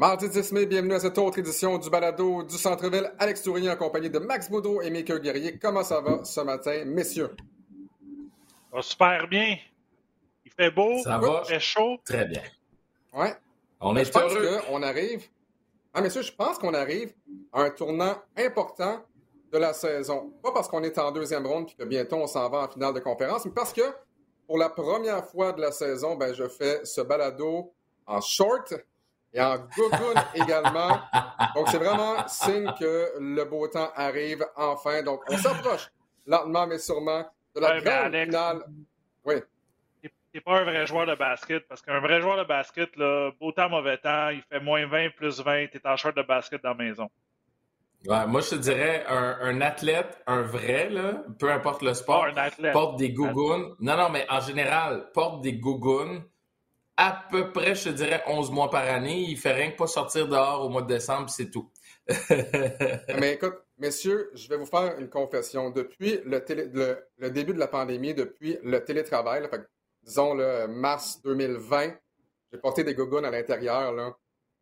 Mardi 0.00 0.30
10 0.30 0.52
mai, 0.52 0.64
bienvenue 0.64 0.94
à 0.94 1.00
cette 1.00 1.18
autre 1.18 1.40
édition 1.40 1.76
du 1.76 1.90
balado 1.90 2.42
du 2.44 2.56
Centre-Ville. 2.56 3.12
Alex 3.18 3.42
Tourigny 3.42 3.68
en 3.68 3.76
compagnie 3.76 4.08
de 4.08 4.18
Max 4.18 4.48
Boudreau 4.48 4.80
et 4.80 4.88
Michael 4.88 5.20
Guerrier. 5.20 5.58
Comment 5.58 5.84
ça 5.84 6.00
va 6.00 6.24
ce 6.24 6.40
matin, 6.40 6.84
messieurs? 6.86 7.36
Ça 8.70 8.76
va 8.76 8.80
super 8.80 9.28
bien. 9.28 9.58
Il 10.46 10.52
fait 10.52 10.70
beau, 10.70 11.02
Ça 11.02 11.20
il 11.20 11.28
va. 11.28 11.44
fait 11.44 11.60
chaud. 11.60 11.98
Très 12.02 12.24
bien. 12.24 12.40
Ouais. 13.12 13.34
On 13.78 13.92
Mais 13.92 14.00
est 14.00 14.04
je 14.06 14.10
pense 14.10 14.32
qu'on 14.66 14.82
arrive. 14.82 15.28
Ah, 15.92 16.00
messieurs, 16.00 16.22
je 16.22 16.32
pense 16.32 16.56
qu'on 16.56 16.72
arrive 16.72 17.12
à 17.52 17.64
un 17.64 17.70
tournant 17.70 18.16
important 18.38 19.04
de 19.52 19.58
la 19.58 19.74
saison. 19.74 20.32
Pas 20.42 20.52
parce 20.52 20.68
qu'on 20.68 20.82
est 20.82 20.96
en 20.98 21.12
deuxième 21.12 21.46
ronde 21.46 21.68
et 21.72 21.74
que 21.74 21.86
bientôt 21.86 22.16
on 22.16 22.26
s'en 22.26 22.48
va 22.48 22.60
en 22.60 22.68
finale 22.68 22.94
de 22.94 23.00
conférence, 23.00 23.44
mais 23.44 23.52
parce 23.52 23.74
que 23.74 23.82
pour 24.46 24.56
la 24.56 24.70
première 24.70 25.26
fois 25.26 25.52
de 25.52 25.60
la 25.60 25.72
saison, 25.72 26.16
ben, 26.16 26.32
je 26.32 26.48
fais 26.48 26.86
ce 26.86 27.02
balado 27.02 27.70
en 28.06 28.22
short 28.22 28.72
et 29.32 29.40
en 29.40 29.56
gougoune 29.58 30.22
également. 30.34 31.00
Donc, 31.54 31.68
c'est 31.68 31.78
vraiment 31.78 32.26
signe 32.28 32.70
que 32.78 33.12
le 33.18 33.44
beau 33.44 33.66
temps 33.68 33.90
arrive 33.94 34.44
enfin. 34.56 35.02
Donc, 35.02 35.20
on 35.28 35.36
s'approche 35.38 35.88
lentement 36.26 36.66
mais 36.66 36.78
sûrement 36.78 37.24
de 37.54 37.60
la 37.60 37.68
Ouais, 37.68 37.74
mais 37.76 37.80
grande 37.82 38.14
Alex- 38.14 38.24
finale. 38.26 38.62
Oui. 39.24 39.34
T'es- 40.32 40.40
pas 40.40 40.60
un 40.60 40.64
vrai 40.64 40.86
joueur 40.86 41.06
de 41.06 41.14
basket 41.16 41.66
parce 41.68 41.82
qu'un 41.82 41.98
vrai 42.00 42.20
joueur 42.20 42.36
de 42.38 42.44
basket, 42.44 42.94
là, 42.96 43.30
beau 43.40 43.50
temps, 43.50 43.68
mauvais 43.68 43.96
temps, 43.98 44.28
il 44.28 44.42
fait 44.48 44.60
moins 44.60 44.86
20, 44.86 45.10
plus 45.16 45.40
20, 45.40 45.66
t'es 45.72 45.80
en 45.84 45.96
short 45.96 46.16
de 46.16 46.22
basket 46.22 46.62
dans 46.62 46.68
la 46.70 46.74
maison. 46.76 47.10
Ouais, 48.06 48.26
moi, 48.26 48.40
je 48.40 48.50
te 48.50 48.54
dirais, 48.54 49.04
un, 49.08 49.36
un 49.42 49.60
athlète, 49.60 50.22
un 50.26 50.40
vrai, 50.42 50.88
là, 50.88 51.22
peu 51.38 51.50
importe 51.50 51.82
le 51.82 51.92
sport, 51.94 52.24
un 52.24 52.36
athlète. 52.36 52.72
porte 52.72 52.96
des 52.98 53.10
gougounes. 53.12 53.74
Non, 53.80 53.96
non, 53.96 54.08
mais 54.08 54.24
en 54.30 54.40
général, 54.40 55.10
porte 55.12 55.42
des 55.42 55.54
gougounes 55.54 56.22
à 57.02 57.24
peu 57.30 57.50
près, 57.50 57.74
je 57.74 57.84
te 57.84 57.94
dirais, 57.94 58.22
11 58.26 58.50
mois 58.50 58.70
par 58.70 58.84
année. 58.84 59.20
Il 59.28 59.36
fait 59.38 59.52
rien 59.52 59.70
que 59.70 59.76
pas 59.76 59.86
sortir 59.86 60.28
dehors 60.28 60.64
au 60.64 60.68
mois 60.68 60.82
de 60.82 60.88
décembre, 60.88 61.30
c'est 61.30 61.50
tout. 61.50 61.70
Mais 63.18 63.34
écoute, 63.34 63.56
messieurs, 63.78 64.30
je 64.34 64.48
vais 64.48 64.56
vous 64.56 64.66
faire 64.66 64.98
une 64.98 65.08
confession. 65.08 65.70
Depuis 65.70 66.20
le, 66.24 66.44
télé- 66.44 66.68
le- 66.72 66.98
le 67.18 67.30
début 67.30 67.54
de 67.54 67.58
la 67.58 67.68
pandémie, 67.68 68.14
depuis 68.14 68.58
le 68.62 68.84
télétravail, 68.84 69.42
là, 69.42 69.48
fait 69.48 69.58
que, 69.58 69.68
disons 70.02 70.34
le 70.34 70.66
mars 70.66 71.20
2020, 71.22 71.92
j'ai 72.52 72.58
porté 72.58 72.84
des 72.84 72.94
gougounes 72.94 73.24
à 73.24 73.30
l'intérieur 73.30 73.92
là, 73.92 74.14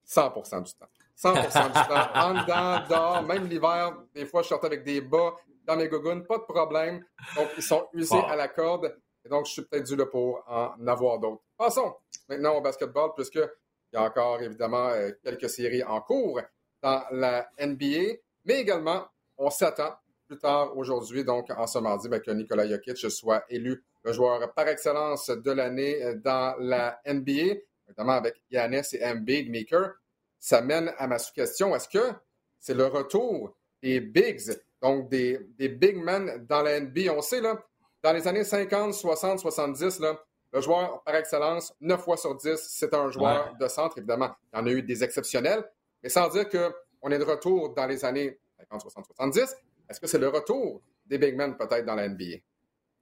100% 0.07 0.63
du 0.63 0.73
temps. 0.75 0.89
100% 1.17 1.67
du 1.67 1.89
temps. 1.89 2.09
En 2.15 2.35
dedans, 2.35 2.87
dehors, 2.89 3.23
même 3.25 3.47
l'hiver, 3.49 3.97
des 4.15 4.27
fois, 4.27 4.43
je 4.43 4.49
sortais 4.49 4.67
avec 4.67 4.85
des 4.85 5.01
bas 5.01 5.35
dans 5.65 5.77
mes 5.77 5.89
gougounes, 5.89 6.25
pas 6.25 6.39
de 6.39 6.45
problème. 6.45 7.05
Donc, 7.37 7.49
ils 7.57 7.63
sont 7.63 7.89
usés 7.93 8.23
à 8.29 8.37
la 8.37 8.49
corde. 8.49 8.97
Et 9.25 9.29
donc, 9.29 9.47
je 9.47 9.53
suis 9.53 9.63
peut-être 9.63 9.87
dû 9.87 9.97
là 9.97 10.07
pour 10.07 10.43
en 10.47 10.87
avoir 10.87 11.19
d'autres. 11.19 11.43
Passons 11.59 11.93
maintenant 12.29 12.55
au 12.55 12.61
basketball, 12.61 13.11
puisque 13.17 13.35
il 13.35 13.95
y 13.95 13.97
a 13.97 14.03
encore 14.05 14.41
évidemment 14.41 14.91
euh, 14.91 15.11
quelques 15.25 15.51
séries 15.51 15.83
en 15.83 16.01
cours 16.01 16.41
dans 16.81 17.03
la 17.11 17.51
NBA, 17.59 18.19
mais 18.45 18.61
également, 18.61 19.09
on 19.37 19.51
s'attend 19.51 19.95
plus 20.29 20.39
tard 20.39 20.77
aujourd'hui, 20.77 21.25
donc 21.25 21.51
en 21.51 21.67
ce 21.67 21.81
mardi, 21.81 22.09
ben, 22.09 22.21
que 22.21 22.31
Nikola 22.31 22.69
Jokic 22.69 22.99
soit 23.11 23.45
élu 23.49 23.83
le 24.05 24.13
joueur 24.13 24.53
par 24.55 24.69
excellence 24.69 25.31
de 25.31 25.51
l'année 25.51 26.01
euh, 26.05 26.15
dans 26.15 26.55
la 26.61 27.01
NBA, 27.05 27.57
notamment 27.89 28.13
avec 28.13 28.41
Giannis 28.49 28.93
et 28.93 29.05
Embiid 29.05 29.51
Maker. 29.51 29.95
Ça 30.39 30.61
mène 30.61 30.93
à 30.97 31.09
ma 31.09 31.19
sous-question. 31.19 31.75
Est-ce 31.75 31.89
que 31.89 32.13
c'est 32.61 32.75
le 32.75 32.87
retour 32.87 33.57
des 33.83 34.01
bigs, 34.01 34.53
donc 34.81 35.09
des, 35.09 35.41
des 35.59 35.69
big 35.69 35.97
men 35.97 36.47
dans 36.49 36.63
la 36.63 36.79
NBA? 36.79 37.13
On 37.13 37.23
sait, 37.23 37.41
là, 37.41 37.61
dans 38.05 38.13
les 38.13 38.29
années 38.29 38.45
50, 38.45 38.95
60, 38.95 39.41
70, 39.41 39.99
là, 39.99 40.23
le 40.53 40.61
joueur 40.61 41.03
par 41.03 41.15
excellence, 41.15 41.75
9 41.81 42.01
fois 42.03 42.17
sur 42.17 42.35
10, 42.35 42.57
c'est 42.57 42.95
un 42.95 43.11
joueur 43.11 43.55
de 43.61 43.69
centre. 43.69 43.99
Évidemment, 43.99 44.31
il 44.53 44.59
y 44.59 44.63
en 44.63 44.67
a 44.67 44.71
eu 44.71 44.83
des 44.83 45.05
exceptionnels, 45.05 45.65
mais 46.03 46.09
sans 46.09 46.29
dire 46.29 46.49
qu'on 46.49 47.11
est 47.11 47.19
de 47.19 47.25
retour 47.25 47.75
dans 47.75 47.87
les 47.87 48.05
années 48.05 48.39
50, 48.59 48.81
60, 48.83 49.07
70. 49.07 49.57
Est-ce 49.89 50.01
que 50.01 50.07
c'est 50.07 50.19
le 50.19 50.29
retour 50.29 50.83
des 51.07 51.19
big 51.19 51.37
men 51.37 51.57
peut-être 51.57 51.85
dans 51.85 51.95
la 51.95 52.09
NBA? 52.09 52.39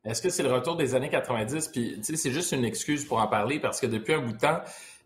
Est-ce 0.05 0.23
que 0.23 0.31
c'est 0.31 0.43
le 0.43 0.53
retour 0.53 0.77
des 0.77 0.95
années 0.95 1.11
90? 1.11 1.69
Puis, 1.69 1.97
tu 1.97 2.05
sais, 2.05 2.17
c'est 2.17 2.31
juste 2.31 2.53
une 2.53 2.65
excuse 2.65 3.05
pour 3.05 3.19
en 3.19 3.27
parler 3.27 3.59
parce 3.59 3.81
que 3.81 3.87
depuis 3.87 4.15
un 4.15 4.21
bout 4.21 4.33
de 4.33 4.39
temps, 4.39 4.61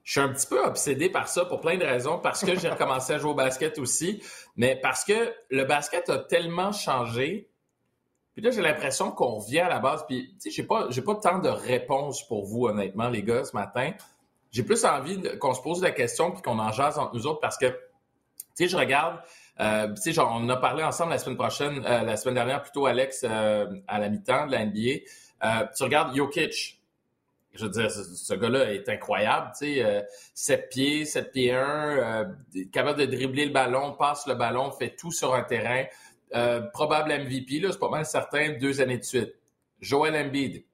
je 0.05 0.13
suis 0.13 0.21
un 0.21 0.29
petit 0.29 0.47
peu 0.47 0.63
obsédé 0.63 1.09
par 1.09 1.29
ça 1.29 1.45
pour 1.45 1.61
plein 1.61 1.79
de 1.79 1.85
raisons. 1.85 2.19
Parce 2.19 2.45
que 2.45 2.59
j'ai 2.59 2.69
recommencé 2.71 3.15
à 3.15 3.19
jouer 3.19 3.31
au 3.31 3.35
basket 3.35 3.79
aussi, 3.79 4.23
mais 4.57 4.79
parce 4.81 5.05
que 5.05 5.33
le 5.51 5.65
basket 5.65 6.09
a 6.11 6.19
tellement 6.19 6.73
changé. 6.73 7.49
Puis 8.41 8.49
là, 8.49 8.55
j'ai 8.57 8.63
l'impression 8.63 9.11
qu'on 9.11 9.35
revient 9.35 9.61
à 9.61 9.69
la 9.69 9.81
base. 9.81 10.03
Puis, 10.07 10.31
tu 10.31 10.35
sais, 10.39 10.51
j'ai 10.51 10.63
pas, 10.63 10.87
j'ai 10.89 11.03
pas 11.03 11.15
tant 11.15 11.41
de 11.41 11.51
réponses 11.51 12.27
pour 12.27 12.47
vous, 12.47 12.69
honnêtement, 12.69 13.11
les 13.11 13.23
gars, 13.23 13.45
ce 13.45 13.55
matin. 13.55 13.93
J'ai 14.51 14.63
plus 14.63 14.83
envie 14.87 15.21
qu'on 15.39 15.53
se 15.53 15.61
pose 15.61 15.83
la 15.83 15.91
question 15.91 16.31
puis 16.31 16.41
qu'on 16.41 16.59
en 16.59 16.73
jase 16.73 16.99
entre 16.99 17.15
nous 17.15 17.27
autres 17.27 17.41
parce 17.41 17.59
que, 17.59 17.67
tu 17.67 17.75
sais, 18.55 18.69
je 18.69 18.79
regarde, 18.79 19.19
euh, 19.61 19.89
tu 19.93 20.01
sais, 20.01 20.13
genre, 20.13 20.35
on 20.41 20.49
a 20.49 20.57
parlé 20.57 20.83
ensemble 20.83 21.11
la 21.11 21.19
semaine 21.19 21.37
prochaine, 21.37 21.85
euh, 21.85 22.01
la 22.01 22.17
semaine 22.17 22.35
dernière, 22.35 22.63
plutôt, 22.63 22.87
Alex, 22.87 23.27
euh, 23.29 23.67
à 23.87 23.99
la 23.99 24.09
mi-temps 24.09 24.47
de 24.47 24.53
la 24.53 24.65
NBA. 24.65 25.69
Tu 25.77 25.83
regardes 25.83 26.17
Jokic. 26.17 26.81
Je 27.53 27.65
veux 27.65 27.71
dire, 27.71 27.91
ce, 27.91 28.05
ce 28.05 28.35
gars-là 28.35 28.73
est 28.73 28.89
incroyable, 28.89 29.51
tu 29.59 29.75
sais, 29.75 29.85
euh, 29.85 30.03
7 30.35 30.69
pieds, 30.69 31.05
7 31.05 31.33
pieds 31.33 31.53
1, 31.53 31.59
euh, 31.59 32.25
capable 32.73 33.01
de 33.01 33.07
dribbler 33.07 33.45
le 33.45 33.53
ballon, 33.53 33.93
passe 33.93 34.27
le 34.29 34.35
ballon, 34.35 34.71
fait 34.71 34.95
tout 34.97 35.11
sur 35.11 35.35
un 35.35 35.43
terrain. 35.43 35.85
Euh, 36.35 36.61
probable 36.73 37.13
MVP, 37.13 37.61
c'est 37.71 37.79
pas 37.79 37.89
mal 37.89 38.07
certain, 38.07 38.51
deux 38.59 38.81
années 38.81 38.99
de 38.99 39.05
suite. 39.05 39.35
Joel 39.81 40.15
Embiid. 40.15 40.65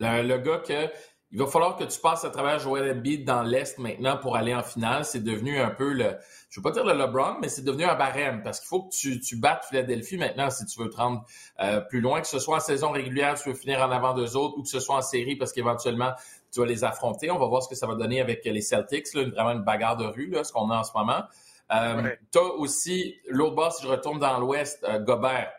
Le, 0.00 0.36
gars 0.38 0.58
que 0.58 0.90
il 1.32 1.38
va 1.38 1.46
falloir 1.46 1.76
que 1.76 1.84
tu 1.84 1.98
passes 2.00 2.24
à 2.24 2.30
travers 2.30 2.58
Joel 2.58 2.96
Embiid 2.96 3.24
dans 3.24 3.42
l'Est 3.42 3.78
maintenant 3.78 4.16
pour 4.16 4.36
aller 4.36 4.54
en 4.54 4.62
finale. 4.62 5.04
C'est 5.04 5.22
devenu 5.22 5.58
un 5.58 5.70
peu 5.70 5.92
le, 5.92 6.16
je 6.48 6.60
veux 6.60 6.62
pas 6.62 6.70
dire 6.70 6.84
le 6.84 6.94
LeBron, 6.94 7.38
mais 7.40 7.48
c'est 7.48 7.64
devenu 7.64 7.84
un 7.84 7.94
barème 7.94 8.42
parce 8.42 8.60
qu'il 8.60 8.68
faut 8.68 8.84
que 8.84 9.18
tu, 9.18 9.36
battes 9.36 9.64
Philadelphie 9.68 10.16
maintenant 10.16 10.50
si 10.50 10.64
tu 10.66 10.80
veux 10.80 10.88
te 10.88 10.96
rendre 10.96 11.24
euh, 11.60 11.80
plus 11.80 12.00
loin, 12.00 12.20
que 12.20 12.26
ce 12.26 12.38
soit 12.38 12.56
en 12.56 12.60
saison 12.60 12.90
régulière, 12.90 13.34
tu 13.40 13.48
veux 13.48 13.54
finir 13.54 13.80
en 13.80 13.90
avant 13.90 14.14
d'eux 14.14 14.36
autres, 14.36 14.56
ou 14.58 14.62
que 14.62 14.68
ce 14.68 14.80
soit 14.80 14.96
en 14.96 15.02
série 15.02 15.36
parce 15.36 15.52
qu'éventuellement 15.52 16.12
tu 16.52 16.60
vas 16.60 16.66
les 16.66 16.84
affronter. 16.84 17.30
On 17.30 17.38
va 17.38 17.46
voir 17.46 17.62
ce 17.62 17.68
que 17.68 17.74
ça 17.74 17.86
va 17.86 17.96
donner 17.96 18.20
avec 18.20 18.44
les 18.44 18.60
Celtics, 18.60 19.12
là, 19.14 19.24
vraiment 19.24 19.50
une 19.50 19.64
bagarre 19.64 19.96
de 19.96 20.06
rue, 20.06 20.32
ce 20.42 20.52
qu'on 20.52 20.70
a 20.70 20.78
en 20.78 20.84
ce 20.84 20.92
moment. 20.94 21.22
Euh, 21.72 22.02
Ouais. 22.02 22.18
Tu 22.32 22.38
as 22.38 22.42
aussi 22.42 23.16
l'autre 23.28 23.54
bas, 23.56 23.70
si 23.70 23.82
je 23.82 23.88
retourne 23.88 24.18
dans 24.18 24.38
l'Ouest, 24.38 24.84
euh, 24.84 24.98
Gobert, 25.00 25.50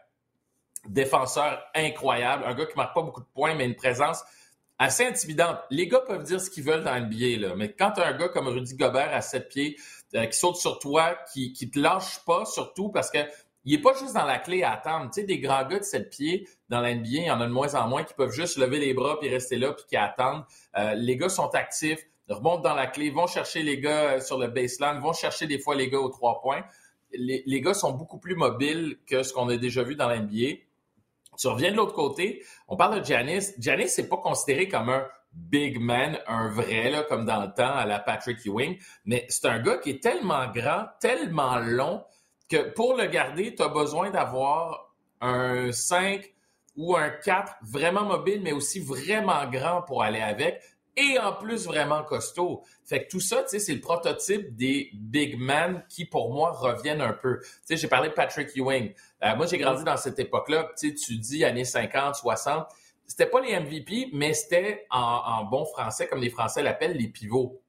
défenseur 0.88 1.62
incroyable, 1.76 2.44
un 2.46 2.54
gars 2.54 2.66
qui 2.66 2.78
marque 2.78 2.96
pas 2.96 3.02
beaucoup 3.02 3.22
de 3.22 3.28
points, 3.34 3.56
mais 3.56 3.66
une 3.66 3.76
présence 3.76 4.24
assez 4.80 5.06
intimidante. 5.06 5.58
Les 5.70 5.88
gars 5.88 6.00
peuvent 6.00 6.24
dire 6.24 6.40
ce 6.40 6.50
qu'ils 6.50 6.64
veulent 6.64 6.84
dans 6.84 6.94
là, 6.94 7.56
mais 7.56 7.74
quand 7.74 7.92
tu 7.92 8.02
as 8.02 8.08
un 8.08 8.18
gars 8.18 8.30
comme 8.30 8.48
Rudy 8.48 8.76
Gobert 8.76 9.14
à 9.14 9.22
7 9.22 9.50
pieds, 9.50 9.78
euh, 10.16 10.26
qui 10.26 10.38
saute 10.38 10.56
sur 10.56 10.80
toi, 10.80 11.18
qui, 11.34 11.52
qui 11.52 11.70
te 11.70 11.80
lâche 11.80 12.24
pas, 12.26 12.46
surtout 12.46 12.90
parce 12.90 13.12
que 13.12 13.20
il 13.66 13.74
est 13.74 13.82
pas 13.82 13.94
juste 14.00 14.14
dans 14.14 14.24
la 14.24 14.40
clé 14.40 14.64
à 14.64 14.72
attendre. 14.72 15.12
Tu 15.14 15.20
sais, 15.20 15.24
des 15.28 15.40
grands 15.40 15.66
gars 15.68 15.80
de 15.80 15.84
7 15.84 16.10
pieds 16.10 16.48
dans 16.70 16.80
la 16.80 16.96
NBA, 16.96 17.08
il 17.10 17.26
y 17.26 17.32
en 17.32 17.42
a 17.42 17.46
de 17.46 17.52
moins 17.52 17.76
en 17.76 17.90
moins 17.90 18.06
qui 18.06 18.14
peuvent 18.14 18.32
juste 18.32 18.58
lever 18.58 18.80
les 18.80 18.94
bras 18.94 19.20
puis 19.20 19.28
rester 19.28 19.58
là 19.58 19.74
puis 19.74 19.84
qui 19.90 19.98
attendent. 19.98 20.46
Euh, 20.78 20.94
les 20.94 21.18
gars 21.18 21.28
sont 21.28 21.54
actifs, 21.54 22.00
remontent 22.34 22.62
dans 22.62 22.76
la 22.76 22.88
clé, 22.88 23.10
vont 23.10 23.28
chercher 23.28 23.64
les 23.64 23.80
gars 23.80 24.16
euh, 24.16 24.20
sur 24.20 24.38
le 24.38 24.48
baseline, 24.48 25.00
vont 25.00 25.14
chercher 25.14 25.48
des 25.48 25.60
fois 25.60 25.76
les 25.76 25.90
gars 25.90 26.00
aux 26.00 26.10
trois 26.10 26.42
points. 26.42 26.64
Les, 27.14 27.44
les 27.46 27.62
gars 27.62 27.74
sont 27.74 27.94
beaucoup 27.94 28.20
plus 28.20 28.36
mobiles 28.36 28.98
que 29.06 29.24
ce 29.24 29.34
qu'on 29.34 29.48
a 29.50 29.58
déjà 29.58 29.84
vu 29.84 29.96
dans 29.96 30.08
la 30.08 30.20
NBA. 30.20 30.58
Tu 31.38 31.48
reviens 31.48 31.72
de 31.72 31.78
l'autre 31.78 31.94
côté, 31.94 32.44
on 32.68 32.76
parle 32.76 33.00
de 33.00 33.06
Giannis. 33.06 33.54
Giannis, 33.60 33.90
c'est 33.90 34.10
pas 34.10 34.18
considéré 34.18 34.68
comme 34.68 34.90
un 34.90 35.08
big 35.34 35.80
man, 35.80 36.20
un 36.28 36.50
vrai, 36.50 36.90
là, 36.90 37.04
comme 37.04 37.26
dans 37.26 37.42
le 37.42 37.54
temps 37.54 37.76
à 37.76 37.86
la 37.86 38.00
Patrick 38.00 38.46
Ewing, 38.46 38.78
mais 39.06 39.26
c'est 39.30 39.46
un 39.46 39.60
gars 39.60 39.78
qui 39.78 39.92
est 39.92 40.04
tellement 40.04 40.48
grand, 40.52 40.86
tellement 41.00 41.58
long, 41.58 42.04
que 42.50 42.70
pour 42.72 42.96
le 42.96 43.06
garder, 43.06 43.54
tu 43.56 43.62
as 43.62 43.68
besoin 43.68 44.10
d'avoir 44.10 44.94
un 45.22 45.72
5 45.72 46.34
ou 46.76 46.96
un 46.96 47.10
4 47.10 47.56
vraiment 47.62 48.04
mobile, 48.04 48.42
mais 48.44 48.52
aussi 48.52 48.80
vraiment 48.80 49.46
grand 49.50 49.82
pour 49.82 50.04
aller 50.04 50.22
avec, 50.22 50.62
et 50.98 51.20
en 51.20 51.34
plus 51.34 51.66
vraiment 51.66 52.04
costaud. 52.04 52.64
Fait 52.84 53.06
que 53.06 53.10
tout 53.10 53.20
ça, 53.20 53.44
tu 53.44 53.50
sais, 53.50 53.60
c'est 53.60 53.74
le 53.74 53.80
prototype 53.80 54.56
des 54.56 54.90
big 54.94 55.40
men 55.40 55.86
qui, 55.88 56.06
pour 56.06 56.34
moi, 56.34 56.52
reviennent 56.52 57.02
un 57.02 57.14
peu. 57.14 57.40
Tu 57.40 57.48
sais, 57.64 57.78
j'ai 57.78 57.88
parlé 57.88 58.10
de 58.10 58.14
Patrick 58.14 58.50
Ewing. 58.58 58.94
Euh, 59.24 59.36
moi, 59.36 59.46
j'ai 59.46 59.60
grandi 59.60 59.84
dans 59.84 59.98
cette 59.98 60.18
époque-là. 60.18 60.70
Tu 60.78 60.90
sais, 60.90 60.96
tu 60.96 61.18
dis 61.18 61.46
années 61.46 61.66
50, 61.66 62.16
60. 62.16 62.68
C'était 63.06 63.28
pas 63.28 63.40
les 63.40 63.58
MVP, 63.58 64.10
mais 64.12 64.34
c'était 64.34 64.86
en, 64.90 65.00
en 65.00 65.44
bon 65.46 65.66
français, 65.66 66.08
comme 66.08 66.20
les 66.20 66.32
Français 66.32 66.62
l'appellent, 66.64 66.98
les 66.98 67.08
pivots. 67.08 67.62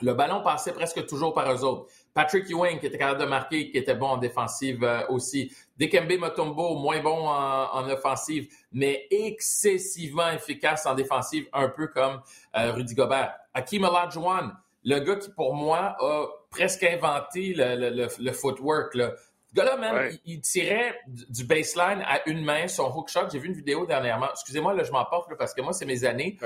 Le 0.00 0.14
ballon 0.14 0.42
passait 0.42 0.72
presque 0.72 1.06
toujours 1.06 1.32
par 1.32 1.52
eux 1.52 1.64
autres. 1.64 1.90
Patrick 2.18 2.50
Ewing, 2.50 2.80
qui 2.80 2.86
était 2.86 2.98
capable 2.98 3.20
de 3.20 3.26
marquer, 3.26 3.70
qui 3.70 3.78
était 3.78 3.94
bon 3.94 4.08
en 4.08 4.16
défensive 4.16 4.82
euh, 4.82 5.06
aussi. 5.08 5.52
Dikembe 5.76 6.10
Mutombo, 6.20 6.74
moins 6.74 7.00
bon 7.00 7.28
en, 7.28 7.72
en 7.72 7.88
offensive, 7.90 8.48
mais 8.72 9.06
excessivement 9.12 10.28
efficace 10.30 10.84
en 10.86 10.94
défensive, 10.94 11.46
un 11.52 11.68
peu 11.68 11.86
comme 11.86 12.20
euh, 12.56 12.72
Rudy 12.72 12.94
Gobert. 12.96 13.34
Hakim 13.54 13.84
Olajuwon, 13.84 14.50
le 14.84 14.98
gars 14.98 15.14
qui, 15.14 15.30
pour 15.30 15.54
moi, 15.54 15.96
a 16.00 16.26
presque 16.50 16.82
inventé 16.82 17.54
le, 17.54 17.76
le, 17.76 17.90
le, 17.90 18.08
le 18.18 18.32
footwork. 18.32 18.96
Là. 18.96 19.12
Ce 19.50 19.54
gars-là, 19.54 19.76
même, 19.76 19.94
Ouais. 19.94 20.20
il, 20.24 20.34
il 20.34 20.40
tirait 20.40 20.98
du 21.06 21.44
baseline 21.44 22.02
à 22.04 22.28
une 22.28 22.44
main, 22.44 22.66
son 22.66 22.92
hook 22.92 23.08
shot. 23.10 23.30
J'ai 23.32 23.38
vu 23.38 23.46
une 23.46 23.54
vidéo 23.54 23.86
dernièrement. 23.86 24.26
Excusez-moi, 24.32 24.74
là, 24.74 24.82
je 24.82 24.90
m'emporte 24.90 25.30
parce 25.38 25.54
que 25.54 25.62
moi, 25.62 25.72
c'est 25.72 25.86
mes 25.86 26.04
années. 26.04 26.36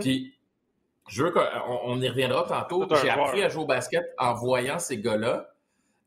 Puis 0.00 0.34
je 1.10 1.24
veux 1.24 1.32
qu'on 1.32 2.00
y 2.00 2.08
reviendra 2.08 2.44
tantôt. 2.44 2.86
J'ai 3.02 3.10
appris 3.10 3.42
à 3.42 3.48
jouer 3.48 3.64
au 3.64 3.66
basket 3.66 4.04
en 4.16 4.34
voyant 4.34 4.78
ces 4.78 4.98
gars-là. 4.98 5.48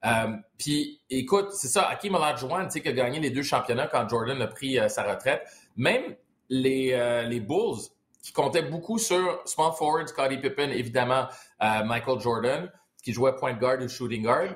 Euh, 0.06 0.36
puis, 0.58 1.02
écoute, 1.10 1.52
c'est 1.52 1.68
ça, 1.68 1.88
Hakim 1.90 2.16
Olajuwon, 2.16 2.66
tu 2.66 2.72
sais, 2.72 2.82
qui 2.82 2.90
a 2.90 2.94
gagné 2.94 3.20
les 3.20 3.30
deux 3.30 3.44
championnats 3.44 3.88
quand 3.88 4.08
Jordan 4.08 4.42
a 4.42 4.48
pris 4.48 4.80
euh, 4.80 4.88
sa 4.88 5.04
retraite. 5.04 5.44
Même 5.76 6.16
les, 6.50 6.94
euh, 6.94 7.24
les 7.24 7.40
Bulls, 7.40 7.80
qui 8.22 8.32
comptaient 8.32 8.64
beaucoup 8.64 8.98
sur 8.98 9.42
small 9.46 9.74
forward, 9.74 10.08
Scottie 10.08 10.38
Pippen, 10.38 10.70
évidemment, 10.70 11.28
Michael 11.60 12.22
Jordan, 12.22 12.72
qui 13.04 13.12
jouait 13.12 13.36
point 13.36 13.52
guard 13.52 13.82
ou 13.82 13.90
shooting 13.90 14.24
guard, 14.24 14.56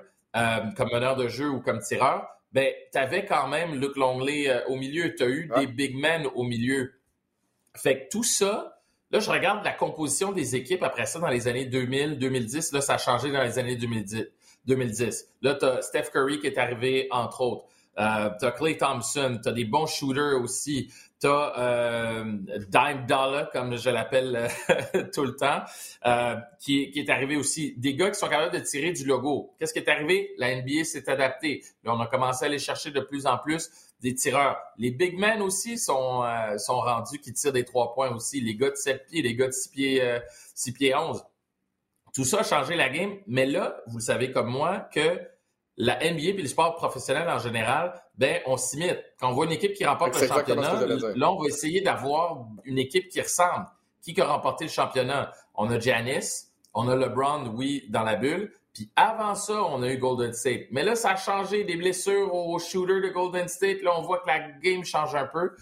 comme 0.77 0.89
meneur 0.93 1.17
de 1.17 1.27
jeu 1.27 1.49
ou 1.49 1.59
comme 1.59 1.79
tireur, 1.79 2.25
ben, 2.53 2.71
tu 2.93 2.97
avais 2.97 3.25
quand 3.25 3.49
même 3.49 3.75
Luke 3.75 3.97
Longley 3.97 4.49
au 4.67 4.77
milieu. 4.77 5.13
Tu 5.15 5.23
as 5.23 5.27
eu 5.27 5.51
des 5.57 5.67
big 5.67 5.97
men 5.97 6.27
au 6.35 6.43
milieu. 6.43 6.93
Fait 7.75 8.05
que 8.05 8.09
tout 8.09 8.23
ça, 8.23 8.76
là, 9.11 9.19
je 9.19 9.29
regarde 9.29 9.63
la 9.63 9.73
composition 9.73 10.31
des 10.31 10.55
équipes 10.55 10.83
après 10.83 11.05
ça 11.05 11.19
dans 11.19 11.27
les 11.27 11.47
années 11.47 11.65
2000, 11.65 12.17
2010. 12.19 12.71
Là, 12.73 12.81
ça 12.81 12.95
a 12.95 12.97
changé 12.97 13.31
dans 13.31 13.43
les 13.43 13.59
années 13.59 13.75
2010. 13.75 14.27
2010. 14.65 15.29
Là, 15.41 15.55
tu 15.55 15.65
as 15.65 15.81
Steph 15.81 16.09
Curry 16.11 16.39
qui 16.39 16.47
est 16.47 16.57
arrivé, 16.57 17.07
entre 17.11 17.41
autres. 17.41 17.65
Euh, 17.99 18.29
tu 18.39 18.45
as 18.45 18.51
Clay 18.51 18.77
Thompson, 18.77 19.39
tu 19.41 19.49
as 19.49 19.51
des 19.51 19.65
bons 19.65 19.87
shooters 19.87 20.39
aussi. 20.39 20.91
Tu 21.19 21.25
as 21.25 21.53
euh, 21.57 22.23
Dime 22.69 23.05
Dollar, 23.07 23.49
comme 23.51 23.75
je 23.75 23.89
l'appelle 23.89 24.49
euh, 24.69 25.03
tout 25.13 25.23
le 25.23 25.35
temps, 25.35 25.63
euh, 26.05 26.35
qui, 26.59 26.91
est 26.95 27.09
arrivé 27.09 27.37
aussi. 27.37 27.73
Des 27.77 27.95
gars 27.95 28.11
qui 28.11 28.19
sont 28.19 28.27
capables 28.27 28.53
de 28.53 28.59
tirer 28.59 28.91
du 28.91 29.03
logo. 29.05 29.55
Qu'est-ce 29.57 29.73
qui 29.73 29.79
est 29.79 29.89
arrivé? 29.89 30.31
La 30.37 30.55
NBA 30.55 30.83
s'est 30.83 31.09
adaptée. 31.09 31.63
On 31.85 31.99
a 31.99 32.05
commencé 32.05 32.45
à 32.45 32.47
aller 32.47 32.59
chercher 32.59 32.91
de 32.91 32.99
plus 32.99 33.25
en 33.25 33.39
plus 33.39 33.71
des 34.01 34.13
tireurs. 34.15 34.57
Les 34.77 34.91
big 34.91 35.17
men 35.17 35.41
aussi 35.41 35.77
sont, 35.77 36.23
euh, 36.23 36.57
sont 36.57 36.79
rendus 36.79 37.19
qui 37.19 37.33
tirent 37.33 37.53
des 37.53 37.65
trois 37.65 37.93
points 37.93 38.13
aussi. 38.15 38.41
Les 38.41 38.55
gars 38.55 38.69
de 38.69 38.75
7 38.75 39.05
pieds, 39.07 39.21
les 39.21 39.35
gars 39.35 39.47
de 39.47 39.51
6 39.51 39.69
pieds, 39.69 40.19
6 40.53 40.71
pieds 40.73 40.95
11. 40.95 41.23
Tout 42.13 42.25
ça 42.25 42.39
a 42.39 42.43
changé 42.43 42.75
la 42.75 42.89
game, 42.89 43.17
mais 43.27 43.45
là, 43.45 43.79
vous 43.87 43.97
le 43.97 44.03
savez 44.03 44.31
comme 44.31 44.49
moi, 44.49 44.79
que 44.91 45.19
la 45.77 45.99
NBA 45.99 46.29
et 46.29 46.33
le 46.33 46.47
sport 46.47 46.75
professionnel 46.75 47.29
en 47.29 47.37
général, 47.37 47.93
ben, 48.17 48.41
on 48.47 48.57
s'imite. 48.57 48.97
Quand 49.19 49.29
on 49.29 49.33
voit 49.33 49.45
une 49.45 49.51
équipe 49.51 49.73
qui 49.73 49.85
remporte 49.85 50.19
le 50.19 50.27
championnat, 50.27 50.85
là, 51.15 51.31
on 51.31 51.39
va 51.39 51.47
essayer 51.47 51.81
d'avoir 51.81 52.47
une 52.65 52.79
équipe 52.79 53.09
qui 53.09 53.21
ressemble. 53.21 53.67
Qui 54.01 54.19
a 54.19 54.25
remporté 54.25 54.65
le 54.65 54.71
championnat? 54.71 55.31
On 55.53 55.69
a 55.69 55.79
Giannis, 55.79 56.47
on 56.73 56.87
a 56.87 56.95
LeBron, 56.95 57.53
oui, 57.55 57.85
dans 57.89 58.03
la 58.03 58.15
bulle. 58.15 58.51
Puis 58.77 58.91
avant 58.95 59.33
ça, 59.33 59.63
on 59.63 59.81
a 59.81 59.91
eu 59.91 59.97
Golden 59.97 60.33
State. 60.33 60.67
Mais 60.69 60.83
là, 60.83 60.95
ça 60.95 61.13
a 61.13 61.15
changé 61.15 61.63
des 61.63 61.77
blessures 61.77 62.31
aux 62.31 62.59
shooters 62.59 63.01
de 63.01 63.07
Golden 63.07 63.47
State. 63.47 63.81
Là, 63.81 63.97
on 63.97 64.03
voit 64.03 64.19
que 64.19 64.27
la 64.27 64.51
game 64.51 64.85
change 64.85 65.15
un 65.15 65.25
peu. 65.25 65.55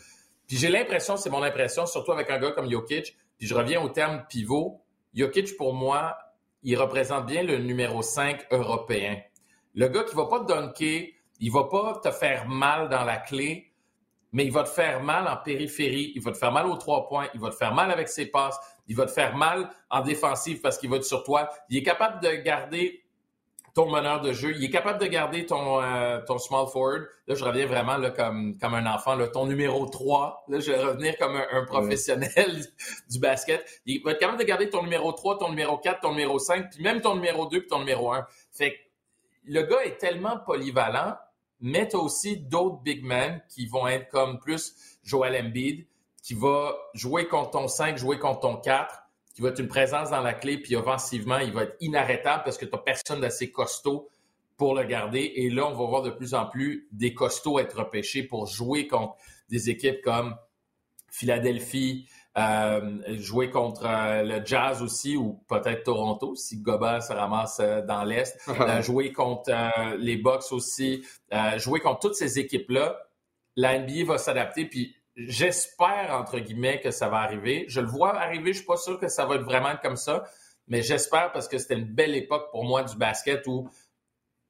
Puis 0.48 0.58
j'ai 0.58 0.68
l'impression, 0.68 1.16
c'est 1.16 1.30
mon 1.30 1.42
impression, 1.42 1.86
surtout 1.86 2.12
avec 2.12 2.30
un 2.30 2.40
gars 2.40 2.52
comme 2.52 2.70
Jokic. 2.70 3.16
Puis 3.38 3.48
je 3.48 3.56
reviens 3.56 3.82
au 3.82 3.88
terme 3.88 4.26
pivot. 4.28 4.82
Jokic, 5.14 5.56
pour 5.56 5.74
moi, 5.74 6.18
il 6.62 6.76
représente 6.78 7.26
bien 7.26 7.44
le 7.44 7.58
numéro 7.60 8.02
5 8.02 8.48
européen. 8.52 9.18
Le 9.76 9.88
gars 9.88 10.04
qui 10.04 10.14
va 10.14 10.26
pas 10.26 10.42
te 10.42 10.48
dunker, 10.48 11.14
il 11.40 11.52
va 11.54 11.64
pas 11.70 12.02
te 12.04 12.12
faire 12.12 12.50
mal 12.50 12.90
dans 12.90 13.06
la 13.06 13.16
clé, 13.16 13.72
mais 14.34 14.44
il 14.44 14.52
va 14.52 14.64
te 14.64 14.70
faire 14.70 15.02
mal 15.02 15.26
en 15.30 15.38
périphérie, 15.38 16.12
il 16.16 16.22
va 16.22 16.34
te 16.34 16.38
faire 16.38 16.52
mal 16.52 16.66
aux 16.66 16.76
trois 16.76 17.08
points, 17.08 17.30
il 17.34 17.40
va 17.40 17.50
te 17.50 17.56
faire 17.56 17.74
mal 17.74 17.92
avec 17.92 18.10
ses 18.10 18.26
passes, 18.26 18.60
il 18.88 18.96
va 18.98 19.06
te 19.06 19.12
faire 19.12 19.38
mal 19.38 19.70
en 19.90 20.02
défensive 20.02 20.60
parce 20.60 20.78
qu'il 20.78 20.90
va 20.90 20.98
être 20.98 21.06
sur 21.06 21.24
toi. 21.24 21.50
Il 21.70 21.78
est 21.78 21.84
capable 21.84 22.22
de 22.22 22.36
garder 22.44 23.05
ton 23.76 23.92
meneur 23.92 24.22
de 24.22 24.32
jeu. 24.32 24.56
Il 24.56 24.64
est 24.64 24.70
capable 24.70 25.00
de 25.02 25.06
garder 25.06 25.46
ton, 25.46 25.82
euh, 25.82 26.22
ton 26.26 26.40
small 26.40 26.66
forward. 26.68 27.08
Là, 27.28 27.36
je 27.36 27.44
reviens 27.44 27.66
vraiment 27.66 27.98
là, 27.98 28.10
comme, 28.10 28.58
comme 28.58 28.74
un 28.74 28.86
enfant. 28.92 29.16
Là, 29.16 29.28
ton 29.28 29.46
numéro 29.46 29.86
3. 29.86 30.46
Là, 30.48 30.62
je 30.62 30.72
vais 30.72 30.82
revenir 30.82 31.18
comme 31.18 31.36
un, 31.36 31.66
professionnel 31.66 32.66
du 33.12 33.20
basket. 33.20 33.66
Il 33.86 34.02
va 34.02 34.12
être 34.12 34.20
capable 34.20 34.40
de 34.40 34.46
garder 34.46 34.70
ton 34.70 34.82
numéro 34.82 35.12
3, 35.12 35.40
ton 35.40 35.50
numéro 35.50 35.78
4, 35.78 36.00
ton 36.00 36.12
numéro 36.12 36.40
5, 36.40 36.70
puis 36.72 36.84
même 36.84 37.02
ton 37.02 37.16
numéro 37.16 37.48
2 37.48 37.60
puis 37.60 37.68
ton 37.68 37.80
numéro 37.80 38.14
1. 38.14 38.26
Fait 38.54 38.72
que 38.72 38.78
le 39.44 39.62
gars 39.64 39.84
est 39.84 39.98
tellement 39.98 40.40
polyvalent, 40.40 41.18
mais 41.60 41.90
tu 41.90 41.98
as 41.98 42.00
aussi 42.00 42.38
d'autres 42.38 42.82
big 42.82 43.04
men 43.04 43.44
qui 43.50 43.68
vont 43.68 43.88
être 43.88 44.08
comme 44.08 44.40
plus 44.40 44.74
Joel 45.04 45.36
Embiid, 45.46 45.86
qui 46.24 46.34
va 46.34 46.74
jouer 46.94 47.28
contre 47.28 47.52
ton 47.52 47.68
5, 47.68 47.98
jouer 47.98 48.20
contre 48.20 48.40
ton 48.40 48.56
4 48.56 49.05
qui 49.36 49.42
va 49.42 49.50
être 49.50 49.60
une 49.60 49.68
présence 49.68 50.10
dans 50.10 50.22
la 50.22 50.34
clé, 50.34 50.58
puis 50.58 50.78
offensivement, 50.78 51.40
il 51.40 51.52
va 51.52 51.64
être 51.64 51.76
inarrêtable 51.82 52.44
parce 52.46 52.58
que 52.58 52.66
tu 52.66 52.72
n'as 52.72 52.78
personne 52.78 53.20
d'assez 53.20 53.52
costaud 53.52 54.10
pour 54.56 54.74
le 54.74 54.86
garder. 54.86 55.34
Et 55.36 55.50
là, 55.50 55.68
on 55.68 55.74
va 55.74 55.86
voir 55.86 56.02
de 56.02 56.10
plus 56.10 56.34
en 56.34 56.46
plus 56.46 56.88
des 56.94 57.14
costauds 57.14 57.60
être 57.60 57.80
repêchés 57.80 58.24
pour 58.24 58.48
jouer 58.48 58.88
contre 58.88 59.16
des 59.50 59.70
équipes 59.70 60.02
comme 60.02 60.38
Philadelphie, 61.12 62.08
euh, 62.38 63.00
jouer 63.20 63.50
contre 63.50 63.86
euh, 63.86 64.24
le 64.24 64.46
Jazz 64.46 64.82
aussi, 64.82 65.18
ou 65.18 65.44
peut-être 65.50 65.84
Toronto, 65.84 66.36
si 66.36 66.62
Gobert 66.62 67.04
se 67.04 67.12
ramasse 67.12 67.60
euh, 67.60 67.82
dans 67.82 68.06
l'Est, 68.06 68.40
jouer 68.82 69.12
contre 69.12 69.52
les 69.98 70.16
Bucks 70.16 70.52
aussi, 70.52 71.06
jouer 71.58 71.82
contre 71.82 72.00
toutes 72.00 72.16
ces 72.16 72.40
équipes-là. 72.40 72.98
La 73.58 73.80
NBA 73.80 74.06
va 74.06 74.18
s'adapter, 74.18 74.66
puis 74.66 74.95
j'espère, 75.16 76.12
entre 76.12 76.40
guillemets, 76.40 76.80
que 76.80 76.92
ça 76.92 77.08
va 77.10 77.18
arriver. 77.18 77.66
Je 77.68 77.82
le 77.82 77.88
vois 77.88 78.16
arriver, 78.20 78.54
je 78.54 78.58
suis 78.58 78.66
pas 78.66 78.78
sûr 78.78 79.00
que 79.00 79.08
ça 79.08 79.26
va 79.26 79.36
être 79.36 79.44
vraiment 79.44 79.76
comme 79.82 79.96
ça, 79.96 80.24
mais 80.68 80.82
j'espère 80.82 81.32
parce 81.32 81.48
que 81.48 81.58
c'était 81.58 81.76
une 81.76 81.86
belle 81.86 82.16
époque 82.16 82.52
pour 82.52 82.64
moi 82.64 82.84
du 82.84 82.96
basket 82.98 83.46
où 83.48 83.70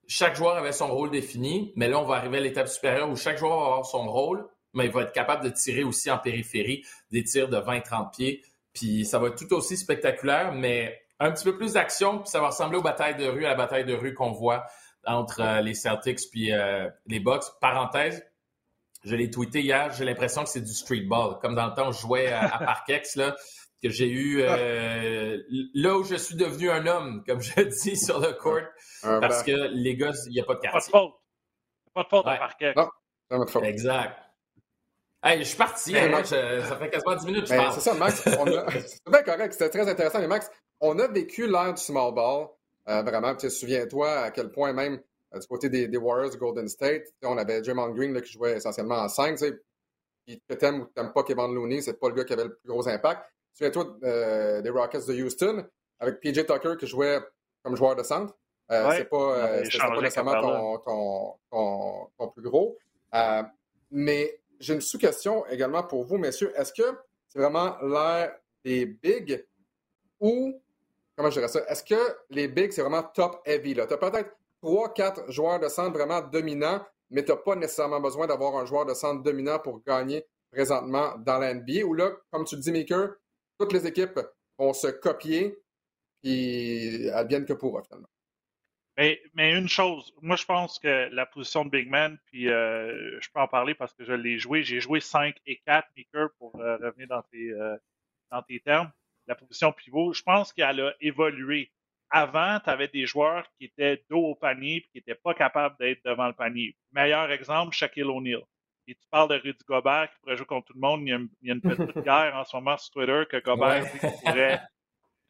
chaque 0.07 0.35
joueur 0.35 0.55
avait 0.55 0.71
son 0.71 0.87
rôle 0.87 1.11
défini, 1.11 1.73
mais 1.75 1.87
là, 1.87 1.99
on 1.99 2.05
va 2.05 2.15
arriver 2.15 2.37
à 2.37 2.41
l'étape 2.41 2.67
supérieure 2.67 3.09
où 3.09 3.15
chaque 3.15 3.37
joueur 3.37 3.59
va 3.59 3.65
avoir 3.65 3.85
son 3.85 4.07
rôle, 4.07 4.47
mais 4.73 4.85
il 4.85 4.91
va 4.91 5.01
être 5.01 5.13
capable 5.13 5.43
de 5.43 5.49
tirer 5.49 5.83
aussi 5.83 6.11
en 6.11 6.17
périphérie 6.17 6.85
des 7.11 7.23
tirs 7.23 7.49
de 7.49 7.57
20-30 7.57 8.11
pieds. 8.11 8.43
Puis 8.73 9.05
ça 9.05 9.19
va 9.19 9.27
être 9.27 9.37
tout 9.37 9.53
aussi 9.53 9.77
spectaculaire, 9.77 10.51
mais 10.51 11.01
un 11.19 11.31
petit 11.31 11.45
peu 11.45 11.57
plus 11.57 11.73
d'action, 11.73 12.19
puis 12.19 12.29
ça 12.29 12.41
va 12.41 12.47
ressembler 12.47 12.77
aux 12.77 12.83
batailles 12.83 13.15
de 13.15 13.25
rue, 13.25 13.45
à 13.45 13.49
la 13.49 13.55
bataille 13.55 13.85
de 13.85 13.93
rue 13.93 14.13
qu'on 14.13 14.31
voit 14.31 14.65
entre 15.05 15.41
euh, 15.41 15.61
les 15.61 15.73
Celtics 15.73 16.19
puis 16.31 16.51
euh, 16.51 16.89
les 17.05 17.19
Bucks. 17.19 17.43
Parenthèse, 17.61 18.23
je 19.05 19.15
l'ai 19.15 19.29
tweeté 19.29 19.61
hier, 19.61 19.91
j'ai 19.93 20.03
l'impression 20.03 20.43
que 20.43 20.49
c'est 20.49 20.61
du 20.61 20.73
streetball, 20.73 21.39
comme 21.39 21.55
dans 21.55 21.67
le 21.67 21.73
temps 21.73 21.89
où 21.89 21.93
je 21.93 21.99
jouais 21.99 22.31
à, 22.31 22.57
Parkex, 22.57 23.15
là, 23.15 23.35
que 23.81 23.89
j'ai 23.89 24.09
eu 24.09 24.41
euh, 24.41 25.37
là 25.73 25.97
où 25.97 26.03
je 26.03 26.15
suis 26.15 26.35
devenu 26.35 26.71
un 26.71 26.85
homme, 26.87 27.23
comme 27.25 27.41
je 27.41 27.61
dis 27.83 27.95
sur 27.95 28.19
le 28.19 28.33
court, 28.33 28.61
parce 29.01 29.43
que 29.43 29.69
les 29.73 29.95
gars, 29.95 30.11
il 30.25 30.31
n'y 30.31 30.39
a 30.39 30.43
pas 30.43 30.55
de 30.55 30.59
quartier. 30.59 30.91
Pas 30.91 30.99
de 30.99 31.05
faute. 31.05 31.13
Pas 31.93 32.03
de 32.03 32.07
faute 32.09 32.27
à 32.27 32.37
Parkex. 32.37 32.75
Non, 33.31 33.45
faute. 33.47 33.63
Exact. 33.63 34.19
Hey, 35.23 35.39
je 35.39 35.43
suis 35.43 35.57
parti. 35.57 35.97
Hein, 35.97 36.23
ça 36.23 36.77
fait 36.77 36.89
quasiment 36.89 37.15
10 37.15 37.25
minutes 37.25 37.41
que 37.43 37.49
je 37.49 37.55
parle. 37.55 37.73
C'est 37.73 37.79
ça, 37.79 37.93
Max. 37.95 38.21
c'est 38.23 39.11
bien 39.11 39.23
correct. 39.23 39.53
C'était 39.53 39.69
très 39.69 39.89
intéressant. 39.89 40.19
Mais 40.19 40.27
Max, 40.27 40.51
on 40.79 40.99
a 40.99 41.07
vécu 41.07 41.47
l'ère 41.47 41.73
du 41.73 41.81
small 41.81 42.13
ball. 42.13 42.47
Euh, 42.87 43.01
vraiment, 43.01 43.35
souviens-toi 43.37 44.19
à 44.19 44.31
quel 44.31 44.51
point 44.51 44.71
même 44.71 45.01
du 45.39 45.47
côté 45.47 45.69
des, 45.69 45.97
Warriors 45.97 46.31
du 46.31 46.37
Golden 46.37 46.67
State, 46.67 47.03
on 47.23 47.37
avait 47.37 47.61
Draymond 47.61 47.89
Green 47.91 48.13
là, 48.13 48.21
qui 48.21 48.31
jouait 48.31 48.57
essentiellement 48.57 48.95
en 48.95 49.09
5. 49.09 49.39
Puis 50.25 50.41
que 50.47 50.55
t'aimes 50.55 50.81
ou 50.81 50.85
t'aimes 50.85 51.13
pas 51.13 51.23
Kevin 51.23 51.53
Looney, 51.53 51.81
c'est 51.81 51.99
pas 51.99 52.09
le 52.09 52.15
gars 52.15 52.23
qui 52.23 52.33
avait 52.33 52.45
le 52.45 52.55
plus 52.55 52.67
gros 52.67 52.87
impact. 52.87 53.21
Souviens-toi 53.53 53.97
euh, 54.03 54.61
des 54.61 54.69
Rockets 54.69 55.07
de 55.07 55.13
Houston, 55.23 55.65
avec 55.99 56.19
PJ 56.19 56.45
Tucker 56.45 56.75
qui 56.79 56.87
jouait 56.87 57.19
comme 57.63 57.75
joueur 57.75 57.95
de 57.95 58.03
centre. 58.03 58.33
Euh, 58.71 58.91
c'est 58.97 59.05
pas, 59.05 59.61
pas 59.77 60.01
nécessairement 60.01 60.79
ton, 60.79 62.09
ton, 62.17 62.27
plus 62.29 62.41
gros. 62.41 62.77
mais 63.91 64.39
j'ai 64.59 64.73
une 64.73 64.81
sous-question 64.81 65.45
également 65.47 65.83
pour 65.83 66.03
vous, 66.05 66.17
messieurs. 66.17 66.51
Est-ce 66.55 66.73
que 66.73 66.97
c'est 67.27 67.39
vraiment 67.39 67.77
l'ère 67.81 68.35
des 68.63 68.85
bigs 68.85 69.45
ou, 70.19 70.61
comment 71.15 71.29
je 71.29 71.35
dirais 71.35 71.47
ça, 71.47 71.61
est-ce 71.67 71.83
que 71.83 72.17
les 72.29 72.47
bigs, 72.47 72.71
c'est 72.71 72.81
vraiment 72.81 73.03
top 73.03 73.41
heavy? 73.45 73.73
Tu 73.73 73.81
as 73.81 73.87
peut-être 73.87 74.31
trois, 74.61 74.93
quatre 74.93 75.31
joueurs 75.31 75.59
de 75.59 75.67
centre 75.67 75.97
vraiment 75.97 76.21
dominants, 76.21 76.85
mais 77.09 77.23
tu 77.23 77.31
n'as 77.31 77.37
pas 77.37 77.55
nécessairement 77.55 77.99
besoin 77.99 78.27
d'avoir 78.27 78.55
un 78.55 78.65
joueur 78.65 78.85
de 78.85 78.93
centre 78.93 79.23
dominant 79.23 79.59
pour 79.59 79.83
gagner 79.83 80.25
présentement 80.51 81.15
dans 81.19 81.37
la 81.37 81.53
NBA. 81.53 81.83
Ou 81.85 81.93
là, 81.93 82.11
comme 82.31 82.45
tu 82.45 82.55
le 82.55 82.61
dis, 82.61 82.71
Maker, 82.71 83.15
toutes 83.59 83.73
les 83.73 83.85
équipes 83.87 84.19
vont 84.57 84.73
se 84.73 84.87
copier 84.87 85.57
et 86.23 87.05
elles 87.05 87.27
viennent 87.27 87.45
que 87.45 87.53
pour 87.53 87.81
finalement. 87.85 88.07
Mais, 88.97 89.21
mais, 89.33 89.53
une 89.53 89.67
chose, 89.67 90.13
moi 90.21 90.37
je 90.37 90.45
pense 90.45 90.79
que 90.79 91.09
la 91.13 91.25
position 91.25 91.65
de 91.65 91.69
Big 91.69 91.89
Man, 91.89 92.17
puis 92.27 92.49
euh, 92.49 93.19
je 93.19 93.29
peux 93.29 93.41
en 93.41 93.47
parler 93.47 93.75
parce 93.75 93.93
que 93.93 94.05
je 94.05 94.13
l'ai 94.13 94.39
joué, 94.39 94.63
j'ai 94.63 94.79
joué 94.79 95.01
5 95.01 95.35
et 95.45 95.61
4 95.65 95.89
Maker 95.97 96.29
pour 96.39 96.57
euh, 96.61 96.77
revenir 96.77 97.07
dans 97.09 97.21
tes, 97.23 97.51
euh, 97.51 97.75
dans 98.31 98.41
tes 98.43 98.61
termes. 98.61 98.89
La 99.27 99.35
position 99.35 99.73
pivot, 99.73 100.13
je 100.13 100.23
pense 100.23 100.53
qu'elle 100.53 100.79
a 100.79 100.93
évolué 101.01 101.73
avant, 102.09 102.59
tu 102.59 102.69
avais 102.69 102.87
des 102.87 103.05
joueurs 103.05 103.45
qui 103.57 103.65
étaient 103.65 104.03
dos 104.09 104.23
au 104.23 104.35
panier 104.35 104.77
et 104.77 104.81
qui 104.81 104.89
n'étaient 104.95 105.19
pas 105.21 105.33
capables 105.33 105.75
d'être 105.79 106.03
devant 106.05 106.27
le 106.27 106.33
panier. 106.33 106.75
Meilleur 106.91 107.31
exemple, 107.31 107.75
Shaquille 107.75 108.03
O'Neal. 108.03 108.41
Et 108.87 108.93
tu 108.93 109.07
parles 109.09 109.29
de 109.29 109.35
Rudy 109.35 109.63
Gobert 109.67 110.09
qui 110.11 110.19
pourrait 110.19 110.37
jouer 110.37 110.45
contre 110.45 110.67
tout 110.67 110.73
le 110.75 110.79
monde. 110.79 111.01
Il 111.01 111.09
y 111.09 111.49
a 111.51 111.53
une, 111.53 111.61
petite 111.61 111.97
guerre 112.05 112.35
en 112.35 112.43
ce 112.43 112.55
moment 112.55 112.77
sur 112.77 112.91
Twitter 112.91 113.23
que 113.29 113.37
Gobert 113.37 113.85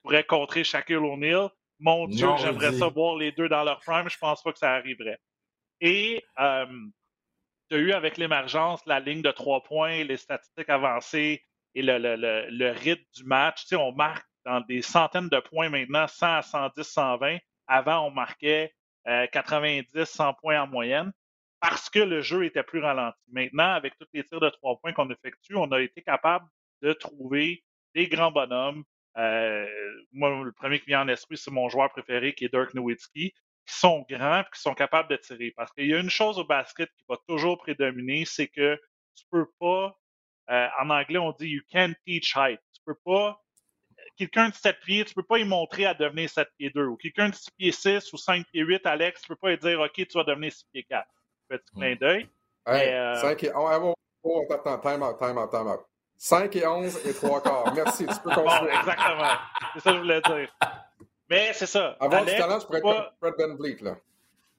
pourrait, 0.03 0.23
contrer 0.25 0.63
Shaquille 0.63 0.97
O'Neal. 0.97 1.49
Mon 1.79 2.07
Dieu, 2.07 2.27
j'aimerais 2.37 2.73
ça 2.73 2.87
voir 2.87 3.15
les 3.15 3.31
deux 3.31 3.49
dans 3.49 3.63
leur 3.63 3.79
prime. 3.79 4.09
Je 4.09 4.17
pense 4.17 4.41
pas 4.43 4.51
que 4.51 4.59
ça 4.59 4.73
arriverait. 4.73 5.19
Et 5.81 6.23
euh, 6.39 6.65
tu 7.69 7.75
as 7.75 7.79
eu 7.79 7.91
avec 7.93 8.17
l'émergence 8.17 8.85
la 8.85 8.99
ligne 8.99 9.21
de 9.21 9.31
trois 9.31 9.63
points, 9.63 10.03
les 10.03 10.17
statistiques 10.17 10.69
avancées 10.69 11.43
et 11.73 11.81
le, 11.81 11.97
le, 11.97 12.47
le, 12.49 12.71
rythme 12.71 13.05
du 13.13 13.23
match. 13.25 13.63
Tu 13.63 13.67
sais, 13.69 13.75
on 13.75 13.91
marque 13.91 14.27
dans 14.45 14.61
des 14.61 14.81
centaines 14.81 15.29
de 15.29 15.39
points 15.39 15.69
maintenant, 15.69 16.07
100 16.07 16.27
à 16.27 16.41
110, 16.41 16.83
120. 16.83 17.37
Avant, 17.67 18.07
on 18.07 18.11
marquait 18.11 18.73
90, 19.05 19.95
euh, 19.95 20.05
100 20.05 20.33
points 20.35 20.61
en 20.61 20.67
moyenne 20.67 21.11
parce 21.59 21.89
que 21.89 21.99
le 21.99 22.21
jeu 22.21 22.45
était 22.45 22.63
plus 22.63 22.79
ralenti. 22.79 23.19
Maintenant, 23.31 23.73
avec 23.73 23.97
tous 23.97 24.07
les 24.13 24.23
tirs 24.23 24.39
de 24.39 24.49
trois 24.49 24.77
points 24.79 24.93
qu'on 24.93 25.09
effectue, 25.09 25.55
on 25.55 25.71
a 25.71 25.81
été 25.81 26.01
capable 26.01 26.45
de 26.81 26.93
trouver 26.93 27.63
des 27.95 28.07
grands 28.07 28.31
bonhommes. 28.31 28.83
Euh, 29.17 29.67
moi, 30.11 30.43
le 30.43 30.51
premier 30.51 30.79
qui 30.79 30.87
vient 30.87 31.01
en 31.01 31.07
esprit, 31.07 31.37
c'est 31.37 31.51
mon 31.51 31.69
joueur 31.69 31.89
préféré 31.89 32.33
qui 32.33 32.45
est 32.45 32.53
Dirk 32.53 32.73
Nowitzki, 32.73 33.31
qui 33.31 33.73
sont 33.73 34.05
grands 34.09 34.41
et 34.41 34.45
qui 34.53 34.61
sont 34.61 34.75
capables 34.75 35.09
de 35.09 35.15
tirer. 35.15 35.53
Parce 35.55 35.71
qu'il 35.71 35.87
y 35.87 35.93
a 35.95 35.99
une 35.99 36.09
chose 36.09 36.37
au 36.37 36.43
basket 36.43 36.89
qui 36.97 37.05
va 37.09 37.17
toujours 37.27 37.57
prédominer, 37.57 38.25
c'est 38.25 38.47
que 38.47 38.79
tu 39.15 39.23
peux 39.31 39.47
pas, 39.59 39.97
euh, 40.51 40.67
en 40.79 40.89
anglais, 40.89 41.17
on 41.17 41.31
dit 41.31 41.47
you 41.47 41.61
can't 41.71 41.95
teach 42.05 42.35
height. 42.35 42.59
Tu 42.73 42.81
peux 42.85 42.99
pas 43.03 43.41
quelqu'un 44.17 44.49
de 44.49 44.53
7 44.53 44.77
pieds, 44.85 45.05
tu 45.05 45.13
peux 45.13 45.23
pas 45.23 45.37
y 45.37 45.43
montrer 45.43 45.85
à 45.85 45.93
devenir 45.93 46.29
7 46.29 46.47
pieds 46.57 46.69
2. 46.69 46.85
Ou 46.85 46.97
quelqu'un 46.97 47.29
de 47.29 47.35
6 47.35 47.51
pieds 47.57 47.71
6 47.71 48.13
ou 48.13 48.17
5 48.17 48.45
pieds 48.51 48.61
8, 48.61 48.85
Alex, 48.85 49.21
tu 49.21 49.27
peux 49.27 49.35
pas 49.35 49.49
lui 49.49 49.57
dire, 49.57 49.79
OK, 49.79 49.93
tu 49.93 50.17
vas 50.17 50.23
devenir 50.23 50.51
6 50.51 50.65
pieds 50.71 50.83
4. 50.83 51.07
Petit 51.49 51.71
clin 51.75 51.95
mm. 51.95 51.97
d'œil? 51.97 52.29
Hey, 52.67 52.93
euh... 52.93 53.21
5 53.21 53.43
et 53.43 53.55
11. 53.55 53.93
Oh, 54.23 54.43
attends, 54.49 54.79
time 54.79 55.03
out, 55.03 55.19
time 55.19 55.37
out, 55.37 55.51
time 55.51 55.67
out. 55.67 55.81
5 56.17 56.55
et 56.55 56.65
11 56.65 57.05
et 57.05 57.13
3 57.13 57.41
quarts. 57.43 57.73
Merci, 57.75 58.05
tu 58.07 58.19
peux 58.23 58.29
continuer. 58.29 58.71
Bon, 58.71 58.79
exactement. 58.79 59.33
C'est 59.73 59.79
ça 59.81 59.91
que 59.91 59.97
je 59.97 60.01
voulais 60.01 60.21
dire. 60.21 60.55
Mais 61.29 61.53
c'est 61.53 61.65
ça. 61.65 61.97
Avoir 61.99 62.21
Alex, 62.21 62.33
du 62.33 62.41
talent, 62.41 62.59
je 62.59 62.65
pourrais 62.65 62.81
pas... 62.81 62.97
être 62.97 63.13
Fred 63.19 63.33
Van 63.37 63.55
Vliet, 63.55 63.77
là. 63.81 63.97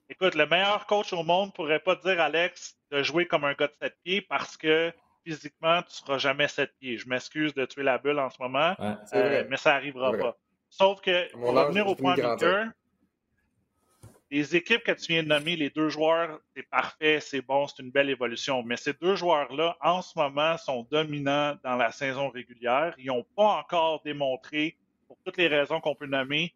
Écoute, 0.09 0.35
le 0.37 0.47
meilleur 0.47 0.87
coach 0.87 1.13
au 1.13 1.25
monde 1.25 1.53
pourrait 1.55 1.81
pas 1.81 1.97
dire, 1.97 2.21
Alex, 2.21 2.77
de 2.93 3.03
jouer 3.03 3.27
comme 3.27 3.45
un 3.45 3.55
gars 3.55 3.67
de 3.67 3.75
7 3.83 3.95
pieds 4.05 4.21
parce 4.21 4.57
que 4.57 4.93
physiquement, 5.27 5.83
tu 5.83 5.89
ne 5.89 6.07
seras 6.07 6.19
jamais 6.19 6.47
7 6.47 6.71
pieds. 6.79 6.99
Je 6.99 7.09
m'excuse 7.09 7.53
de 7.55 7.65
tuer 7.67 7.83
la 7.83 7.99
bulle 7.99 8.19
en 8.21 8.31
ce 8.31 8.41
moment, 8.41 8.75
euh, 8.79 9.45
mais 9.51 9.57
ça 9.57 9.73
n'arrivera 9.73 10.13
pas. 10.13 10.37
Sauf 10.71 11.01
que, 11.01 11.31
pour 11.33 11.53
revenir 11.53 11.87
au 11.89 11.97
point 11.97 12.15
de 12.15 12.39
cœur, 12.39 12.69
les 14.31 14.57
équipes 14.57 14.83
que 14.83 14.93
tu 14.93 15.13
viens 15.13 15.23
de 15.23 15.29
nommer, 15.29 15.57
les 15.57 15.71
deux 15.71 15.89
joueurs, 15.89 16.41
c'est 16.55 16.69
parfait, 16.69 17.21
c'est 17.21 17.41
bon, 17.41 17.67
c'est 17.67 17.83
une 17.83 17.91
belle 17.91 18.11
évolution. 18.11 18.63
Mais 18.63 18.77
ces 18.77 18.93
deux 18.93 19.17
joueurs-là, 19.17 19.77
en 19.81 20.03
ce 20.03 20.19
moment, 20.19 20.57
sont 20.59 20.87
dominants 20.91 21.57
dans 21.65 21.77
la 21.77 21.93
saison 21.93 22.29
régulière. 22.29 22.95
Ils 22.99 23.07
n'ont 23.07 23.27
pas 23.37 23.59
encore 23.59 24.03
démontré, 24.05 24.77
pour 25.07 25.17
toutes 25.25 25.37
les 25.37 25.49
raisons 25.49 25.81
qu'on 25.81 25.95
peut 25.95 26.07
nommer, 26.07 26.55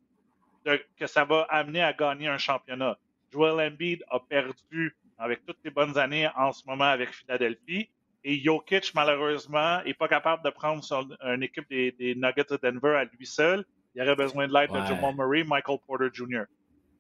que 0.65 1.07
ça 1.07 1.25
va 1.25 1.43
amener 1.49 1.83
à 1.83 1.93
gagner 1.93 2.29
un 2.29 2.39
championnat. 2.39 2.99
Joel 3.33 3.73
Embiid 3.73 4.05
a 4.11 4.19
perdu 4.21 4.97
avec 5.19 5.45
toutes 5.47 5.59
les 5.65 5.71
bonnes 5.71 5.97
années 5.97 6.29
en 6.37 6.53
ce 6.53 6.67
moment 6.67 6.85
avec 6.85 7.11
Philadelphie. 7.13 7.89
Et 8.23 8.39
Jokic, 8.43 8.93
malheureusement, 8.95 9.83
n'est 9.83 9.95
pas 9.95 10.09
capable 10.09 10.45
de 10.45 10.51
prendre 10.51 10.85
son, 10.85 11.09
une 11.23 11.43
équipe 11.43 11.69
des, 11.71 12.15
Nuggets 12.17 12.45
de 12.51 12.59
Denver 12.63 12.97
à 12.97 13.05
lui 13.05 13.27
seul. 13.27 13.65
Il 13.95 14.03
aurait 14.03 14.15
besoin 14.15 14.47
de 14.47 14.53
l'aide 14.53 14.71
de 14.71 14.87
Jamal 14.87 15.15
Murray, 15.17 15.43
Michael 15.45 15.79
Porter 15.87 16.09
Jr. 16.13 16.45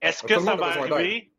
Est-ce 0.01 0.23
que 0.23 0.39
ça 0.41 0.57
va 0.57 0.67
arriver? 0.67 1.31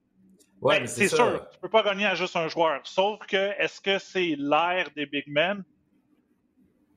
Ouais, 0.62 0.80
ben, 0.80 0.88
c'est 0.88 1.08
sûr. 1.08 1.48
Tu 1.52 1.60
peux 1.60 1.70
pas 1.70 1.82
gagner 1.82 2.06
à 2.06 2.14
juste 2.14 2.36
un 2.36 2.48
joueur. 2.48 2.82
Sauf 2.84 3.26
que, 3.26 3.60
est-ce 3.60 3.82
que 3.82 3.98
c'est 3.98 4.36
l'ère 4.38 4.92
des 4.96 5.08
big 5.08 5.26
men? 5.28 5.64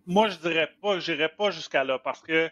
Moi, 0.06 0.28
je 0.28 0.38
dirais 0.38 0.70
pas, 0.82 0.98
j'irais 0.98 1.30
pas 1.30 1.50
jusqu'à 1.50 1.82
là 1.82 1.98
parce 1.98 2.20
que 2.20 2.50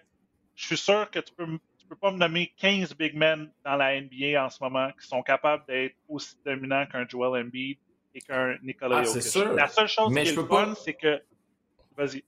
je 0.55 0.67
suis 0.67 0.79
sûr 0.79 1.11
que 1.11 1.19
tu 1.19 1.35
peux, 1.35 1.47
tu 1.79 1.87
peux 1.87 1.97
pas 1.97 2.11
me 2.11 2.17
nommer 2.17 2.55
15 2.57 2.95
big 2.97 3.15
men 3.15 3.53
dans 3.63 3.77
la 3.77 4.01
NBA 4.01 4.43
en 4.43 4.49
ce 4.49 4.63
moment 4.63 4.91
qui 4.99 5.07
sont 5.07 5.23
capables 5.23 5.65
d'être 5.67 5.97
aussi 6.09 6.35
dominants 6.47 6.87
qu'un 6.87 7.07
Joel 7.07 7.45
Embiid, 7.45 7.79
et 8.15 8.21
qu'un 8.21 8.57
Nicolas 8.63 9.03
ah, 9.05 9.21
sûr. 9.21 9.53
La 9.53 9.69
seule 9.69 9.89
chose 9.89 10.11
mais 10.11 10.25
qui 10.25 10.31
est 10.31 10.37
le 10.37 10.45
fun, 10.45 10.75
c'est 10.75 10.95
que. 10.95 11.23
Vas-y. 11.97 12.25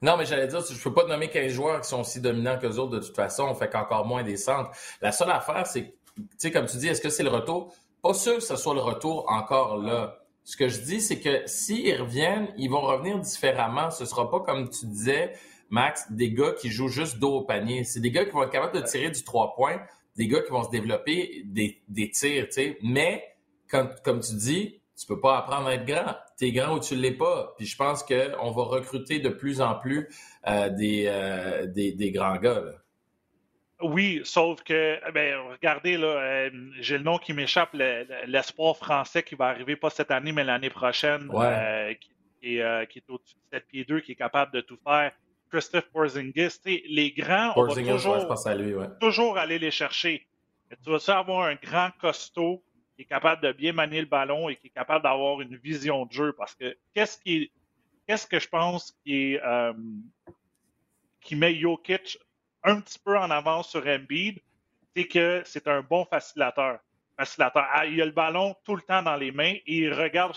Non, 0.00 0.16
mais 0.16 0.26
j'allais 0.26 0.46
dire, 0.46 0.60
je 0.60 0.74
ne 0.74 0.78
peux 0.78 0.94
pas 0.94 1.06
nommer 1.06 1.28
15 1.28 1.52
joueurs 1.52 1.80
qui 1.80 1.88
sont 1.88 2.00
aussi 2.00 2.20
dominants 2.20 2.58
que 2.58 2.66
les 2.66 2.78
autres 2.78 2.92
de 2.92 3.00
toute 3.00 3.16
façon, 3.16 3.44
on 3.44 3.54
fait 3.54 3.68
qu'encore 3.68 4.06
moins 4.06 4.22
des 4.22 4.36
centres. 4.36 4.70
La 5.00 5.10
seule 5.10 5.30
affaire, 5.30 5.66
c'est, 5.66 5.94
tu 6.16 6.22
sais, 6.36 6.50
comme 6.52 6.66
tu 6.66 6.76
dis, 6.76 6.86
est-ce 6.86 7.00
que 7.00 7.08
c'est 7.08 7.24
le 7.24 7.30
retour? 7.30 7.74
Pas 8.02 8.14
sûr 8.14 8.36
que 8.36 8.42
ce 8.42 8.54
soit 8.54 8.74
le 8.74 8.80
retour 8.80 9.26
encore 9.28 9.76
là. 9.76 10.18
Ce 10.44 10.56
que 10.56 10.68
je 10.68 10.80
dis, 10.80 11.00
c'est 11.00 11.20
que 11.20 11.42
s'ils 11.46 12.00
reviennent, 12.00 12.48
ils 12.56 12.70
vont 12.70 12.80
revenir 12.80 13.18
différemment. 13.18 13.90
Ce 13.90 14.04
sera 14.04 14.30
pas 14.30 14.40
comme 14.40 14.70
tu 14.70 14.86
disais, 14.86 15.32
Max, 15.68 16.10
des 16.10 16.32
gars 16.32 16.52
qui 16.52 16.70
jouent 16.70 16.88
juste 16.88 17.18
dos 17.18 17.38
au 17.38 17.42
panier. 17.42 17.82
C'est 17.84 18.00
des 18.00 18.10
gars 18.10 18.24
qui 18.24 18.30
vont 18.30 18.44
être 18.44 18.52
capables 18.52 18.80
de 18.80 18.86
tirer 18.86 19.10
du 19.10 19.24
trois 19.24 19.54
points, 19.54 19.80
des 20.16 20.28
gars 20.28 20.40
qui 20.40 20.50
vont 20.50 20.62
se 20.62 20.70
développer 20.70 21.42
des, 21.44 21.82
des 21.88 22.10
tirs, 22.10 22.46
tu 22.46 22.52
sais. 22.52 22.78
Mais 22.82 23.24
comme, 23.68 24.20
tu 24.20 24.34
dis, 24.34 24.80
tu 24.98 25.06
peux 25.06 25.20
pas 25.20 25.38
apprendre 25.38 25.68
à 25.68 25.74
être 25.74 25.86
grand. 25.86 26.16
Tu 26.38 26.46
es 26.46 26.52
grand 26.52 26.76
ou 26.76 26.80
tu 26.80 26.96
l'es 26.96 27.12
pas. 27.12 27.54
Puis 27.56 27.66
je 27.66 27.76
pense 27.76 28.02
qu'on 28.02 28.50
va 28.50 28.62
recruter 28.62 29.20
de 29.20 29.28
plus 29.28 29.60
en 29.60 29.74
plus 29.74 30.08
euh, 30.46 30.70
euh, 30.80 31.66
des, 31.66 31.92
des, 31.92 32.10
grands 32.10 32.36
gars. 32.36 32.62
Oui, 33.80 34.20
sauf 34.24 34.62
que, 34.62 34.98
ben, 35.12 35.36
regardez, 35.52 35.96
là, 35.96 36.08
euh, 36.08 36.50
j'ai 36.80 36.98
le 36.98 37.04
nom 37.04 37.18
qui 37.18 37.32
m'échappe, 37.32 37.74
l'espoir 38.26 38.76
français 38.76 39.22
qui 39.22 39.36
va 39.36 39.46
arriver 39.46 39.76
pas 39.76 39.90
cette 39.90 40.10
année, 40.10 40.32
mais 40.32 40.42
l'année 40.42 40.70
prochaine, 40.70 41.28
qui, 41.28 42.58
est, 42.58 42.86
qui, 42.88 42.98
est, 42.98 43.10
au-dessus 43.10 43.34
de 43.52 43.58
7 43.58 43.66
pieds 43.68 43.84
2, 43.84 44.00
qui 44.00 44.12
est 44.12 44.16
capable 44.16 44.52
de 44.52 44.60
tout 44.60 44.78
faire. 44.82 45.12
Christophe 45.50 45.88
Porzingis, 45.92 46.58
les 46.64 47.12
grands, 47.12 47.52
on 47.56 47.66
va 47.66 47.74
toujours, 47.74 48.98
toujours 49.00 49.38
aller 49.38 49.58
les 49.58 49.70
chercher. 49.70 50.26
tu 50.84 50.90
vas 50.90 51.16
avoir 51.16 51.46
un 51.46 51.54
grand 51.54 51.90
costaud 52.00 52.62
qui 52.98 53.02
est 53.02 53.06
capable 53.06 53.40
de 53.42 53.52
bien 53.52 53.72
manier 53.72 54.00
le 54.00 54.08
ballon 54.08 54.48
et 54.48 54.56
qui 54.56 54.66
est 54.66 54.70
capable 54.70 55.04
d'avoir 55.04 55.40
une 55.40 55.56
vision 55.56 56.04
de 56.04 56.12
jeu. 56.12 56.32
Parce 56.32 56.56
que 56.56 56.76
qu'est-ce 56.94 57.16
qui 57.16 57.52
qu'est-ce 58.08 58.26
que 58.26 58.40
je 58.40 58.48
pense 58.48 58.98
qui 59.04 59.34
est 59.34 59.40
euh, 59.44 59.72
qui 61.20 61.36
met 61.36 61.54
Jokic 61.54 62.18
un 62.64 62.80
petit 62.80 62.98
peu 62.98 63.16
en 63.16 63.30
avance 63.30 63.70
sur 63.70 63.86
Embiid, 63.86 64.40
c'est 64.96 65.06
que 65.06 65.42
c'est 65.44 65.68
un 65.68 65.80
bon 65.80 66.04
facilitateur. 66.06 66.80
Facilitateur. 67.16 67.66
Ah, 67.70 67.86
il 67.86 68.02
a 68.02 68.04
le 68.04 68.10
ballon 68.10 68.56
tout 68.64 68.74
le 68.74 68.82
temps 68.82 69.02
dans 69.02 69.14
les 69.14 69.30
mains 69.30 69.54
et 69.64 69.76
il 69.76 69.92
regarde 69.94 70.34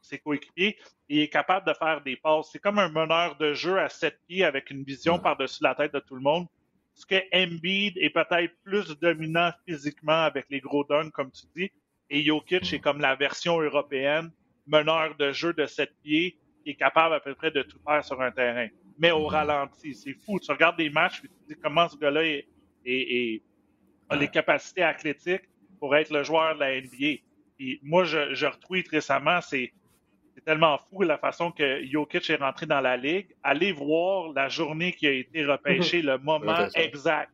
ses 0.00 0.18
coéquipiers 0.18 0.76
et 1.08 1.16
il 1.16 1.20
est 1.20 1.28
capable 1.28 1.68
de 1.68 1.74
faire 1.74 2.00
des 2.00 2.16
passes. 2.16 2.48
C'est 2.50 2.58
comme 2.58 2.80
un 2.80 2.88
meneur 2.88 3.36
de 3.36 3.54
jeu 3.54 3.78
à 3.78 3.88
sept 3.88 4.18
pieds 4.26 4.44
avec 4.44 4.70
une 4.70 4.82
vision 4.82 5.20
par-dessus 5.20 5.62
la 5.62 5.76
tête 5.76 5.94
de 5.94 6.00
tout 6.00 6.16
le 6.16 6.20
monde. 6.20 6.48
Ce 6.94 7.06
que 7.06 7.22
Embiid 7.32 7.96
est 7.98 8.10
peut-être 8.10 8.54
plus 8.64 8.88
dominant 8.98 9.52
physiquement 9.64 10.24
avec 10.24 10.46
les 10.50 10.60
gros 10.60 10.82
dunks, 10.82 11.12
comme 11.12 11.30
tu 11.30 11.46
dis, 11.54 11.70
et 12.12 12.22
Jokic 12.22 12.70
est 12.74 12.78
comme 12.78 13.00
la 13.00 13.14
version 13.14 13.58
européenne, 13.58 14.30
meneur 14.66 15.16
de 15.16 15.32
jeu 15.32 15.54
de 15.54 15.64
sept 15.64 15.90
pieds, 16.02 16.36
qui 16.62 16.70
est 16.70 16.74
capable 16.74 17.14
à 17.14 17.20
peu 17.20 17.34
près 17.34 17.50
de 17.50 17.62
tout 17.62 17.78
faire 17.88 18.04
sur 18.04 18.20
un 18.20 18.30
terrain. 18.30 18.68
Mais 18.98 19.10
au 19.10 19.26
ralenti, 19.26 19.94
c'est 19.94 20.12
fou. 20.12 20.38
Tu 20.38 20.52
regardes 20.52 20.76
des 20.76 20.90
matchs 20.90 21.20
et 21.24 21.28
tu 21.28 21.28
te 21.28 21.54
dis 21.54 21.60
comment 21.60 21.88
ce 21.88 21.96
gars-là 21.96 22.20
a 24.10 24.16
les 24.16 24.28
capacités 24.28 24.82
athlétiques 24.82 25.48
pour 25.80 25.96
être 25.96 26.12
le 26.12 26.22
joueur 26.22 26.54
de 26.54 26.60
la 26.60 26.78
NBA. 26.78 27.22
Et 27.58 27.80
moi, 27.82 28.04
je, 28.04 28.34
je 28.34 28.44
retweet 28.44 28.88
récemment, 28.88 29.40
c'est 29.40 29.72
tellement 30.44 30.76
fou 30.76 31.02
la 31.02 31.16
façon 31.16 31.50
que 31.50 31.82
Jokic 31.86 32.28
est 32.28 32.36
rentré 32.36 32.66
dans 32.66 32.80
la 32.82 32.98
ligue. 32.98 33.34
Allez 33.42 33.72
voir 33.72 34.34
la 34.34 34.50
journée 34.50 34.92
qui 34.92 35.06
a 35.06 35.12
été 35.12 35.46
repêché, 35.46 36.02
le 36.02 36.18
moment 36.22 36.68
exact. 36.74 37.30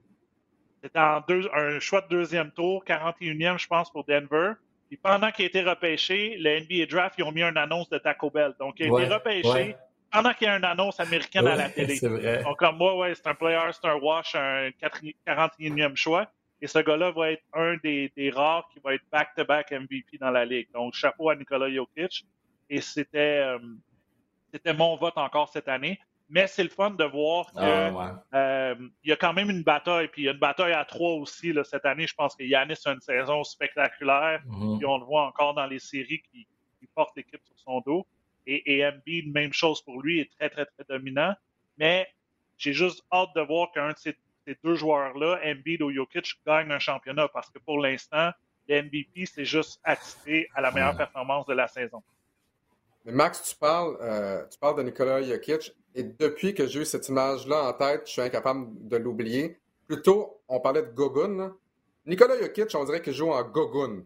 C'était 0.82 1.00
en 1.00 1.20
un 1.54 1.80
choix 1.80 2.02
de 2.02 2.08
deuxième 2.08 2.52
tour, 2.52 2.84
41e, 2.84 3.58
je 3.58 3.66
pense, 3.66 3.90
pour 3.90 4.04
Denver. 4.04 4.52
Puis 4.88 4.96
pendant 4.96 5.30
qu'il 5.30 5.44
a 5.44 5.48
été 5.48 5.62
repêché, 5.62 6.36
le 6.38 6.60
NBA 6.60 6.86
Draft, 6.86 7.16
ils 7.18 7.24
ont 7.24 7.32
mis 7.32 7.42
une 7.42 7.56
annonce 7.56 7.88
de 7.90 7.98
Taco 7.98 8.30
Bell. 8.30 8.54
Donc, 8.58 8.76
il 8.78 8.86
a 8.86 9.00
été 9.00 9.12
repêché 9.12 9.76
pendant 10.10 10.32
qu'il 10.32 10.46
y 10.46 10.50
a 10.50 10.56
une 10.56 10.64
annonce 10.64 10.98
américaine 10.98 11.46
à 11.46 11.56
la 11.56 11.68
télé. 11.68 11.98
Vrai. 12.00 12.42
Donc, 12.42 12.58
comme 12.58 12.76
moi, 12.78 12.96
ouais, 12.96 13.14
c'est 13.14 13.26
un 13.26 13.34
player, 13.34 13.60
c'est 13.72 13.86
un 13.86 13.96
wash, 13.96 14.34
un 14.34 14.70
41e 14.80 15.94
choix. 15.94 16.26
Et 16.60 16.66
ce 16.66 16.78
gars-là 16.78 17.10
va 17.12 17.32
être 17.32 17.44
un 17.52 17.76
des, 17.84 18.10
des 18.16 18.30
rares 18.30 18.68
qui 18.72 18.80
va 18.80 18.94
être 18.94 19.04
back-to-back 19.12 19.70
MVP 19.70 20.18
dans 20.18 20.30
la 20.30 20.44
ligue. 20.44 20.68
Donc, 20.72 20.94
chapeau 20.94 21.28
à 21.28 21.36
Nikola 21.36 21.70
Jokic. 21.70 22.24
Et 22.70 22.80
c'était, 22.80 23.40
euh, 23.40 23.58
c'était 24.52 24.74
mon 24.74 24.96
vote 24.96 25.16
encore 25.16 25.50
cette 25.50 25.68
année 25.68 26.00
mais 26.28 26.46
c'est 26.46 26.62
le 26.62 26.68
fun 26.68 26.90
de 26.90 27.04
voir 27.04 27.50
qu'il 27.52 27.62
ah, 27.62 28.22
euh, 28.34 28.74
y 29.04 29.12
a 29.12 29.16
quand 29.16 29.32
même 29.32 29.48
une 29.50 29.62
bataille, 29.62 30.08
puis 30.08 30.22
il 30.22 30.24
y 30.26 30.28
a 30.28 30.32
une 30.32 30.38
bataille 30.38 30.72
à 30.72 30.84
trois 30.84 31.14
aussi 31.14 31.52
là, 31.52 31.64
cette 31.64 31.86
année. 31.86 32.06
Je 32.06 32.14
pense 32.14 32.36
que 32.36 32.44
Yanis 32.44 32.76
a 32.84 32.92
une 32.92 33.00
saison 33.00 33.44
spectaculaire, 33.44 34.42
mm-hmm. 34.46 34.78
puis 34.78 34.86
on 34.86 34.98
le 34.98 35.04
voit 35.04 35.26
encore 35.26 35.54
dans 35.54 35.66
les 35.66 35.78
séries 35.78 36.22
qui, 36.30 36.46
porte 36.94 37.16
l'équipe 37.16 37.40
sur 37.44 37.56
son 37.58 37.80
dos. 37.80 38.06
Et, 38.46 38.78
et 38.78 38.84
Embiid, 38.84 39.32
même 39.32 39.52
chose 39.52 39.80
pour 39.82 40.02
lui, 40.02 40.20
est 40.20 40.30
très, 40.36 40.48
très, 40.50 40.64
très 40.64 40.84
dominant. 40.88 41.32
Mais 41.76 42.08
j'ai 42.56 42.72
juste 42.72 43.04
hâte 43.12 43.28
de 43.36 43.40
voir 43.40 43.70
qu'un 43.70 43.92
de 43.92 43.96
ces, 43.96 44.16
deux 44.64 44.74
joueurs-là, 44.74 45.38
Embiid 45.44 45.82
ou 45.82 45.92
Jokic, 45.92 46.40
gagne 46.44 46.72
un 46.72 46.78
championnat, 46.78 47.28
parce 47.28 47.50
que 47.50 47.58
pour 47.58 47.78
l'instant, 47.78 48.30
le 48.68 48.82
MVP, 48.82 49.26
c'est 49.26 49.44
juste 49.44 49.80
attiré 49.84 50.48
à 50.54 50.60
la 50.60 50.72
meilleure 50.72 50.96
performance 50.96 51.46
de 51.46 51.54
la 51.54 51.68
saison. 51.68 52.02
Mais 53.04 53.12
Max, 53.12 53.42
tu 53.42 53.56
parles, 53.56 53.96
euh, 54.00 54.44
tu 54.50 54.58
parles 54.58 54.76
de 54.76 54.82
Nikola 54.82 55.22
Jokic. 55.22 55.72
Et 55.98 56.04
depuis 56.04 56.54
que 56.54 56.64
j'ai 56.68 56.82
eu 56.82 56.84
cette 56.84 57.08
image-là 57.08 57.70
en 57.70 57.72
tête, 57.72 58.02
je 58.06 58.12
suis 58.12 58.22
incapable 58.22 58.68
de 58.86 58.96
l'oublier. 58.96 59.58
Plutôt, 59.88 60.40
on 60.46 60.60
parlait 60.60 60.82
de 60.82 60.92
Gogun. 60.92 61.56
Nicolas 62.06 62.38
Jokic, 62.40 62.72
on 62.76 62.84
dirait 62.84 63.02
qu'il 63.02 63.14
joue 63.14 63.32
en 63.32 63.42
Gogun. 63.42 64.04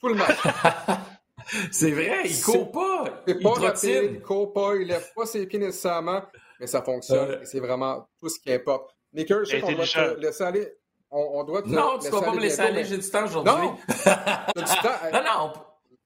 Tout 0.00 0.08
le 0.10 0.14
match. 0.14 0.38
c'est 1.72 1.90
vrai, 1.90 2.20
il 2.26 2.40
court 2.40 2.70
pas. 2.70 3.24
Il, 3.26 3.40
pas 3.40 3.50
rapide, 3.54 4.10
il 4.12 4.20
court 4.22 4.52
pas, 4.52 4.76
il 4.76 4.86
lève 4.86 5.12
pas 5.12 5.26
ses 5.26 5.44
pieds 5.48 5.58
nécessairement, 5.58 6.22
mais 6.60 6.68
ça 6.68 6.82
fonctionne. 6.82 7.42
Et 7.42 7.46
c'est 7.46 7.58
vraiment 7.58 8.06
tout 8.20 8.28
ce 8.28 8.38
qui 8.38 8.52
importe. 8.52 8.94
Nicker, 9.12 9.44
je 9.44 9.50
sais 9.50 9.60
qu'on 9.60 9.72
doit 9.72 9.86
te 9.86 10.20
laisser 10.20 10.44
aller. 10.44 10.72
On, 11.10 11.40
on 11.40 11.42
doit 11.42 11.62
te 11.62 11.68
non, 11.68 11.98
tu 11.98 12.06
ne 12.06 12.12
vas 12.12 12.22
pas 12.22 12.32
me 12.32 12.40
laisser 12.40 12.60
aller, 12.60 12.84
j'ai 12.84 12.98
du 12.98 13.10
temps 13.10 13.24
aujourd'hui. 13.24 13.52
Non, 13.52 13.74
du 13.74 14.62
temps. 14.62 15.00
non, 15.12 15.22
non, 15.24 15.52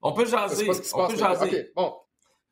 on, 0.01 0.13
peut 0.15 0.25
jaser. 0.25 0.71
On 0.95 1.07
peut 1.07 1.17
jaser. 1.17 1.45
OK, 1.45 1.67
bon. 1.77 1.95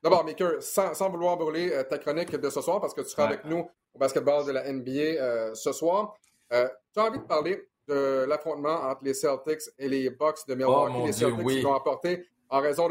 D'abord, 0.07 0.25
Maker, 0.25 0.63
sans, 0.63 0.95
sans, 0.95 1.11
vouloir 1.11 1.37
brûler 1.37 1.73
euh, 1.73 1.83
ta 1.83 1.99
chronique 1.99 2.31
de 2.31 2.49
ce 2.49 2.61
soir, 2.61 2.81
parce 2.81 2.95
que 2.95 3.01
tu 3.01 3.09
seras 3.09 3.25
Ouais. 3.25 3.33
avec 3.33 3.45
nous 3.45 3.69
au 3.93 3.99
basketball 3.99 4.47
de 4.47 4.53
la 4.53 4.73
NBA 4.73 4.91
euh, 4.91 5.53
ce 5.55 5.73
soir, 5.73 6.15
euh, 6.53 6.69
tu 6.95 7.01
as 7.01 7.05
envie 7.07 7.19
de 7.19 7.25
parler 7.25 7.69
de 7.89 8.25
l'affrontement 8.29 8.83
entre 8.85 9.03
les 9.03 9.15
Celtics 9.15 9.63
et 9.77 9.89
les 9.89 10.11
Bucks 10.11 10.47
de 10.47 10.55
Milwaukee. 10.55 10.95
Oh, 10.97 11.07
les 11.07 11.13
Dieu, 11.13 11.27
Celtics 11.29 11.45
oui. 11.45 11.57
qui 11.57 11.63
l'ont 11.63 11.75
emporté 11.75 12.25
en 12.49 12.61
raison 12.61 12.89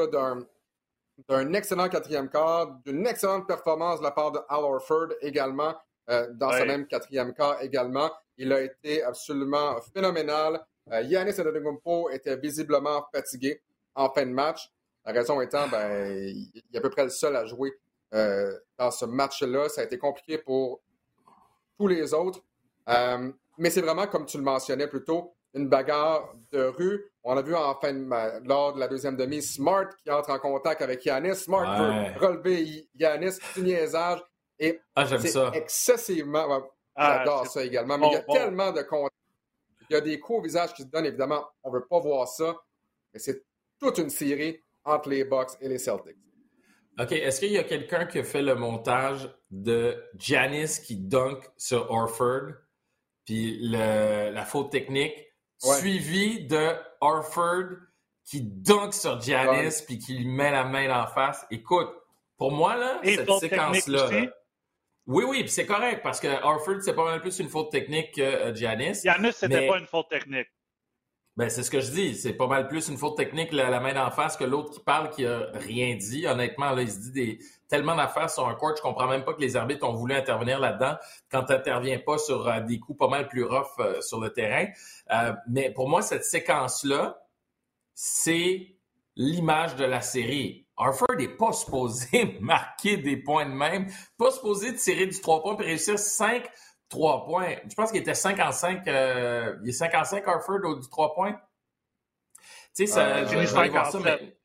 d'un 1.30 1.54
excellent 1.54 1.88
quatrième 1.88 2.30
quart, 2.30 2.68
d'une 2.86 3.08
excellente 3.08 3.48
performance 3.48 4.00
de 4.00 4.04
la 4.04 4.12
part 4.12 4.34
de 4.34 4.40
Al 4.50 4.64
Horford 4.66 5.14
également, 5.22 5.74
dans 6.08 6.52
ce 6.52 6.64
même 6.64 6.86
quatrième 6.86 7.34
quart 7.34 7.62
également. 7.62 8.12
Il 8.38 8.52
a 8.52 8.60
été 8.60 9.04
absolument 9.04 9.78
phénoménal. 9.94 10.62
Giannis 11.04 11.40
Antetokounmpo 11.40 12.10
était 12.10 12.36
visiblement 12.36 13.06
fatigué 13.14 13.62
en 13.96 14.10
fin 14.10 14.26
de 14.26 14.32
match. 14.32 14.70
La 15.06 15.12
raison 15.14 15.40
étant, 15.42 15.68
ben, 15.68 16.08
il 16.28 16.52
est 16.74 16.78
à 16.78 16.82
peu 16.82 16.90
près 16.90 17.04
le 17.04 17.10
seul 17.10 17.36
à 17.36 17.46
jouer 17.46 17.74
euh, 18.14 18.52
dans 18.78 18.92
ce 18.92 19.06
match-là. 19.06 19.70
Ça 19.70 19.82
a 19.82 19.84
été 19.84 19.98
compliqué 19.98 20.38
pour 20.38 20.82
tous 21.78 21.88
les 21.88 22.14
autres. 22.14 22.42
Euh, 22.90 23.32
mais 23.58 23.70
c'est 23.70 23.82
vraiment, 23.82 24.08
comme 24.08 24.26
tu 24.26 24.38
le 24.38 24.44
mentionnais 24.44 24.88
plus 24.88 25.04
tôt, 25.04 25.36
une 25.54 25.70
bagarre 25.70 26.34
de 26.52 26.64
rue. 26.64 27.12
On 27.24 27.38
a 27.38 27.42
vu 27.42 27.56
en 27.56 27.74
fin 27.76 27.94
de 27.94 28.48
lors 28.48 28.74
de 28.74 28.80
la 28.80 28.88
deuxième 28.88 29.16
demi, 29.16 29.42
Smart 29.42 29.88
qui 30.04 30.12
entre 30.12 30.32
en 30.32 30.40
contact 30.40 30.82
avec 30.82 31.06
Yanis. 31.06 31.36
Smart 31.36 31.62
Ouais. 31.82 32.12
veut 32.20 32.26
relever 32.28 32.90
Yanis, 32.96 33.38
du 33.56 33.62
niaisage. 33.62 34.22
Et 34.60 34.80
Ah, 34.96 35.06
j'aime 35.06 35.22
c'est 35.22 35.30
ça. 35.30 35.52
excessivement. 35.54 36.64
Ah, 36.96 37.18
J'adore 37.20 37.48
ça 37.48 37.64
également. 37.64 37.98
Mais 37.98 38.08
il 38.08 38.14
y 38.14 38.18
a 38.18 38.22
bon. 38.22 38.34
tellement 38.34 38.72
de 38.72 38.82
contacts. 38.82 39.16
Il 39.90 39.94
y 39.94 39.98
a 39.98 40.02
des 40.02 40.20
coups 40.20 40.40
au 40.40 40.42
visage 40.42 40.74
qui 40.74 40.82
se 40.84 40.88
donnent, 40.88 41.06
évidemment. 41.06 41.46
On 41.64 41.70
ne 41.72 41.76
veut 41.78 41.86
pas 41.86 42.00
voir 42.00 42.28
ça. 42.28 42.56
Mais 43.14 43.20
c'est 43.20 43.44
toute 43.80 43.98
une 43.98 44.10
série 44.10 44.62
entre 44.86 45.10
les 45.10 45.24
Bucks 45.26 45.52
et 45.62 45.68
les 45.68 45.78
Celtics. 45.80 46.18
OK, 47.00 47.12
est-ce 47.12 47.40
qu'il 47.42 47.52
y 47.52 47.58
a 47.58 47.64
quelqu'un 47.64 48.06
qui 48.06 48.20
a 48.20 48.24
fait 48.24 48.42
le 48.42 48.56
montage 48.56 49.30
de 49.52 50.02
Janice 50.18 50.80
qui 50.80 50.96
dunk 50.96 51.40
sur 51.58 51.92
Orford, 51.92 52.54
puis 53.26 53.58
le- 53.62 54.32
la 54.32 54.46
faute 54.46 54.72
technique, 54.72 55.14
Ouais. 55.64 55.76
suivi 55.76 56.46
de 56.48 56.74
Orford 57.02 57.70
qui 58.26 58.42
dunk 58.42 58.94
sur 58.94 59.20
Janice, 59.22 59.82
puis 59.82 60.00
qui 60.00 60.14
lui 60.18 60.28
met 60.28 60.52
la 60.52 60.64
main 60.64 61.04
en 61.04 61.08
face? 61.08 61.46
Écoute, 61.52 61.90
pour 62.38 62.52
moi, 62.52 62.76
là, 62.78 63.00
Et 63.04 63.16
cette 63.16 63.30
séquence-là... 63.32 64.12
là- 64.12 64.32
oui, 65.08 65.24
oui, 65.28 65.40
puis 65.42 65.50
c'est 65.52 65.66
correct, 65.66 66.02
parce 66.02 66.20
que 66.20 66.28
Orford, 66.44 66.82
c'est 66.82 66.96
pas 66.96 67.04
mal 67.06 67.22
plus 67.22 67.38
une 67.40 67.50
faute 67.50 67.72
technique 67.72 68.14
que 68.16 68.22
euh, 68.22 68.56
Giannis. 68.56 69.02
Giannis, 69.04 69.34
c'était 69.34 69.62
Mais- 69.62 69.68
pas 69.68 69.80
une 69.80 69.86
faute 69.86 70.10
technique. 70.10 70.48
Ben, 71.38 71.50
c'est 71.50 71.64
ce 71.64 71.70
que 71.70 71.82
je 71.82 71.92
dis. 71.92 72.16
C'est 72.16 72.34
pas 72.34 72.48
mal 72.48 72.70
plus 72.70 72.88
une 72.88 72.98
faute 72.98 73.18
technique, 73.18 73.52
la, 73.52 73.70
la 73.70 73.82
main 73.82 73.94
d'en 73.94 74.10
face, 74.10 74.38
que 74.38 74.46
l'autre 74.46 74.72
qui 74.72 74.80
parle 74.80 75.10
qui 75.10 75.26
a 75.26 75.48
rien 75.54 75.96
dit. 75.96 76.26
Honnêtement, 76.26 76.72
là, 76.72 76.82
il 76.82 76.90
se 76.90 77.00
dit 77.00 77.12
des, 77.12 77.40
tellement 77.68 77.96
d'affaires 77.96 78.30
sur 78.30 78.48
un 78.48 78.56
court. 78.56 78.74
Je 78.78 78.82
comprends 78.82 79.08
même 79.08 79.26
pas 79.26 79.34
que 79.34 79.42
les 79.42 79.58
arbitres 79.58 79.86
ont 79.88 79.94
voulu 79.94 80.14
intervenir 80.14 80.60
là-dedans 80.60 80.96
quand 81.30 81.44
tu 81.44 82.00
pas 82.06 82.18
sur 82.18 82.48
euh, 82.48 82.62
des 82.62 82.80
coups 82.80 82.98
pas 82.98 83.10
mal 83.10 83.28
plus 83.28 83.44
rough 83.44 83.68
euh, 83.80 84.00
sur 84.02 84.22
le 84.22 84.32
terrain. 84.32 84.68
Euh, 85.12 85.34
mais 85.50 85.72
pour 85.72 85.90
moi, 85.90 86.02
cette 86.02 86.24
séquence-là, 86.24 87.22
c'est 87.94 88.78
l'image 89.18 89.76
de 89.76 89.86
la 89.86 90.02
série. 90.02 90.66
Harford 90.78 91.16
n'est 91.18 91.28
pas 91.28 91.52
supposé 91.54 92.38
marquer 92.40 92.98
des 92.98 93.18
points 93.18 93.46
de 93.46 93.54
même, 93.54 93.88
pas 94.18 94.32
supposé 94.32 94.74
tirer 94.76 95.08
du 95.08 95.20
3 95.20 95.42
points 95.42 95.58
et 95.60 95.64
réussir 95.64 96.00
5 96.00 96.50
3 96.90 97.26
points. 97.26 97.56
Je 97.70 97.76
pense 97.76 97.92
qu'il 97.92 98.02
était 98.02 98.14
5 98.14 98.40
en 98.40 98.52
5. 98.52 98.88
euh, 98.88 99.56
il 99.64 99.70
est 99.70 99.74
5 99.74 99.94
en 99.96 100.04
5 100.04 100.28
Harford 100.28 100.60
au 100.64 100.76
du 100.80 100.88
3 100.90 101.14
points. 101.14 101.34
Tu 102.76 102.86
sais, 102.86 102.88
ça, 102.88 103.06
Euh, 103.08 103.24
vais 103.26 103.38
aller 103.58 103.70
voir 103.70 103.86
ça, 103.86 103.92
57. 104.00 104.04
mais 104.22 104.38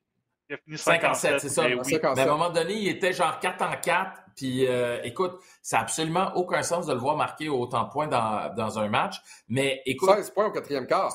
Il 0.49 0.53
a 0.55 0.57
fini 0.57 0.77
57, 0.77 1.39
c'est 1.39 1.49
ça. 1.49 1.67
mais 1.67 1.75
En 1.75 1.77
oui. 1.79 1.91
57. 1.91 2.15
mais 2.15 2.21
à 2.21 2.33
un 2.33 2.37
moment 2.37 2.49
donné, 2.49 2.73
il 2.73 2.87
était 2.89 3.13
genre 3.13 3.39
4 3.39 3.61
en 3.61 3.75
4. 3.79 4.21
Puis 4.35 4.65
euh, 4.67 5.01
écoute, 5.03 5.39
ça 5.61 5.77
n'a 5.77 5.83
absolument 5.83 6.31
aucun 6.35 6.63
sens 6.63 6.85
de 6.87 6.93
le 6.93 6.99
voir 6.99 7.17
marquer 7.17 7.49
autant 7.49 7.83
de 7.83 7.89
points 7.89 8.07
dans, 8.07 8.53
dans 8.55 8.79
un 8.79 8.87
match. 8.87 9.17
Mais 9.49 9.81
écoute, 9.85 10.09
16 10.09 10.31
points 10.31 10.45
au 10.47 10.51
quatrième 10.51 10.87
quart. 10.87 11.13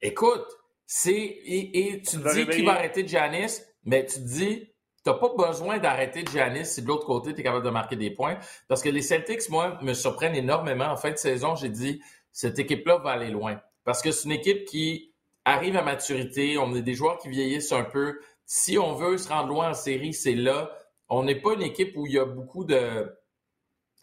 Écoute, 0.00 0.46
c'est. 0.86 1.12
Et, 1.12 1.78
et 1.94 2.02
tu 2.02 2.18
te 2.18 2.32
dis 2.34 2.46
qui 2.48 2.64
va 2.64 2.72
arrêter 2.72 3.06
Giannis, 3.06 3.60
mais 3.84 4.04
tu 4.06 4.14
te 4.16 4.26
dis, 4.26 4.72
tu 5.06 5.12
n'as 5.12 5.18
pas 5.18 5.28
besoin 5.48 5.78
d'arrêter 5.78 6.24
Giannis 6.24 6.66
si 6.66 6.82
de 6.82 6.88
l'autre 6.88 7.06
côté, 7.06 7.32
tu 7.32 7.40
es 7.40 7.44
capable 7.44 7.64
de 7.64 7.70
marquer 7.70 7.94
des 7.94 8.10
points. 8.10 8.38
Parce 8.66 8.82
que 8.82 8.88
les 8.88 9.02
Celtics, 9.02 9.48
moi, 9.50 9.78
me 9.80 9.94
surprennent 9.94 10.34
énormément. 10.34 10.86
En 10.86 10.96
fin 10.96 11.12
de 11.12 11.16
saison, 11.16 11.54
j'ai 11.54 11.68
dit, 11.68 12.02
cette 12.32 12.58
équipe-là 12.58 12.98
va 12.98 13.10
aller 13.10 13.30
loin. 13.30 13.60
Parce 13.84 14.02
que 14.02 14.10
c'est 14.10 14.24
une 14.24 14.32
équipe 14.32 14.64
qui 14.64 15.12
arrive 15.44 15.76
à 15.76 15.82
maturité. 15.82 16.58
On 16.58 16.74
est 16.74 16.82
des 16.82 16.94
joueurs 16.94 17.18
qui 17.18 17.28
vieillissent 17.28 17.70
un 17.70 17.84
peu. 17.84 18.18
Si 18.46 18.78
on 18.78 18.94
veut 18.94 19.16
se 19.16 19.28
rendre 19.28 19.48
loin 19.48 19.70
en 19.70 19.74
série, 19.74 20.12
c'est 20.12 20.34
là. 20.34 20.76
On 21.08 21.22
n'est 21.22 21.40
pas 21.40 21.54
une 21.54 21.62
équipe 21.62 21.96
où 21.96 22.04
il 22.06 22.14
y 22.14 22.18
a 22.18 22.24
beaucoup 22.24 22.64
de. 22.64 23.16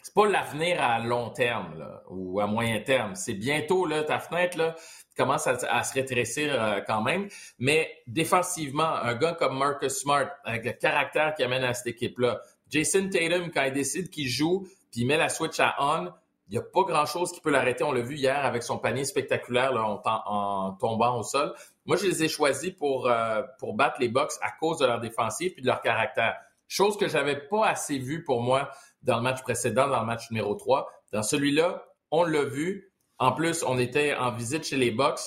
C'est 0.03 0.13
pas 0.13 0.27
l'avenir 0.27 0.81
à 0.81 0.99
long 0.99 1.31
terme 1.31 1.77
là, 1.79 2.03
ou 2.09 2.39
à 2.39 2.47
moyen 2.47 2.79
terme. 2.79 3.15
C'est 3.15 3.33
bientôt 3.33 3.85
là, 3.85 4.03
ta 4.03 4.19
fenêtre 4.19 4.57
là, 4.57 4.75
commence 5.15 5.47
à, 5.47 5.83
se 5.83 5.93
rétrécir 5.93 6.53
euh, 6.53 6.81
quand 6.85 7.01
même. 7.01 7.27
Mais 7.59 7.91
défensivement, 8.07 8.95
un 8.95 9.15
gars 9.15 9.33
comme 9.33 9.57
Marcus 9.57 9.93
Smart, 9.93 10.29
avec 10.43 10.65
le 10.65 10.73
caractère 10.73 11.35
qu'il 11.35 11.45
amène 11.45 11.63
à 11.63 11.73
cette 11.73 11.87
équipe-là, 11.87 12.41
Jason 12.69 13.09
Tatum, 13.09 13.51
quand 13.51 13.63
il 13.63 13.73
décide 13.73 14.09
qu'il 14.09 14.27
joue, 14.27 14.67
puis 14.91 15.01
il 15.01 15.05
met 15.07 15.17
la 15.17 15.29
switch 15.29 15.59
à 15.59 15.75
on, 15.79 16.11
il 16.49 16.53
n'y 16.53 16.57
a 16.57 16.61
pas 16.61 16.83
grand-chose 16.83 17.31
qui 17.31 17.39
peut 17.41 17.51
l'arrêter. 17.51 17.83
On 17.83 17.91
l'a 17.91 18.01
vu 18.01 18.15
hier 18.15 18.45
avec 18.45 18.63
son 18.63 18.77
panier 18.77 19.05
spectaculaire 19.05 19.71
là, 19.73 19.83
en, 19.83 19.97
tom- 19.97 20.21
en 20.25 20.71
tombant 20.73 21.17
au 21.17 21.23
sol. 21.23 21.53
Moi, 21.85 21.97
je 21.97 22.05
les 22.05 22.23
ai 22.23 22.27
choisis 22.27 22.71
pour, 22.71 23.07
euh, 23.07 23.41
pour 23.59 23.75
battre 23.75 23.97
les 23.99 24.09
Bucks 24.09 24.31
à 24.41 24.51
cause 24.51 24.77
de 24.79 24.85
leur 24.85 24.99
défensive 24.99 25.53
et 25.57 25.61
de 25.61 25.67
leur 25.67 25.81
caractère. 25.81 26.35
Chose 26.67 26.97
que 26.97 27.07
j'avais 27.07 27.39
pas 27.47 27.67
assez 27.67 27.97
vue 27.97 28.23
pour 28.23 28.41
moi 28.41 28.69
dans 29.03 29.17
le 29.17 29.23
match 29.23 29.41
précédent, 29.41 29.87
dans 29.87 29.99
le 30.01 30.05
match 30.05 30.29
numéro 30.31 30.55
3. 30.55 30.89
Dans 31.11 31.23
celui-là, 31.23 31.85
on 32.11 32.23
l'a 32.23 32.43
vu. 32.43 32.91
En 33.19 33.31
plus, 33.31 33.63
on 33.63 33.77
était 33.77 34.15
en 34.15 34.31
visite 34.31 34.65
chez 34.65 34.77
les 34.77 34.91
Bucks. 34.91 35.19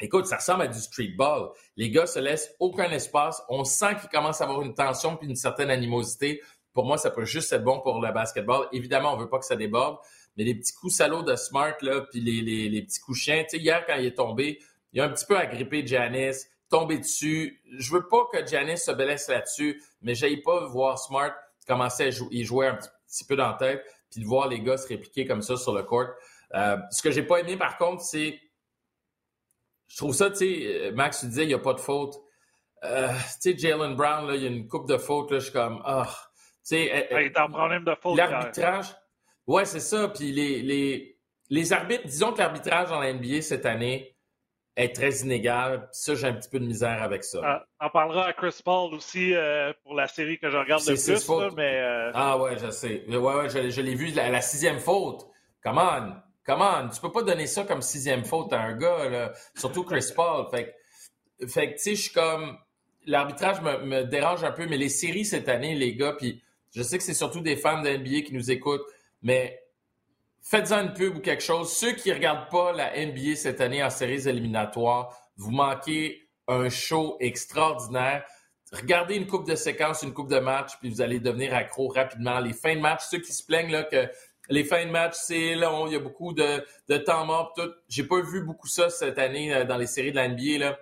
Écoute, 0.00 0.26
ça 0.26 0.36
ressemble 0.36 0.62
à 0.62 0.66
du 0.68 0.78
street 0.80 1.14
ball. 1.16 1.50
Les 1.76 1.90
gars 1.90 2.06
se 2.06 2.18
laissent 2.18 2.54
aucun 2.58 2.90
espace. 2.90 3.42
On 3.48 3.64
sent 3.64 3.96
qu'ils 4.00 4.08
commencent 4.08 4.40
à 4.40 4.44
avoir 4.44 4.62
une 4.62 4.74
tension 4.74 5.16
puis 5.16 5.28
une 5.28 5.36
certaine 5.36 5.70
animosité. 5.70 6.42
Pour 6.72 6.86
moi, 6.86 6.98
ça 6.98 7.10
peut 7.10 7.24
juste 7.24 7.52
être 7.52 7.64
bon 7.64 7.80
pour 7.80 8.00
le 8.00 8.12
basketball. 8.12 8.66
Évidemment, 8.72 9.14
on 9.14 9.16
veut 9.16 9.28
pas 9.28 9.38
que 9.38 9.44
ça 9.44 9.56
déborde, 9.56 9.98
mais 10.36 10.44
les 10.44 10.54
petits 10.54 10.72
coups 10.72 10.94
salauds 10.94 11.22
de 11.22 11.36
Smart, 11.36 11.74
là, 11.82 12.00
puis 12.10 12.20
les, 12.20 12.82
petits 12.82 13.00
coups 13.00 13.18
chiens. 13.18 13.44
Hier, 13.52 13.84
quand 13.86 13.96
il 13.96 14.06
est 14.06 14.16
tombé, 14.16 14.58
il 14.92 15.00
a 15.00 15.04
un 15.04 15.10
petit 15.10 15.26
peu 15.26 15.36
agrippé 15.36 15.86
Janice, 15.86 16.48
tombé 16.70 16.98
dessus. 16.98 17.60
Je 17.78 17.92
veux 17.92 18.08
pas 18.08 18.26
que 18.32 18.44
Janice 18.46 18.84
se 18.84 18.92
blesse 18.92 19.28
là-dessus, 19.28 19.82
mais 20.00 20.14
j'aille 20.14 20.40
pas 20.42 20.66
voir 20.66 20.98
Smart 20.98 21.32
commencer 21.66 22.06
à 22.06 22.10
jouer 22.10 22.66
un 22.66 22.76
petit 22.76 23.24
peu 23.24 23.36
dans 23.36 23.48
la 23.48 23.54
tête, 23.54 23.84
puis 24.10 24.20
de 24.20 24.26
voir 24.26 24.48
les 24.48 24.60
gars 24.60 24.76
se 24.76 24.88
répliquer 24.88 25.26
comme 25.26 25.42
ça 25.42 25.56
sur 25.56 25.74
le 25.74 25.82
court. 25.82 26.08
Euh, 26.54 26.76
ce 26.90 27.02
que 27.02 27.10
j'ai 27.10 27.22
pas 27.22 27.38
aimé, 27.40 27.56
par 27.56 27.76
contre, 27.78 28.02
c'est 28.02 28.38
je 29.88 29.96
trouve 29.98 30.14
ça, 30.14 30.30
tu 30.30 30.36
sais, 30.36 30.66
euh, 30.88 30.92
Max, 30.92 31.20
tu 31.20 31.26
disais, 31.26 31.42
il 31.44 31.48
n'y 31.48 31.54
a 31.54 31.58
pas 31.58 31.74
de 31.74 31.80
faute. 31.80 32.14
Euh, 32.84 33.08
tu 33.42 33.52
sais, 33.52 33.58
Jalen 33.58 33.94
Brown, 33.94 34.26
là, 34.26 34.34
il 34.36 34.42
y 34.42 34.46
a 34.46 34.48
une 34.50 34.66
coupe 34.66 34.88
de 34.88 34.96
fautes, 34.96 35.30
là, 35.30 35.38
je 35.38 35.44
suis 35.44 35.52
comme, 35.52 35.82
ah, 35.84 36.08
tu 36.36 36.76
sais, 36.76 37.08
Il 37.10 37.16
est 37.18 37.38
en 37.38 37.48
problème 37.48 37.84
de 37.84 37.94
faute. 37.94 38.16
l'arbitrage, 38.16 38.86
ouais, 39.46 39.64
c'est 39.66 39.80
ça, 39.80 40.08
puis 40.08 40.32
les, 40.32 40.62
les, 40.62 41.18
les 41.50 41.72
arbitres, 41.72 42.04
disons 42.06 42.32
que 42.32 42.38
l'arbitrage 42.38 42.88
dans 42.88 43.00
la 43.00 43.12
NBA 43.12 43.42
cette 43.42 43.66
année 43.66 44.16
est 44.76 44.94
très 44.96 45.10
inégal, 45.18 45.86
ça, 45.92 46.14
j'ai 46.14 46.26
un 46.26 46.32
petit 46.32 46.48
peu 46.48 46.58
de 46.58 46.64
misère 46.64 47.02
avec 47.02 47.22
ça. 47.22 47.40
Ah, 47.44 47.66
On 47.80 47.90
parlera 47.90 48.26
à 48.28 48.32
Chris 48.32 48.58
Paul 48.64 48.94
aussi 48.94 49.34
euh, 49.34 49.72
pour 49.82 49.94
la 49.94 50.08
série 50.08 50.38
que 50.38 50.48
je 50.48 50.56
regarde 50.56 50.82
le 50.88 50.94
plus, 50.94 51.28
là, 51.28 51.50
mais 51.54 51.78
euh, 51.80 52.10
Ah 52.14 52.38
ouais, 52.38 52.56
je 52.58 52.70
sais. 52.70 53.04
Ouais, 53.06 53.16
ouais, 53.18 53.50
je, 53.50 53.68
je 53.68 53.80
l'ai 53.82 53.94
vu, 53.94 54.06
la, 54.12 54.30
la 54.30 54.40
sixième 54.40 54.78
faute. 54.78 55.26
Come 55.62 55.76
on, 55.78 56.14
come 56.44 56.62
on. 56.62 56.88
Tu 56.88 57.00
peux 57.00 57.12
pas 57.12 57.22
donner 57.22 57.46
ça 57.46 57.64
comme 57.64 57.82
sixième 57.82 58.24
faute 58.24 58.52
à 58.52 58.60
un 58.60 58.76
gars, 58.76 59.08
là. 59.08 59.32
surtout 59.54 59.84
Chris 59.84 60.06
Paul. 60.16 60.46
Fait 60.50 60.76
que, 61.38 61.46
fait 61.46 61.72
que, 61.72 61.76
tu 61.76 61.82
sais, 61.82 61.94
je 61.94 62.02
suis 62.02 62.12
comme... 62.12 62.58
L'arbitrage 63.04 63.60
me, 63.62 63.78
me 63.78 64.04
dérange 64.04 64.44
un 64.44 64.52
peu, 64.52 64.66
mais 64.66 64.76
les 64.76 64.88
séries 64.88 65.24
cette 65.24 65.48
année, 65.48 65.74
les 65.74 65.96
gars, 65.96 66.12
puis 66.12 66.40
je 66.74 66.82
sais 66.82 66.98
que 66.98 67.04
c'est 67.04 67.14
surtout 67.14 67.40
des 67.40 67.56
fans 67.56 67.82
de 67.82 67.90
NBA 67.90 68.22
qui 68.22 68.32
nous 68.32 68.50
écoutent, 68.50 68.86
mais 69.22 69.60
faites-en 70.40 70.82
une 70.82 70.92
pub 70.92 71.16
ou 71.16 71.20
quelque 71.20 71.42
chose. 71.42 71.72
Ceux 71.72 71.92
qui 71.92 72.12
regardent 72.12 72.48
pas 72.48 72.72
la 72.72 72.92
NBA 73.04 73.36
cette 73.36 73.60
année 73.60 73.82
en 73.82 73.90
séries 73.90 74.28
éliminatoires, 74.28 75.16
vous 75.36 75.50
manquez 75.50 76.28
un 76.48 76.68
show 76.68 77.16
extraordinaire. 77.20 78.24
Regardez 78.72 79.16
une 79.16 79.26
coupe 79.26 79.46
de 79.46 79.54
séquences, 79.54 80.02
une 80.02 80.14
coupe 80.14 80.30
de 80.30 80.38
match, 80.38 80.72
puis 80.80 80.88
vous 80.88 81.02
allez 81.02 81.20
devenir 81.20 81.54
accro 81.54 81.88
rapidement. 81.88 82.40
Les 82.40 82.54
fins 82.54 82.74
de 82.74 82.80
match, 82.80 83.02
ceux 83.10 83.18
qui 83.18 83.32
se 83.32 83.44
plaignent 83.44 83.70
là, 83.70 83.84
que 83.84 84.08
les 84.48 84.64
fins 84.64 84.84
de 84.84 84.90
match, 84.90 85.14
c'est 85.14 85.54
long, 85.54 85.86
il 85.86 85.92
y 85.92 85.96
a 85.96 86.00
beaucoup 86.00 86.32
de, 86.32 86.64
de 86.88 86.96
temps 86.96 87.24
mort, 87.24 87.52
tout. 87.56 87.70
J'ai 87.88 88.04
pas 88.04 88.20
vu 88.20 88.42
beaucoup 88.42 88.66
ça 88.66 88.90
cette 88.90 89.18
année 89.18 89.54
euh, 89.54 89.64
dans 89.64 89.76
les 89.76 89.86
séries 89.86 90.10
de 90.10 90.16
la 90.16 90.28
NBA. 90.28 90.58
Là. 90.58 90.78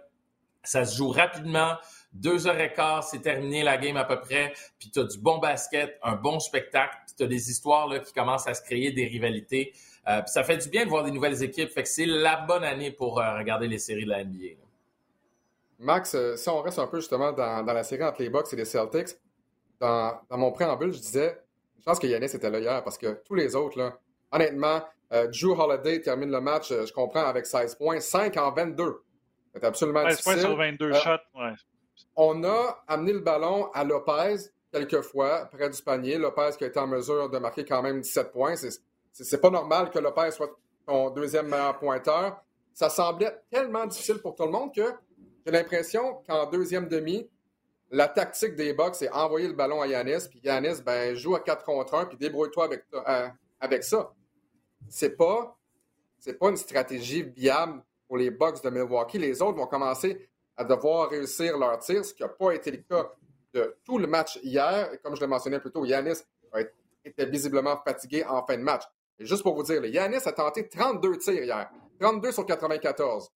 Ça 0.63 0.85
se 0.85 0.97
joue 0.97 1.09
rapidement. 1.09 1.75
Deux 2.13 2.49
heures 2.49 2.59
et 2.59 2.73
quart, 2.73 3.05
c'est 3.05 3.21
terminé 3.21 3.63
la 3.63 3.77
game 3.77 3.97
à 3.97 4.05
peu 4.05 4.19
près. 4.21 4.53
Puis 4.79 4.91
tu 4.91 4.99
as 4.99 5.05
du 5.05 5.19
bon 5.19 5.39
basket, 5.39 5.99
un 6.03 6.17
bon 6.17 6.41
spectacle. 6.41 6.97
Puis 7.07 7.15
tu 7.17 7.23
as 7.23 7.27
des 7.27 7.51
histoires 7.51 7.87
là, 7.87 8.01
qui 8.01 8.13
commencent 8.13 8.49
à 8.49 8.55
se 8.55 8.63
créer, 8.63 8.91
des 8.91 9.07
rivalités. 9.07 9.73
Euh, 10.09 10.23
puis 10.23 10.33
ça 10.33 10.43
fait 10.43 10.57
du 10.57 10.69
bien 10.69 10.85
de 10.85 10.91
voir 10.91 11.05
des 11.05 11.13
nouvelles 11.13 11.43
équipes. 11.43 11.71
Fait 11.71 11.83
que 11.83 11.89
c'est 11.89 12.07
la 12.07 12.37
bonne 12.37 12.65
année 12.65 12.91
pour 12.91 13.21
euh, 13.21 13.39
regarder 13.39 13.69
les 13.69 13.79
séries 13.79 14.05
de 14.05 14.11
la 14.11 14.25
NBA. 14.25 14.57
Max, 15.79 16.17
si 16.37 16.49
on 16.49 16.61
reste 16.61 16.79
un 16.79 16.89
peu 16.89 16.99
justement 16.99 17.33
dans, 17.33 17.63
la 17.65 17.85
série 17.85 18.05
entre 18.05 18.21
les 18.21 18.29
Bucks 18.29 18.53
et 18.53 18.57
les 18.57 18.67
Celtics, 18.67 19.17
dans, 19.79 20.21
mon 20.31 20.53
préambule, 20.53 20.93
je 20.93 20.99
disais, 20.99 21.41
je 21.81 21.85
pense 21.85 21.99
que 21.99 22.07
Yannis 22.07 22.27
était 22.27 22.51
là 22.51 22.61
hier 22.61 22.85
parce 22.85 22.97
que 22.97 23.21
tous 23.25 23.35
les 23.35 23.57
autres, 23.57 23.79
là, 23.79 23.99
honnêtement, 24.31 24.83
Drew 25.11 25.59
Holiday 25.59 26.01
termine 26.01 26.31
le 26.31 26.41
match, 26.41 26.69
je 26.69 26.93
comprends, 26.93 27.25
avec 27.25 27.47
16 27.47 27.75
points, 27.75 27.99
5 27.99 28.37
en 28.37 28.53
22. 28.53 29.03
C'est 29.53 29.65
absolument 29.65 30.09
16 30.09 30.23
points 30.23 30.37
sur 30.37 30.57
22 30.57 30.93
shots, 30.93 31.11
ouais. 31.35 31.53
On 32.15 32.45
a 32.45 32.85
amené 32.87 33.15
le 33.15 33.21
ballon 33.21 33.71
à 33.73 33.83
Lopez 33.83 34.37
quelques 34.73 35.01
fois 35.01 35.47
près 35.47 35.69
du 35.69 35.83
panier. 35.83 36.17
Lopez 36.19 36.51
qui 36.57 36.65
a 36.65 36.69
été 36.69 36.79
en 36.79 36.87
mesure 36.87 37.29
de 37.29 37.39
marquer 37.39 37.65
quand 37.65 37.83
même 37.83 38.01
17 38.01 38.31
points. 38.31 38.55
C'est 39.13 39.41
pas 39.41 39.51
normal 39.51 39.91
que 39.91 39.99
Lopez 39.99 40.31
soit 40.31 40.51
ton 40.87 41.11
deuxième 41.11 41.49
meilleur 41.49 41.79
pointeur. 41.79 42.43
Ça 42.73 42.89
semblait 42.89 43.37
tellement 43.51 43.87
difficile 43.87 44.19
pour 44.19 44.35
tout 44.37 44.45
le 44.45 44.51
monde 44.51 44.73
que 44.75 44.95
j'ai 45.45 45.53
l'impression 45.53 46.23
qu'en 46.29 46.49
deuxième 46.49 46.89
demi, 46.89 47.29
la 47.91 48.09
tactique 48.09 48.55
des 48.55 48.73
Bucks, 48.73 48.95
c'est 48.95 49.11
envoyer 49.11 49.49
le 49.49 49.55
ballon 49.55 49.81
à 49.81 49.87
Yanis, 49.87 50.29
puis 50.29 50.41
Yanis 50.45 50.81
ben, 50.85 51.15
joue 51.15 51.35
à 51.35 51.41
4 51.41 51.65
contre 51.65 51.95
1, 51.95 52.07
puis 52.07 52.17
débrouille-toi 52.17 52.65
avec, 52.65 52.85
euh, 52.95 53.29
avec 53.59 53.83
ça. 53.83 54.13
C'est 54.89 55.17
pas, 55.17 55.59
pas 56.39 56.49
une 56.49 56.57
stratégie 56.57 57.23
viable 57.23 57.83
pour 58.07 58.17
les 58.17 58.31
Bucks 58.31 58.63
de 58.63 58.71
Milwaukee. 58.71 59.19
Les 59.19 59.43
autres 59.43 59.59
vont 59.59 59.67
commencer 59.67 60.29
à 60.57 60.65
devoir 60.65 61.11
réussir 61.11 61.59
leur 61.59 61.79
tir, 61.79 62.05
ce 62.05 62.15
qui 62.15 62.23
n'a 62.23 62.29
pas 62.29 62.53
été 62.53 62.71
le 62.71 62.79
cas 62.79 63.11
de 63.53 63.77
tout 63.85 63.99
le 63.99 64.07
match 64.07 64.39
hier. 64.43 64.91
Comme 65.03 65.17
je 65.17 65.21
l'ai 65.21 65.27
mentionné 65.27 65.59
plus 65.59 65.73
tôt, 65.73 65.85
Yanis 65.85 66.21
était 67.05 67.27
visiblement 67.27 67.81
fatigué 67.85 68.25
en 68.25 68.45
fin 68.47 68.57
de 68.57 68.63
match. 68.63 68.85
Juste 69.19 69.43
pour 69.43 69.55
vous 69.55 69.63
dire, 69.63 69.85
Yanis 69.85 70.23
a 70.25 70.33
tenté 70.33 70.69
32 70.69 71.19
tirs 71.19 71.43
hier, 71.43 71.71
32 71.99 72.33
sur 72.33 72.47
94. 72.47 73.31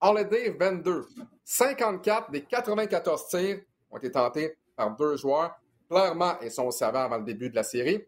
Holiday, 0.00 0.50
22. 0.50 1.06
54 1.44 2.30
des 2.30 2.44
94 2.44 3.28
tirs 3.28 3.60
ont 3.94 3.98
été 3.98 4.10
tentés 4.10 4.56
par 4.76 4.94
deux 4.96 5.16
joueurs. 5.16 5.58
Clairement, 5.88 6.34
ils 6.42 6.50
sont 6.50 6.70
savants 6.70 7.04
avant 7.04 7.18
le 7.18 7.24
début 7.24 7.50
de 7.50 7.54
la 7.54 7.62
série. 7.62 8.04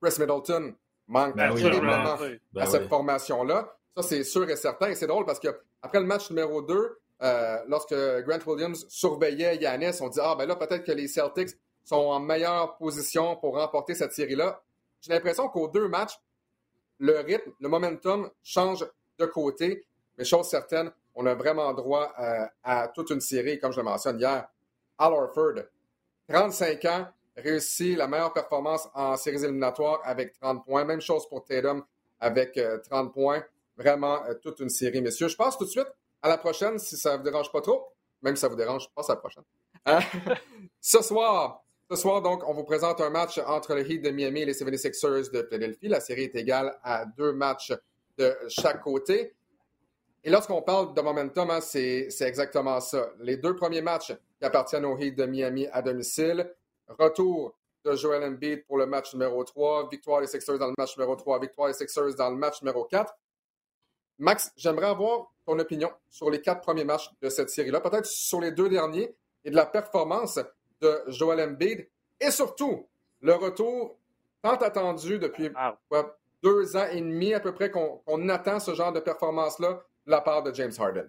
Chris 0.00 0.14
Middleton 0.18 0.74
manque 1.08 1.36
ben 1.36 1.54
terriblement 1.54 2.16
ben 2.52 2.62
à 2.62 2.66
cette 2.66 2.88
formation-là. 2.88 3.76
Ça, 3.96 4.02
c'est 4.02 4.24
sûr 4.24 4.48
et 4.48 4.56
certain. 4.56 4.88
Et 4.88 4.94
c'est 4.94 5.06
drôle 5.06 5.26
parce 5.26 5.40
que 5.40 5.48
après 5.82 6.00
le 6.00 6.06
match 6.06 6.30
numéro 6.30 6.62
2, 6.62 6.98
euh, 7.22 7.58
lorsque 7.68 7.94
Grant 7.94 8.38
Williams 8.46 8.86
surveillait 8.88 9.56
Yanis, 9.56 10.00
on 10.00 10.08
dit 10.08 10.20
Ah, 10.22 10.34
ben 10.36 10.46
là, 10.46 10.56
peut-être 10.56 10.84
que 10.84 10.92
les 10.92 11.08
Celtics 11.08 11.50
sont 11.84 11.96
en 11.96 12.20
meilleure 12.20 12.76
position 12.76 13.36
pour 13.36 13.56
remporter 13.56 13.94
cette 13.94 14.12
série-là. 14.12 14.62
J'ai 15.00 15.12
l'impression 15.12 15.48
qu'aux 15.48 15.68
deux 15.68 15.88
matchs, 15.88 16.18
le 16.98 17.18
rythme, 17.18 17.50
le 17.60 17.68
momentum 17.68 18.30
change 18.42 18.86
de 19.18 19.26
côté. 19.26 19.84
Mais 20.16 20.24
chose 20.24 20.48
certaine, 20.48 20.92
on 21.14 21.26
a 21.26 21.34
vraiment 21.34 21.72
droit 21.72 22.12
euh, 22.20 22.44
à 22.62 22.88
toute 22.88 23.10
une 23.10 23.20
série, 23.20 23.58
comme 23.58 23.72
je 23.72 23.78
le 23.78 23.84
mentionne 23.84 24.18
hier. 24.18 24.46
Al 24.98 25.12
Orford, 25.12 25.64
35 26.28 26.84
ans, 26.86 27.06
réussit 27.36 27.96
la 27.96 28.06
meilleure 28.06 28.32
performance 28.32 28.88
en 28.94 29.16
séries 29.16 29.44
éliminatoires 29.44 30.00
avec 30.04 30.32
30 30.40 30.64
points. 30.64 30.84
Même 30.84 31.00
chose 31.00 31.28
pour 31.28 31.44
Tatum 31.44 31.84
avec 32.20 32.58
30 32.88 33.06
euh, 33.06 33.10
points. 33.10 33.44
Vraiment 33.76 34.20
toute 34.42 34.60
une 34.60 34.68
série, 34.68 35.00
messieurs. 35.00 35.28
Je 35.28 35.36
passe 35.36 35.56
tout 35.56 35.64
de 35.64 35.70
suite 35.70 35.88
à 36.20 36.28
la 36.28 36.38
prochaine, 36.38 36.78
si 36.78 36.96
ça 36.96 37.12
ne 37.12 37.16
vous 37.18 37.24
dérange 37.24 37.50
pas 37.50 37.60
trop. 37.60 37.92
Même 38.22 38.36
si 38.36 38.40
ça 38.40 38.48
vous 38.48 38.56
dérange, 38.56 38.84
je 38.84 38.88
passe 38.94 39.10
à 39.10 39.14
la 39.14 39.20
prochaine. 39.20 39.44
Hein? 39.86 39.98
ce 40.80 41.02
soir, 41.02 41.64
ce 41.90 41.96
soir, 41.96 42.22
donc, 42.22 42.42
on 42.48 42.54
vous 42.54 42.64
présente 42.64 43.00
un 43.00 43.10
match 43.10 43.38
entre 43.38 43.74
le 43.74 43.90
Heat 43.90 44.02
de 44.02 44.10
Miami 44.10 44.42
et 44.42 44.46
les 44.46 44.54
76ers 44.54 45.30
de 45.30 45.42
Philadelphie. 45.42 45.88
La 45.88 46.00
série 46.00 46.24
est 46.24 46.34
égale 46.36 46.78
à 46.82 47.04
deux 47.04 47.32
matchs 47.32 47.72
de 48.16 48.34
chaque 48.48 48.82
côté. 48.82 49.34
Et 50.24 50.30
lorsqu'on 50.30 50.62
parle 50.62 50.94
de 50.94 51.00
momentum, 51.00 51.50
hein, 51.50 51.60
c'est 51.60 52.08
exactement 52.20 52.80
ça. 52.80 53.10
Les 53.20 53.36
deux 53.36 53.56
premiers 53.56 53.82
matchs 53.82 54.12
qui 54.42 54.46
appartiennent 54.46 54.84
au 54.86 54.98
Heat 54.98 55.16
de 55.16 55.24
Miami 55.24 55.68
à 55.72 55.82
domicile. 55.82 56.52
Retour 56.88 57.56
de 57.84 57.94
Joel 57.94 58.24
Embiid 58.24 58.66
pour 58.66 58.76
le 58.76 58.86
match 58.86 59.14
numéro 59.14 59.44
3. 59.44 59.88
Victoire 59.88 60.20
des 60.20 60.26
Sixers 60.26 60.58
dans 60.58 60.66
le 60.66 60.74
match 60.76 60.96
numéro 60.98 61.14
3. 61.14 61.38
Victoire 61.38 61.68
des 61.68 61.74
Sixers 61.74 62.16
dans 62.16 62.28
le 62.28 62.34
match 62.34 62.60
numéro 62.60 62.84
4. 62.84 63.14
Max, 64.18 64.50
j'aimerais 64.56 64.88
avoir 64.88 65.32
ton 65.46 65.56
opinion 65.60 65.92
sur 66.10 66.28
les 66.28 66.40
quatre 66.40 66.60
premiers 66.60 66.82
matchs 66.82 67.08
de 67.20 67.28
cette 67.28 67.50
série-là, 67.50 67.80
peut-être 67.80 68.06
sur 68.06 68.40
les 68.40 68.50
deux 68.50 68.68
derniers 68.68 69.14
et 69.44 69.50
de 69.50 69.54
la 69.54 69.64
performance 69.64 70.40
de 70.80 71.02
Joel 71.06 71.40
Embiid 71.40 71.88
et 72.20 72.30
surtout 72.32 72.88
le 73.20 73.34
retour 73.34 73.96
tant 74.42 74.56
attendu 74.56 75.20
depuis 75.20 75.50
ah. 75.54 75.78
deux 76.42 76.76
ans 76.76 76.88
et 76.90 77.00
demi 77.00 77.32
à 77.32 77.38
peu 77.38 77.54
près 77.54 77.70
qu'on 77.70 78.28
attend 78.28 78.58
ce 78.58 78.74
genre 78.74 78.92
de 78.92 78.98
performance-là 78.98 79.84
de 80.06 80.10
la 80.10 80.20
part 80.20 80.42
de 80.42 80.52
James 80.52 80.72
Harden. 80.76 81.08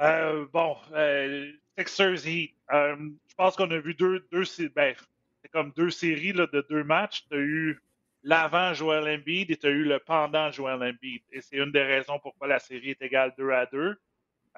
Euh, 0.00 0.46
bon, 0.52 0.76
euh, 0.92 1.52
Sixers 1.76 2.26
Heat. 2.26 2.54
Euh, 2.72 2.96
je 3.28 3.34
pense 3.34 3.56
qu'on 3.56 3.70
a 3.70 3.78
vu 3.78 3.94
deux, 3.94 4.26
deux 4.30 4.44
ben, 4.74 4.94
c'est 5.42 5.48
comme 5.50 5.72
deux 5.76 5.90
séries 5.90 6.32
là, 6.32 6.46
de 6.46 6.64
deux 6.68 6.84
matchs. 6.84 7.24
Tu 7.30 7.36
as 7.36 7.40
eu 7.40 7.80
l'avant 8.22 8.74
Joel 8.74 9.18
Embiid 9.18 9.50
et 9.50 9.56
tu 9.56 9.66
as 9.66 9.70
eu 9.70 9.84
le 9.84 9.98
pendant 9.98 10.50
Joel 10.50 10.82
Embiid. 10.82 11.22
Et 11.32 11.40
c'est 11.40 11.56
une 11.56 11.72
des 11.72 11.82
raisons 11.82 12.18
pourquoi 12.18 12.46
la 12.46 12.58
série 12.58 12.90
est 12.90 13.02
égale 13.02 13.34
2 13.38 13.50
à 13.50 13.66
2. 13.66 13.96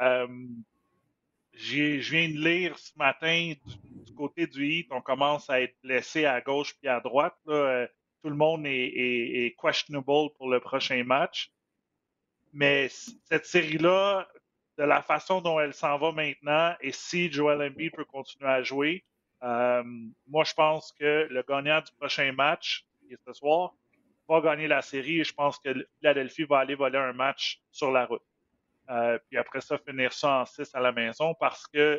Euh, 0.00 0.26
je 1.52 2.10
viens 2.10 2.28
de 2.28 2.38
lire 2.38 2.78
ce 2.78 2.92
matin 2.96 3.52
du, 4.06 4.14
côté 4.14 4.46
du 4.46 4.66
Heat, 4.66 4.88
on 4.90 5.00
commence 5.00 5.48
à 5.50 5.60
être 5.60 5.74
blessé 5.82 6.24
à 6.24 6.40
gauche 6.40 6.74
puis 6.78 6.88
à 6.88 7.00
droite. 7.00 7.36
Euh, 7.48 7.86
tout 8.22 8.28
le 8.28 8.36
monde 8.36 8.66
est, 8.66 9.56
questionable 9.60 10.30
pour 10.36 10.50
le 10.50 10.60
prochain 10.60 11.02
match. 11.04 11.50
Mais 12.52 12.88
cette 13.24 13.46
série-là, 13.46 14.28
de 14.80 14.86
la 14.86 15.02
façon 15.02 15.42
dont 15.42 15.60
elle 15.60 15.74
s'en 15.74 15.98
va 15.98 16.10
maintenant, 16.10 16.74
et 16.80 16.90
si 16.90 17.30
Joel 17.30 17.60
Embiid 17.60 17.92
peut 17.92 18.06
continuer 18.06 18.48
à 18.48 18.62
jouer, 18.62 19.04
euh, 19.42 19.82
moi 20.26 20.44
je 20.44 20.54
pense 20.54 20.90
que 20.98 21.28
le 21.30 21.42
gagnant 21.46 21.82
du 21.82 21.92
prochain 21.98 22.32
match, 22.32 22.86
ce 23.26 23.32
soir, 23.34 23.74
va 24.26 24.40
gagner 24.40 24.68
la 24.68 24.80
série 24.80 25.20
et 25.20 25.24
je 25.24 25.34
pense 25.34 25.58
que 25.58 25.74
Philadelphie 25.98 26.44
va 26.44 26.60
aller 26.60 26.76
voler 26.76 26.96
un 26.96 27.12
match 27.12 27.60
sur 27.70 27.92
la 27.92 28.06
route. 28.06 28.22
Euh, 28.88 29.18
puis 29.28 29.36
après 29.36 29.60
ça, 29.60 29.76
finir 29.76 30.14
ça 30.14 30.40
en 30.40 30.46
6 30.46 30.74
à 30.74 30.80
la 30.80 30.92
maison 30.92 31.34
parce 31.34 31.66
que 31.66 31.96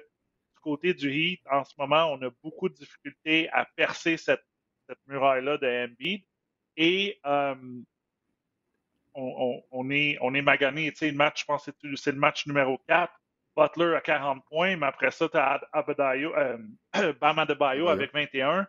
du 0.56 0.60
côté 0.62 0.96
du 0.96 1.14
Heat, 1.14 1.42
en 1.52 1.64
ce 1.64 1.76
moment, 1.78 2.08
on 2.12 2.22
a 2.24 2.32
beaucoup 2.42 2.68
de 2.68 2.74
difficultés 2.74 3.48
à 3.50 3.66
percer 3.76 4.18
cette, 4.18 4.44
muraille-là 5.06 5.58
de 5.58 5.86
Embiid 5.86 6.24
et 6.78 7.20
euh, 7.28 7.56
on, 9.14 9.90
est, 9.92 10.18
on 10.22 10.34
est 10.34 10.42
magané. 10.42 10.92
Tu 10.92 10.98
sais, 10.98 11.12
le 11.12 11.18
match, 11.18 11.42
je 11.42 11.46
pense 11.46 11.66
que 11.66 11.96
c'est 11.96 12.12
le 12.12 12.20
match 12.20 12.48
numéro 12.48 12.80
4. 12.88 13.12
Butler 13.56 13.96
a 13.96 14.02
40 14.02 14.46
points, 14.46 14.78
mais 14.78 14.86
après 14.86 15.12
ça, 15.12 15.28
tu 15.28 15.38
as 15.38 15.62
Abadayo, 15.74 16.34
euh, 16.36 16.58
Bam 17.22 17.40
Adebayo 17.40 17.90
avec 17.90 18.14
21. 18.14 18.68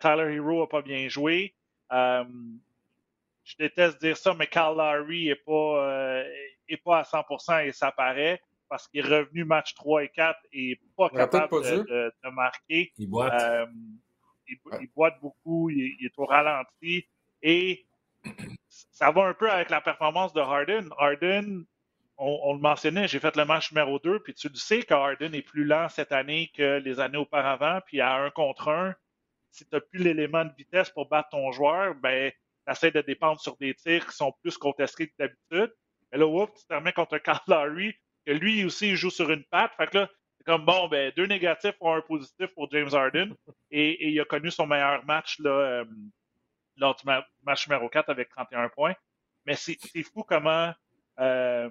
Tyler 0.00 0.34
Hero 0.34 0.60
n'a 0.60 0.66
pas 0.66 0.82
bien 0.82 1.08
joué. 1.08 1.54
Euh, 1.92 2.24
je 3.44 3.56
déteste 3.58 4.00
dire 4.00 4.16
ça, 4.16 4.34
mais 4.34 4.46
Carl 4.46 4.76
Lowry 4.76 5.28
n'est 5.28 5.34
pas, 5.34 5.52
euh, 5.52 6.24
est 6.68 6.76
pas 6.76 6.98
à 6.98 7.02
100% 7.02 7.66
et 7.66 7.72
ça 7.72 7.90
paraît 7.92 8.42
parce 8.68 8.86
qu'il 8.86 9.00
est 9.00 9.08
revenu 9.08 9.44
match 9.44 9.74
3 9.74 10.04
et 10.04 10.08
4 10.10 10.38
et 10.52 10.78
pas 10.96 11.08
capable 11.08 11.62
de, 11.62 12.12
marquer. 12.30 12.92
Il 12.98 13.08
boite. 13.08 13.32
Euh, 13.40 13.66
il, 14.48 14.88
boite 14.94 15.18
beaucoup, 15.20 15.70
il, 15.70 15.96
est 16.04 16.18
au 16.18 16.26
ralenti 16.26 17.06
et 17.42 17.86
ça 18.90 19.10
va 19.10 19.24
un 19.24 19.34
peu 19.34 19.50
avec 19.50 19.70
la 19.70 19.80
performance 19.80 20.32
de 20.32 20.40
Harden. 20.40 20.88
Harden, 20.98 21.64
on, 22.18 22.52
le 22.52 22.60
mentionnait, 22.60 23.06
j'ai 23.06 23.20
fait 23.20 23.36
le 23.36 23.44
match 23.44 23.70
numéro 23.70 23.98
2, 23.98 24.20
puis 24.20 24.34
tu 24.34 24.48
le 24.48 24.56
sais 24.56 24.82
que 24.82 24.94
Harden 24.94 25.34
est 25.34 25.42
plus 25.42 25.64
lent 25.64 25.88
cette 25.88 26.12
année 26.12 26.50
que 26.56 26.78
les 26.78 26.98
années 26.98 27.18
auparavant, 27.18 27.80
puis 27.86 28.00
à 28.00 28.16
un 28.16 28.30
contre 28.30 28.68
un, 28.68 28.94
si 29.52 29.64
tu 29.64 29.70
n'as 29.72 29.80
plus 29.80 30.00
l'élément 30.02 30.44
de 30.44 30.52
vitesse 30.56 30.90
pour 30.90 31.08
battre 31.08 31.28
ton 31.30 31.52
joueur, 31.52 31.94
ben, 31.94 32.32
tu 32.66 32.72
essaies 32.72 32.90
de 32.90 33.00
dépendre 33.00 33.40
sur 33.40 33.56
des 33.56 33.74
tirs 33.74 34.06
qui 34.06 34.16
sont 34.16 34.32
plus 34.42 34.58
contestés 34.58 35.08
que 35.08 35.14
d'habitude. 35.18 35.72
Et 36.12 36.18
là, 36.18 36.26
whoop, 36.26 36.52
tu 36.54 36.66
te 36.66 36.74
remets 36.74 36.92
contre 36.92 37.18
Carl 37.18 37.40
Lowry, 37.46 37.94
que 38.26 38.32
lui 38.32 38.64
aussi, 38.64 38.90
il 38.90 38.96
joue 38.96 39.10
sur 39.10 39.30
une 39.30 39.44
patte. 39.44 39.72
Fait 39.76 39.86
que 39.86 39.98
là, 39.98 40.10
c'est 40.36 40.44
comme, 40.44 40.64
bon, 40.64 40.88
ben, 40.88 41.12
deux 41.16 41.26
négatifs 41.26 41.78
pour 41.78 41.94
un 41.94 42.00
positif 42.00 42.48
pour 42.54 42.70
James 42.70 42.92
Harden. 42.92 43.34
Et, 43.70 44.10
il 44.10 44.20
a 44.20 44.24
connu 44.24 44.50
son 44.50 44.66
meilleur 44.66 45.04
match 45.04 45.38
là, 45.38 45.50
euh, 45.50 45.84
lors 46.78 46.96
du 46.96 47.04
match 47.44 47.68
numéro 47.68 47.88
4 47.88 48.08
avec 48.10 48.28
31 48.30 48.68
points. 48.68 48.94
Mais 49.46 49.54
c'est 49.54 50.02
fou 50.02 50.24
comment 50.24 50.72
euh, 51.20 51.70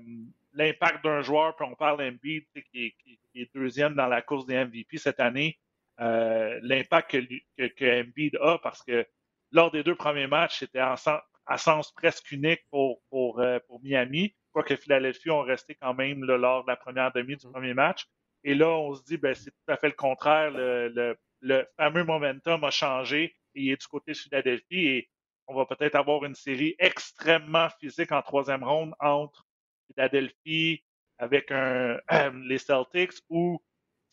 l'impact 0.54 1.04
d'un 1.04 1.22
joueur, 1.22 1.56
puis 1.56 1.66
on 1.70 1.76
parle 1.76 2.00
d'Embiid, 2.00 2.46
qui, 2.54 2.96
qui, 3.04 3.20
est 3.36 3.54
deuxième 3.54 3.94
dans 3.94 4.08
la 4.08 4.22
course 4.22 4.46
des 4.46 4.56
MVP 4.56 4.98
cette 4.98 5.20
année, 5.20 5.60
euh, 6.00 6.60
l'impact 6.64 7.12
que, 7.12 7.68
que, 7.68 8.02
Embiid 8.02 8.38
a 8.42 8.58
parce 8.60 8.84
que 8.84 9.06
lors 9.52 9.72
des 9.72 9.84
deux 9.84 9.96
premiers 9.96 10.28
matchs, 10.28 10.60
c'était 10.60 10.80
à 10.80 11.58
sens 11.58 11.92
presque 11.94 12.32
unique 12.32 12.62
pour, 12.70 13.02
pour, 13.10 13.40
euh, 13.40 13.60
pour 13.68 13.82
Miami, 13.82 14.36
quoique 14.52 14.76
Philadelphie 14.76 15.30
ont 15.30 15.42
resté 15.42 15.76
quand 15.76 15.94
même 15.94 16.24
lors 16.24 16.64
de 16.64 16.70
la 16.70 16.76
première 16.76 17.12
demi 17.12 17.36
du 17.36 17.48
premier 17.48 17.74
match. 17.74 18.08
Et 18.44 18.56
là, 18.56 18.70
on 18.70 18.94
se 18.94 19.04
dit, 19.04 19.18
ben, 19.18 19.34
c'est 19.34 19.52
tout 19.52 19.72
à 19.72 19.78
fait 19.78 19.88
le 19.88 19.94
contraire. 19.94 20.52
Le, 20.52 21.16
le, 21.42 21.68
fameux 21.78 22.04
momentum 22.04 22.64
a 22.64 22.72
changé 22.72 23.36
il 23.58 23.72
est 23.72 23.82
du 23.82 23.88
côté 23.88 24.12
de 24.12 24.18
Philadelphie. 24.18 24.88
Et 24.88 25.10
on 25.48 25.56
va 25.56 25.66
peut-être 25.66 25.96
avoir 25.96 26.24
une 26.26 26.36
série 26.36 26.76
extrêmement 26.80 27.70
physique 27.80 28.12
en 28.12 28.22
troisième 28.22 28.64
ronde 28.64 28.94
entre 29.00 29.46
Philadelphie 29.88 30.84
avec 31.18 31.52
les 32.46 32.58
Celtics 32.58 33.14
ou 33.30 33.62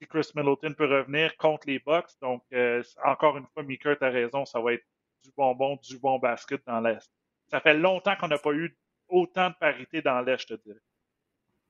si 0.00 0.08
Chris 0.08 0.30
Middleton 0.34 0.74
peut 0.74 0.86
revenir 0.86 1.36
contre 1.36 1.66
les 1.66 1.78
Bucks. 1.78 2.10
Donc, 2.20 2.42
euh, 2.52 2.82
encore 3.04 3.36
une 3.36 3.46
fois, 3.52 3.62
Mika, 3.62 3.96
tu 3.96 4.04
as 4.04 4.10
raison, 4.10 4.44
ça 4.44 4.60
va 4.60 4.74
être 4.74 4.84
du 5.22 5.30
bonbon, 5.36 5.78
du 5.82 5.98
bon 5.98 6.18
basket 6.18 6.62
dans 6.66 6.80
l'Est. 6.80 7.10
Ça 7.50 7.60
fait 7.60 7.74
longtemps 7.74 8.16
qu'on 8.16 8.28
n'a 8.28 8.38
pas 8.38 8.52
eu 8.52 8.76
autant 9.08 9.50
de 9.50 9.54
parité 9.54 10.02
dans 10.02 10.20
l'Est, 10.20 10.42
je 10.42 10.54
te 10.54 10.62
dirais. 10.62 10.80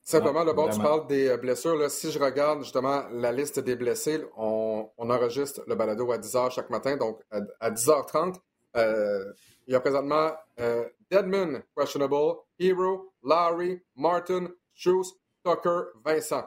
Simplement, 0.05 0.45
d'abord, 0.45 0.69
tu 0.69 0.79
parles 0.79 1.07
des 1.07 1.29
euh, 1.29 1.38
blessures. 1.38 1.77
Là, 1.77 1.88
si 1.88 2.12
je 2.12 2.19
regarde 2.19 2.62
justement 2.62 3.05
la 3.11 3.33
liste 3.33 3.59
des 3.59 3.75
blessés, 3.75 4.23
on, 4.37 4.90
enregistre 4.99 5.62
le 5.67 5.75
balado 5.75 6.12
à 6.12 6.19
10h 6.19 6.53
chaque 6.53 6.69
matin. 6.69 6.99
Donc, 6.99 7.23
à, 7.31 7.71
10h30, 7.71 8.35
euh, 8.77 9.33
il 9.67 9.73
y 9.73 9.75
a 9.75 9.81
présentement 9.81 10.33
euh, 10.61 10.85
Deadman, 11.11 11.62
questionable, 11.75 12.37
Hero, 12.59 13.14
Larry, 13.25 13.81
Martin, 13.97 14.49
Shoes, 14.75 15.17
Tucker, 15.43 15.85
Vincent. 16.05 16.45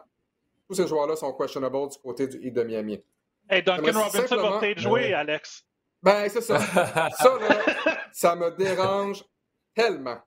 Tous 0.67 0.75
ces 0.75 0.87
joueurs-là 0.87 1.15
sont 1.15 1.33
questionable 1.33 1.89
du 1.89 1.97
côté 1.97 2.27
du 2.27 2.37
Heat 2.37 2.53
de 2.53 2.61
Miami. 2.61 3.03
Hey, 3.49 3.63
Duncan 3.63 4.03
Robinson 4.03 4.35
va 4.35 4.59
peut-être 4.59 4.79
jouer, 4.79 5.13
Alex. 5.13 5.65
Ben, 6.03 6.29
c'est 6.29 6.41
ça. 6.41 6.59
ça, 7.09 7.39
là, 7.39 7.63
ça 8.11 8.35
me 8.35 8.51
dérange 8.51 9.23
tellement. 9.73 10.19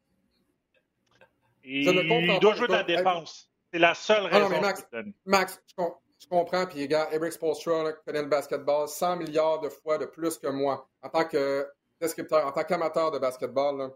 Il 1.70 2.38
doit 2.40 2.54
jouer 2.54 2.68
de 2.68 2.72
la 2.72 2.82
défense. 2.82 3.50
C'est 3.72 3.78
la 3.78 3.94
seule 3.94 4.24
raison. 4.24 4.36
Ah 4.36 4.40
non, 4.40 4.48
mais 4.48 4.60
Max, 4.60 4.86
Max 5.24 5.62
je, 5.68 6.28
comprends. 6.28 6.66
Puis, 6.66 6.86
gars, 6.88 7.08
Eric 7.12 7.32
Spolstra 7.32 7.92
connaît 8.04 8.22
le 8.22 8.28
basketball 8.28 8.88
100 8.88 9.16
milliards 9.16 9.60
de 9.60 9.68
fois 9.68 9.96
de 9.96 10.06
plus 10.06 10.36
que 10.38 10.48
moi 10.48 10.88
en 11.02 11.08
tant 11.08 11.24
que 11.24 11.66
descripteur, 12.00 12.46
en 12.46 12.52
tant 12.52 12.64
qu'amateur 12.64 13.10
de 13.10 13.18
basketball. 13.18 13.92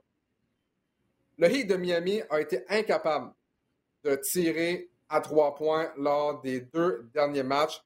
Le 1.37 1.51
Heat 1.51 1.67
de 1.67 1.77
Miami 1.77 2.23
a 2.31 2.41
été 2.41 2.65
incapable 2.69 3.33
de 4.05 4.15
tirer 4.15 4.89
à 5.09 5.21
trois 5.21 5.55
points 5.55 5.91
lors 5.97 6.41
des 6.41 6.61
deux 6.61 7.09
derniers 7.13 7.43
matchs. 7.43 7.83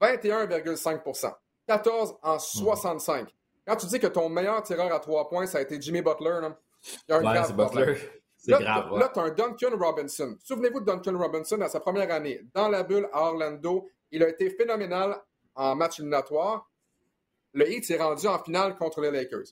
21,5% 0.00 1.32
14 1.66 2.16
en 2.22 2.38
65. 2.38 3.22
Hmm. 3.22 3.26
Quand 3.66 3.76
tu 3.76 3.86
dis 3.86 3.98
que 3.98 4.06
ton 4.06 4.28
meilleur 4.28 4.62
tireur 4.62 4.92
à 4.92 5.00
trois 5.00 5.28
points, 5.28 5.46
ça 5.46 5.58
a 5.58 5.60
été 5.62 5.80
Jimmy 5.80 6.02
Butler, 6.02 6.40
il 6.42 6.98
y 7.08 7.12
a 7.12 7.18
un 7.18 7.24
ouais, 7.24 7.52
Butler. 7.52 7.96
C'est 8.46 8.62
grave. 8.62 8.98
Là, 8.98 9.10
tu 9.12 9.18
as 9.18 9.22
un 9.24 9.30
Duncan 9.30 9.76
Robinson. 9.78 10.36
Souvenez-vous 10.42 10.80
de 10.80 10.86
Duncan 10.86 11.18
Robinson 11.18 11.60
à 11.60 11.68
sa 11.68 11.80
première 11.80 12.10
année. 12.12 12.42
Dans 12.54 12.68
la 12.68 12.82
bulle 12.82 13.08
à 13.12 13.22
Orlando, 13.22 13.88
il 14.10 14.22
a 14.22 14.28
été 14.28 14.50
phénoménal 14.50 15.20
en 15.54 15.74
match 15.74 15.98
éliminatoire. 15.98 16.70
Le 17.52 17.68
Heat 17.70 17.84
s'est 17.84 17.96
rendu 17.96 18.26
en 18.26 18.38
finale 18.38 18.76
contre 18.76 19.00
les 19.00 19.10
Lakers. 19.10 19.46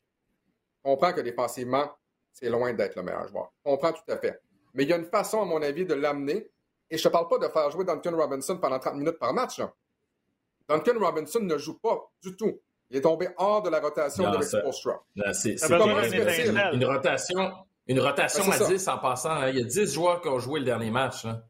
On 0.84 0.94
comprend 0.94 1.12
que 1.12 1.22
défensivement, 1.22 1.90
c'est 2.32 2.50
loin 2.50 2.72
d'être 2.72 2.96
le 2.96 3.02
meilleur 3.02 3.26
joueur. 3.28 3.52
On 3.64 3.72
comprend 3.76 3.92
tout 3.92 4.12
à 4.12 4.18
fait. 4.18 4.40
Mais 4.74 4.82
il 4.84 4.88
y 4.88 4.92
a 4.92 4.96
une 4.96 5.06
façon, 5.06 5.40
à 5.40 5.44
mon 5.44 5.62
avis, 5.62 5.84
de 5.84 5.94
l'amener. 5.94 6.50
Et 6.90 6.98
je 6.98 7.08
ne 7.08 7.12
parle 7.12 7.28
pas 7.28 7.38
de 7.38 7.48
faire 7.48 7.70
jouer 7.70 7.84
Duncan 7.84 8.16
Robinson 8.16 8.58
pendant 8.58 8.78
30 8.78 8.96
minutes 8.96 9.18
par 9.18 9.32
match. 9.32 9.60
Duncan 10.68 10.98
Robinson 10.98 11.40
ne 11.40 11.56
joue 11.58 11.78
pas 11.78 12.10
du 12.22 12.36
tout. 12.36 12.60
Il 12.90 12.98
est 12.98 13.00
tombé 13.00 13.28
hors 13.38 13.62
de 13.62 13.70
la 13.70 13.80
rotation 13.80 14.30
de 14.30 14.36
l'expostra. 14.36 15.02
C'est 15.32 15.56
une 16.74 16.84
rotation, 16.84 17.52
une 17.86 18.00
rotation 18.00 18.50
à 18.50 18.58
10 18.58 18.88
en 18.88 18.98
passant. 18.98 19.30
Hein. 19.30 19.50
Il 19.50 19.58
y 19.58 19.60
a 19.60 19.64
10 19.64 19.92
joueurs 19.92 20.20
qui 20.20 20.28
ont 20.28 20.38
joué 20.38 20.60
le 20.60 20.66
dernier 20.66 20.90
match. 20.90 21.24
Hein. 21.24 21.42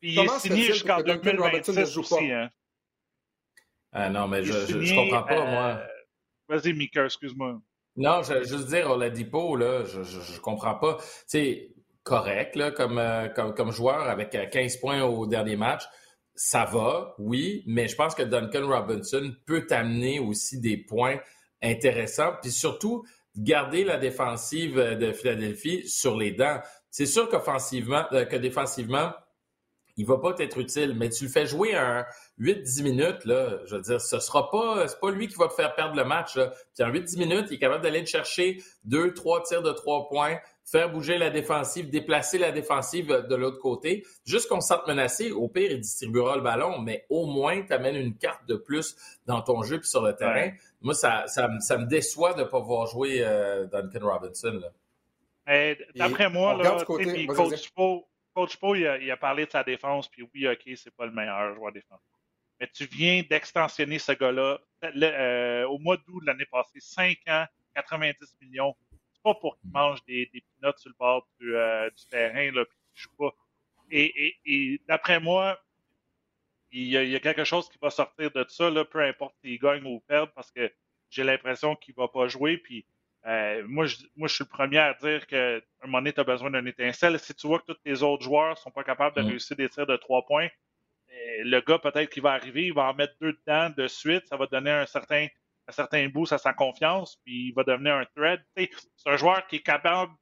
Puis 0.00 0.14
il 0.14 0.18
est 0.18 0.38
signé 0.38 0.62
jusqu'en 0.64 1.02
2026 1.02 1.96
aussi. 1.98 2.32
Hein? 2.32 2.50
Ah 3.92 4.08
non, 4.08 4.28
mais 4.28 4.44
je, 4.44 4.52
ne 4.52 4.94
comprends 4.94 5.24
pas, 5.24 5.44
moi. 5.44 5.80
Euh, 5.80 5.86
vas-y, 6.48 6.72
Mika, 6.72 7.04
excuse-moi. 7.04 7.60
Non, 7.96 8.22
je 8.22 8.34
veux 8.34 8.44
juste 8.44 8.68
dire, 8.68 8.88
Oladipo, 8.90 9.56
là, 9.56 9.84
je, 9.84 10.02
je, 10.02 10.40
comprends 10.40 10.76
pas. 10.76 10.98
C'est 11.26 11.74
correct, 12.04 12.54
là, 12.54 12.70
comme, 12.70 12.98
euh, 12.98 13.28
comme, 13.28 13.52
comme 13.52 13.72
joueur 13.72 14.08
avec 14.08 14.30
15 14.30 14.76
euh, 14.76 14.80
points 14.80 15.02
au 15.02 15.26
dernier 15.26 15.56
match 15.56 15.82
ça 16.42 16.64
va, 16.64 17.14
oui, 17.18 17.62
mais 17.66 17.86
je 17.86 17.94
pense 17.94 18.14
que 18.14 18.22
Duncan 18.22 18.66
Robinson 18.66 19.34
peut 19.44 19.66
amener 19.68 20.18
aussi 20.18 20.58
des 20.58 20.78
points 20.78 21.18
intéressants, 21.62 22.32
puis 22.40 22.50
surtout 22.50 23.04
garder 23.36 23.84
la 23.84 23.96
défensive 23.96 24.76
de 24.76 25.12
Philadelphie 25.12 25.88
sur 25.88 26.16
les 26.16 26.32
dents. 26.32 26.60
C'est 26.90 27.06
sûr 27.06 27.28
qu'offensivement, 27.28 28.04
euh, 28.12 28.24
que 28.24 28.36
défensivement, 28.36 29.12
il 29.96 30.06
va 30.06 30.18
pas 30.18 30.34
être 30.38 30.58
utile, 30.58 30.94
mais 30.96 31.10
tu 31.10 31.24
le 31.24 31.30
fais 31.30 31.46
jouer 31.46 31.74
un 31.74 32.06
8-10 32.38 32.82
minutes, 32.82 33.24
là, 33.26 33.58
je 33.66 33.76
veux 33.76 33.82
dire, 33.82 34.00
ce 34.00 34.18
sera 34.18 34.50
pas, 34.50 34.88
c'est 34.88 34.98
pas 34.98 35.10
lui 35.10 35.28
qui 35.28 35.36
va 35.36 35.46
te 35.46 35.52
faire 35.52 35.74
perdre 35.74 35.94
le 35.94 36.04
match. 36.04 36.36
Là. 36.36 36.52
Puis 36.74 36.84
en 36.84 36.90
8-10 36.90 37.18
minutes, 37.18 37.46
il 37.50 37.54
est 37.54 37.58
capable 37.58 37.82
d'aller 37.82 38.04
chercher 38.06 38.62
deux, 38.84 39.12
trois 39.12 39.42
tirs 39.42 39.62
de 39.62 39.72
trois 39.72 40.08
points, 40.08 40.38
faire 40.70 40.90
bouger 40.90 41.18
la 41.18 41.30
défensive, 41.30 41.90
déplacer 41.90 42.38
la 42.38 42.52
défensive 42.52 43.06
de 43.06 43.34
l'autre 43.34 43.58
côté. 43.58 44.06
Juste 44.24 44.48
qu'on 44.48 44.60
se 44.60 44.68
sente 44.68 44.86
menacé, 44.86 45.32
au 45.32 45.48
pire, 45.48 45.70
il 45.70 45.80
distribuera 45.80 46.36
le 46.36 46.42
ballon, 46.42 46.78
mais 46.78 47.06
au 47.08 47.26
moins, 47.26 47.62
tu 47.62 47.72
amènes 47.72 47.96
une 47.96 48.16
carte 48.16 48.46
de 48.46 48.54
plus 48.54 48.96
dans 49.26 49.42
ton 49.42 49.62
jeu 49.62 49.80
puis 49.80 49.88
sur 49.88 50.02
le 50.02 50.14
terrain. 50.14 50.52
Moi, 50.80 50.94
ça, 50.94 51.26
ça, 51.26 51.48
me 51.48 51.86
déçoit 51.86 52.34
de 52.34 52.40
ne 52.40 52.44
pas 52.44 52.60
voir 52.60 52.86
jouer 52.86 53.18
euh, 53.22 53.66
Duncan 53.66 54.06
Robinson. 54.06 54.60
D'après 55.94 56.30
moi, 56.30 56.56
là, 56.56 56.84
côté, 56.84 57.26
coach, 57.26 57.70
Poe, 57.70 58.04
coach 58.34 58.56
il, 58.76 59.10
a, 59.10 59.16
parlé 59.16 59.46
de 59.46 59.50
sa 59.50 59.64
défense, 59.64 60.08
puis 60.08 60.22
oui, 60.34 60.46
OK, 60.46 60.62
c'est 60.76 60.94
pas 60.94 61.06
le 61.06 61.12
meilleur 61.12 61.54
joueur 61.56 61.72
défensif. 61.72 62.06
Mais 62.60 62.68
tu 62.72 62.84
viens 62.84 63.22
d'extensionner 63.28 63.98
ce 63.98 64.12
gars-là 64.12 64.58
euh, 64.84 65.66
au 65.66 65.78
mois 65.78 65.96
d'août 65.96 66.20
de 66.20 66.26
l'année 66.26 66.46
passée, 66.50 66.78
5 66.78 67.16
ans, 67.28 67.46
90 67.74 68.36
millions 68.42 68.76
pas 69.22 69.34
pour 69.34 69.58
qu'il 69.58 69.70
mange 69.70 70.04
des, 70.04 70.30
des 70.32 70.42
pinottes 70.42 70.78
sur 70.78 70.90
le 70.90 70.96
bord 70.98 71.26
du, 71.38 71.56
euh, 71.56 71.90
du 71.90 72.06
terrain, 72.06 72.50
là, 72.52 72.64
puis 72.64 72.78
qu'il 72.94 73.02
joue 73.02 73.16
pas. 73.16 73.34
Et, 73.90 74.36
et, 74.44 74.80
d'après 74.86 75.18
moi, 75.18 75.60
il 76.72 76.84
y, 76.84 76.96
a, 76.96 77.02
il 77.02 77.10
y, 77.10 77.16
a, 77.16 77.20
quelque 77.20 77.44
chose 77.44 77.68
qui 77.68 77.78
va 77.82 77.90
sortir 77.90 78.30
de 78.30 78.44
ça, 78.48 78.70
là, 78.70 78.84
peu 78.84 79.00
importe 79.02 79.34
s'il 79.42 79.58
gagne 79.58 79.84
ou 79.84 80.00
perd, 80.00 80.30
parce 80.34 80.52
que 80.52 80.72
j'ai 81.10 81.24
l'impression 81.24 81.74
qu'il 81.74 81.94
va 81.94 82.06
pas 82.06 82.28
jouer. 82.28 82.56
Puis 82.56 82.86
euh, 83.26 83.64
moi, 83.66 83.86
je, 83.86 83.96
moi, 84.16 84.28
je 84.28 84.34
suis 84.34 84.44
le 84.44 84.48
premier 84.48 84.78
à 84.78 84.94
dire 84.94 85.26
qu'à 85.26 85.56
un 85.56 85.86
moment 85.86 85.98
donné, 85.98 86.12
tu 86.12 86.20
as 86.20 86.24
besoin 86.24 86.50
d'un 86.50 86.64
étincelle. 86.64 87.18
Si 87.18 87.34
tu 87.34 87.46
vois 87.46 87.58
que 87.58 87.72
tous 87.72 87.78
les 87.84 88.02
autres 88.02 88.22
joueurs 88.22 88.56
sont 88.58 88.70
pas 88.70 88.84
capables 88.84 89.16
de 89.16 89.22
mm. 89.22 89.26
réussir 89.26 89.56
des 89.56 89.68
tirs 89.68 89.86
de 89.86 89.96
trois 89.96 90.24
points, 90.24 90.46
euh, 90.46 91.42
le 91.44 91.60
gars, 91.60 91.78
peut-être 91.78 92.10
qu'il 92.10 92.22
va 92.22 92.32
arriver, 92.32 92.66
il 92.66 92.72
va 92.72 92.84
en 92.84 92.94
mettre 92.94 93.14
deux 93.20 93.32
dedans 93.32 93.70
de 93.76 93.88
suite. 93.88 94.26
Ça 94.28 94.36
va 94.36 94.46
donner 94.46 94.70
un 94.70 94.86
certain 94.86 95.26
un 95.70 95.72
certain 95.72 96.08
boost 96.08 96.32
à 96.32 96.38
sa 96.38 96.52
confiance, 96.52 97.16
puis 97.24 97.48
il 97.48 97.52
va 97.52 97.62
devenir 97.62 97.94
un 97.94 98.04
thread. 98.16 98.40
C'est 98.56 98.70
un 99.06 99.16
joueur 99.16 99.46
qui 99.46 99.56
est 99.56 99.62
capable 99.62 100.12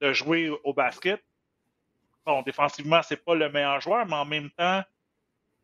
de 0.00 0.12
jouer 0.12 0.50
au 0.64 0.72
basket. 0.72 1.22
Bon, 2.24 2.42
défensivement, 2.42 3.02
c'est 3.02 3.24
pas 3.24 3.34
le 3.34 3.48
meilleur 3.50 3.80
joueur, 3.80 4.06
mais 4.06 4.16
en 4.16 4.24
même 4.24 4.50
temps, 4.50 4.82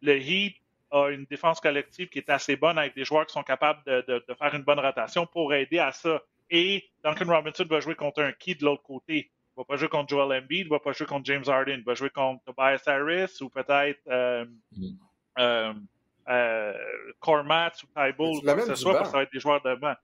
le 0.02 0.16
Heat 0.18 0.56
a 0.90 1.08
une 1.08 1.24
défense 1.24 1.60
collective 1.60 2.08
qui 2.08 2.18
est 2.18 2.30
assez 2.30 2.56
bonne 2.56 2.78
avec 2.78 2.94
des 2.94 3.04
joueurs 3.04 3.26
qui 3.26 3.32
sont 3.32 3.42
capables 3.42 3.82
de, 3.84 4.24
faire 4.38 4.54
une 4.54 4.62
bonne 4.62 4.78
rotation 4.78 5.26
pour 5.26 5.52
aider 5.54 5.78
à 5.78 5.92
ça. 5.92 6.22
Et 6.50 6.84
Duncan 7.02 7.26
Robinson 7.26 7.64
va 7.64 7.80
jouer 7.80 7.94
contre 7.94 8.22
un 8.22 8.32
key 8.32 8.54
de 8.54 8.64
l'autre 8.64 8.82
côté. 8.82 9.30
Il 9.56 9.60
va 9.60 9.64
pas 9.64 9.76
jouer 9.76 9.88
contre 9.88 10.10
Joel 10.10 10.42
Embiid, 10.42 10.66
il 10.66 10.68
va 10.68 10.80
pas 10.80 10.92
jouer 10.92 11.06
contre 11.06 11.24
James 11.24 11.44
Harden, 11.46 11.78
il 11.78 11.84
va 11.84 11.94
jouer 11.94 12.10
contre 12.10 12.42
Tobias 12.44 12.82
Harris 12.86 13.38
ou 13.40 13.48
peut-être 13.48 14.00
euh, 14.08 14.44
mm. 14.76 14.96
euh, 15.38 15.72
euh, 16.28 16.72
Cormat 17.20 17.72
ou 17.82 18.00
Tybull, 18.00 18.42
quoi 18.42 18.54
que 18.54 18.66
ce 18.66 18.74
soit, 18.74 18.94
parce 18.94 19.08
que 19.08 19.12
ça 19.12 19.18
va 19.18 19.22
être 19.24 19.32
des 19.32 19.40
joueurs 19.40 19.62
de 19.62 19.74
banc. 19.74 19.94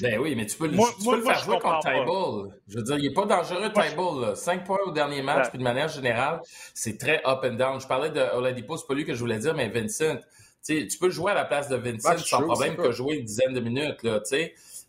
Ben 0.00 0.18
oui, 0.18 0.34
mais 0.36 0.46
tu 0.46 0.56
peux, 0.56 0.68
moi, 0.68 0.88
tu 0.98 1.04
peux 1.04 1.16
le 1.16 1.22
faire 1.22 1.38
jouer 1.44 1.58
contre 1.58 1.80
Tybull. 1.80 2.50
Je 2.68 2.78
veux 2.78 2.82
dire, 2.82 2.96
il 2.96 3.08
n'est 3.08 3.14
pas 3.14 3.26
dangereux, 3.26 3.70
Tybull. 3.72 4.36
5 4.36 4.64
points 4.64 4.78
au 4.86 4.90
dernier 4.90 5.22
match, 5.22 5.48
puis 5.50 5.58
de 5.58 5.64
manière 5.64 5.88
générale, 5.88 6.40
c'est 6.74 6.98
très 6.98 7.22
up 7.26 7.40
and 7.44 7.54
down. 7.54 7.80
Je 7.80 7.86
parlais 7.86 8.10
de 8.10 8.20
Oladipo, 8.20 8.76
c'est 8.76 8.86
pas 8.86 8.94
lui 8.94 9.04
que 9.04 9.14
je 9.14 9.20
voulais 9.20 9.38
dire, 9.38 9.54
mais 9.54 9.68
Vincent. 9.68 10.16
tu 10.66 10.88
peux 10.98 11.10
jouer 11.10 11.32
à 11.32 11.34
la 11.34 11.44
place 11.44 11.68
de 11.68 11.76
Vincent 11.76 12.16
sans 12.18 12.42
problème 12.42 12.76
que 12.76 12.90
jouer 12.90 13.16
une 13.16 13.24
dizaine 13.24 13.52
de 13.52 13.60
minutes. 13.60 14.02
Là, 14.02 14.20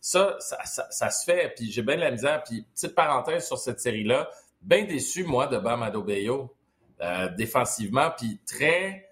ça, 0.01 0.38
ça, 0.39 0.88
ça, 0.89 1.10
se 1.12 1.25
fait, 1.25 1.54
puis 1.56 1.71
j'ai 1.71 1.84
bien 1.84 1.95
de 1.95 2.01
la 2.01 2.12
misère. 2.12 2.41
Puis, 2.43 2.65
petite 2.73 2.95
parenthèse 2.95 3.45
sur 3.45 3.58
cette 3.58 3.80
série-là, 3.80 4.30
bien 4.62 4.86
déçu, 4.86 5.23
moi, 5.23 5.47
de 5.47 5.58
Bam 5.58 5.84
Adebayo, 5.84 6.56
euh, 7.01 7.30
défensivement, 7.36 8.12
puis 8.17 8.39
très 8.47 9.11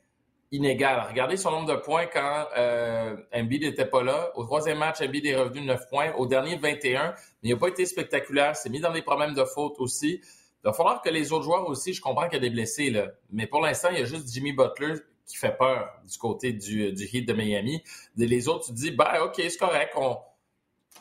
inégal. 0.52 1.06
Regardez 1.10 1.38
son 1.38 1.52
nombre 1.52 1.74
de 1.74 1.80
points 1.80 2.08
quand 2.08 2.48
euh, 2.58 3.16
Embiid 3.34 3.64
n'était 3.64 3.86
pas 3.86 4.04
là. 4.04 4.32
Au 4.36 4.44
troisième 4.44 4.80
match, 4.80 5.02
Embiid 5.02 5.26
est 5.26 5.36
revenu 5.36 5.62
9 5.62 5.90
points. 5.90 6.14
Au 6.18 6.26
dernier, 6.26 6.56
21. 6.58 7.14
Mais 7.44 7.50
il 7.50 7.54
n'a 7.54 7.60
pas 7.60 7.68
été 7.68 7.86
spectaculaire. 7.86 8.56
C'est 8.56 8.70
mis 8.70 8.80
dans 8.80 8.92
des 8.92 9.02
problèmes 9.02 9.34
de 9.34 9.46
faute 9.46 9.76
aussi. 9.80 10.22
Il 10.24 10.68
va 10.68 10.74
falloir 10.74 11.02
que 11.02 11.10
les 11.10 11.32
autres 11.32 11.46
joueurs 11.46 11.68
aussi, 11.70 11.94
je 11.94 12.02
comprends 12.02 12.26
qu'il 12.26 12.34
y 12.34 12.38
a 12.38 12.40
des 12.42 12.50
blessés, 12.50 12.90
là. 12.90 13.08
Mais 13.32 13.48
pour 13.48 13.62
l'instant, 13.62 13.90
il 13.92 14.00
y 14.00 14.02
a 14.02 14.06
juste 14.06 14.28
Jimmy 14.32 14.52
Butler 14.52 14.96
qui 15.26 15.38
fait 15.38 15.56
peur 15.56 15.90
du 16.06 16.18
côté 16.18 16.52
du, 16.52 16.92
du 16.92 17.04
Heat 17.06 17.28
de 17.28 17.34
Miami. 17.34 17.82
Les 18.18 18.48
autres, 18.48 18.66
tu 18.66 18.72
te 18.72 18.78
dis, 18.78 18.92
bah, 18.92 19.24
OK, 19.24 19.36
c'est 19.38 19.58
correct. 19.58 19.94
On, 19.96 20.18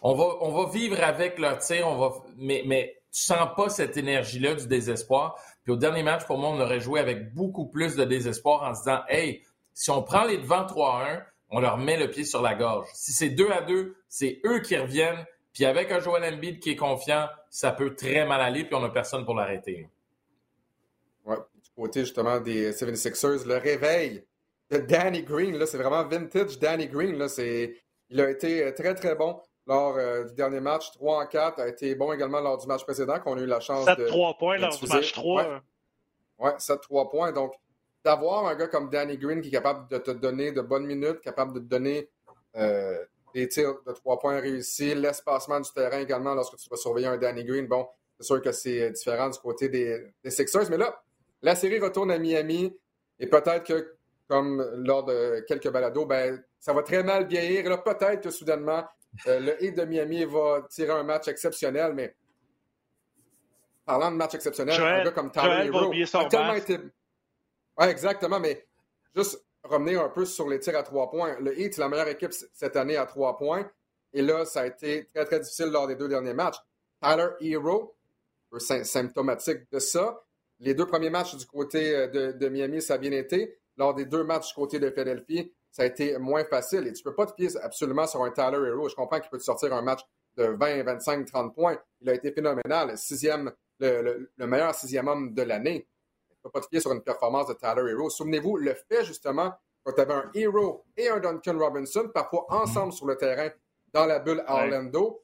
on, 0.03 0.15
va, 0.15 0.25
on 0.43 0.51
va 0.53 0.71
vivre 0.71 1.03
avec 1.03 1.39
leur 1.39 1.59
tir. 1.59 1.89
On 1.89 1.97
va, 1.97 2.13
mais, 2.37 2.63
mais 2.67 2.99
tu 3.11 3.23
sens 3.23 3.49
pas 3.57 3.69
cette 3.69 3.97
énergie-là 3.97 4.55
du 4.55 4.67
désespoir. 4.67 5.37
Puis 5.69 5.75
au 5.75 5.77
dernier 5.77 6.03
match, 6.03 6.25
pour 6.25 6.39
moi, 6.39 6.49
on 6.49 6.59
aurait 6.61 6.81
joué 6.81 6.99
avec 6.99 7.35
beaucoup 7.35 7.67
plus 7.67 7.95
de 7.95 8.03
désespoir 8.03 8.63
en 8.63 8.73
se 8.73 8.85
disant, 8.85 9.03
hey, 9.07 9.45
si 9.75 9.91
on 9.91 10.03
prend 10.03 10.25
les 10.25 10.39
devants 10.39 10.65
3-1, 10.65 11.23
on 11.51 11.61
leur 11.61 11.77
met 11.77 11.99
le 11.99 12.09
pied 12.09 12.25
sur 12.25 12.41
la 12.41 12.55
gorge. 12.55 12.89
Si 12.95 13.13
c'est 13.13 13.29
2 13.29 13.51
à 13.51 13.61
2, 13.61 13.95
c'est 14.09 14.41
eux 14.47 14.61
qui 14.61 14.79
reviennent. 14.79 15.27
Puis 15.53 15.67
avec 15.67 15.93
un 15.93 16.01
Joel 16.01 16.25
Embiid 16.25 16.59
qui 16.61 16.71
est 16.71 16.77
confiant, 16.77 17.29
ça 17.51 17.71
peut 17.71 17.95
très 17.95 18.25
mal 18.25 18.41
aller, 18.41 18.65
puis 18.65 18.77
on 18.77 18.81
n'a 18.81 18.89
personne 18.89 19.27
pour 19.27 19.35
l'arrêter. 19.35 19.91
Ouais, 21.27 21.37
du 21.37 21.71
côté 21.77 22.01
justement 22.01 22.41
des 22.41 22.73
76ers, 22.73 23.47
le 23.47 23.59
réveil 23.59 24.25
de 24.71 24.79
Danny 24.79 25.23
Green, 25.23 25.63
c'est 25.67 25.77
vraiment 25.77 26.03
vintage 26.03 26.59
Danny 26.59 26.87
Green. 26.87 27.19
Là, 27.19 27.27
il 28.09 28.21
a 28.23 28.31
été 28.31 28.73
très, 28.73 28.95
très 28.95 29.15
bon 29.17 29.39
lors 29.69 29.97
euh, 29.99 30.25
du 30.25 30.35
dernier 30.35 30.61
match, 30.61 30.91
3 30.93 31.23
en 31.23 31.27
4, 31.27 31.61
a 31.61 31.69
été 31.69 31.95
bon 31.95 32.13
également 32.13 32.41
lors 32.41 32.57
du 32.57 32.67
match 32.67 32.85
précédent, 32.85 33.21
qu'on 33.21 33.37
a 33.37 33.41
eu 33.41 33.47
la 33.47 33.61
chance 33.61 33.85
7 33.85 33.99
de. 33.99 34.07
3 34.07 34.39
points 34.39 34.57
lors 34.57 34.77
du 34.77 34.87
match 34.87 35.13
3. 35.13 35.43
Ouais, 35.43 35.61
ouais 36.39 36.57
7-3 36.57 37.11
points. 37.11 37.33
Donc, 37.33 37.53
d'avoir 38.03 38.47
un 38.47 38.55
gars 38.55 38.69
comme 38.69 38.89
Danny 38.89 39.19
Green 39.19 39.43
qui 39.43 39.49
est 39.49 39.53
capable 39.53 39.87
de 39.91 39.99
te 39.99 40.11
donner 40.11 40.53
de 40.53 40.63
bonnes 40.63 40.87
minutes, 40.87 41.21
capable 41.21 41.53
de 41.53 41.59
te 41.59 41.65
donner 41.65 42.09
euh, 42.57 42.97
des 43.35 43.47
tirs 43.47 43.75
de 43.87 43.93
3 43.93 44.19
points 44.19 44.41
réussis, 44.41 44.95
l'espacement 44.95 45.61
du 45.61 45.71
terrain 45.71 46.01
également 46.01 46.35
lorsque 46.35 46.57
tu 46.57 46.71
vas 46.71 46.77
surveiller 46.77 47.09
un 47.09 47.19
Danny 47.19 47.45
Green, 47.45 47.67
bon, 47.67 47.87
c'est 48.19 48.25
sûr 48.25 48.41
que 48.41 48.53
c'est 48.53 48.91
différent 48.91 49.29
du 49.29 49.39
côté 49.39 49.69
des, 49.69 50.03
des 50.25 50.31
Sixers. 50.31 50.71
Mais 50.71 50.79
là, 50.79 50.99
la 51.43 51.55
série 51.55 51.79
retourne 51.79 52.11
à 52.11 52.19
Miami 52.19 52.75
et 53.21 53.27
peut-être 53.27 53.65
que, 53.65 53.97
comme 54.29 54.63
lors 54.77 55.05
de 55.05 55.45
quelques 55.47 55.71
balados, 55.71 56.07
ben, 56.07 56.43
ça 56.59 56.73
va 56.73 56.83
très 56.83 57.03
mal 57.03 57.27
vieillir. 57.27 57.67
Et 57.67 57.69
là, 57.69 57.77
peut-être 57.77 58.23
que 58.23 58.31
soudainement, 58.31 58.85
euh, 59.27 59.41
le 59.41 59.65
Heat 59.65 59.77
de 59.77 59.85
Miami 59.85 60.25
va 60.25 60.67
tirer 60.69 60.93
un 60.93 61.03
match 61.03 61.29
exceptionnel, 61.29 61.93
mais 61.95 62.15
parlant 63.85 64.11
de 64.11 64.17
match 64.17 64.35
exceptionnel, 64.35 64.81
un 64.81 65.05
gars 65.05 65.11
comme 65.13 65.31
Tyler 65.31 65.67
Hero 65.67 65.93
a 65.93 66.25
tellement 66.27 66.55
été... 66.55 66.79
Oui, 67.79 67.87
exactement, 67.87 68.41
mais 68.41 68.67
juste 69.15 69.45
revenir 69.65 70.03
un 70.03 70.09
peu 70.09 70.25
sur 70.25 70.49
les 70.49 70.59
tirs 70.61 70.77
à 70.77 70.83
trois 70.83 71.11
points. 71.11 71.39
Le 71.41 71.59
Heat, 71.59 71.75
c'est 71.75 71.81
la 71.81 71.89
meilleure 71.89 72.09
équipe 72.09 72.33
cette 72.53 72.77
année 72.77 72.97
à 72.97 73.07
trois 73.07 73.37
points. 73.37 73.71
Et 74.13 74.23
là, 74.23 74.45
ça 74.45 74.61
a 74.61 74.67
été 74.67 75.07
très, 75.07 75.25
très 75.25 75.41
difficile 75.41 75.67
lors 75.67 75.87
des 75.87 75.97
deux 75.97 76.09
derniers 76.09 76.35
matchs. 76.35 76.57
Tyler 77.03 77.29
Hero, 77.41 77.97
symptomatique 78.59 79.71
de 79.71 79.79
ça. 79.79 80.23
Les 80.61 80.75
deux 80.75 80.87
premiers 80.87 81.11
matchs 81.11 81.37
du 81.37 81.47
côté 81.47 81.95
euh, 81.95 82.09
de, 82.09 82.33
de, 82.33 82.49
Miami, 82.49 82.83
ça 82.83 82.95
a 82.95 82.99
bien 82.99 83.13
été. 83.13 83.59
Lors 83.77 83.95
des 83.95 84.07
deux 84.07 84.25
matchs 84.25 84.49
du 84.49 84.55
côté 84.55 84.81
de 84.81 84.91
Philadelphie, 84.91 85.53
ça 85.71 85.83
a 85.83 85.87
été 85.87 86.19
moins 86.19 86.45
facile. 86.45 86.87
Et 86.87 86.93
tu 86.93 87.03
ne 87.05 87.11
peux 87.11 87.15
pas 87.15 87.27
te 87.27 87.35
pied 87.35 87.49
absolument 87.63 88.07
sur 88.07 88.23
un 88.25 88.31
Tyler 88.31 88.69
Hero. 88.69 88.89
Je 88.89 88.95
comprends 88.95 89.21
qu'il 89.21 89.31
peut 89.31 89.39
te 89.39 89.45
sortir 89.45 89.73
un 89.73 89.83
match 89.83 90.01
de 90.37 90.45
20, 90.45 90.83
25, 90.83 91.27
30 91.27 91.55
points. 91.55 91.79
Il 92.01 92.11
a 92.11 92.15
été 92.15 92.33
phénoménal. 92.33 92.97
Sixième, 92.97 93.53
le, 93.81 94.31
le, 94.37 94.47
meilleur 94.47 94.75
sixième 94.75 95.09
homme 95.09 95.35
de 95.35 95.43
l'année. 95.43 95.87
Tu 96.31 96.37
ne 96.37 96.43
peux 96.45 96.51
pas 96.51 96.61
te 96.61 96.69
pied 96.69 96.81
sur 96.81 96.93
une 96.93 97.03
performance 97.03 97.49
de 97.49 97.55
Tyler 97.55 97.91
Hero. 97.91 98.09
Souvenez-vous, 98.11 98.57
le 98.57 98.75
fait 98.75 99.05
justement 99.05 99.53
quand 99.85 99.93
tu 99.93 100.01
avais 100.01 100.15
un 100.15 100.31
Hero 100.35 100.85
et 100.97 101.09
un 101.09 101.19
Duncan 101.19 101.59
Robinson, 101.59 102.11
parfois 102.13 102.47
ensemble 102.51 102.93
sur 102.93 103.07
le 103.07 103.17
terrain 103.17 103.49
dans 103.93 104.05
la 104.05 104.19
bulle 104.19 104.43
à 104.47 104.57
Orlando, 104.57 105.23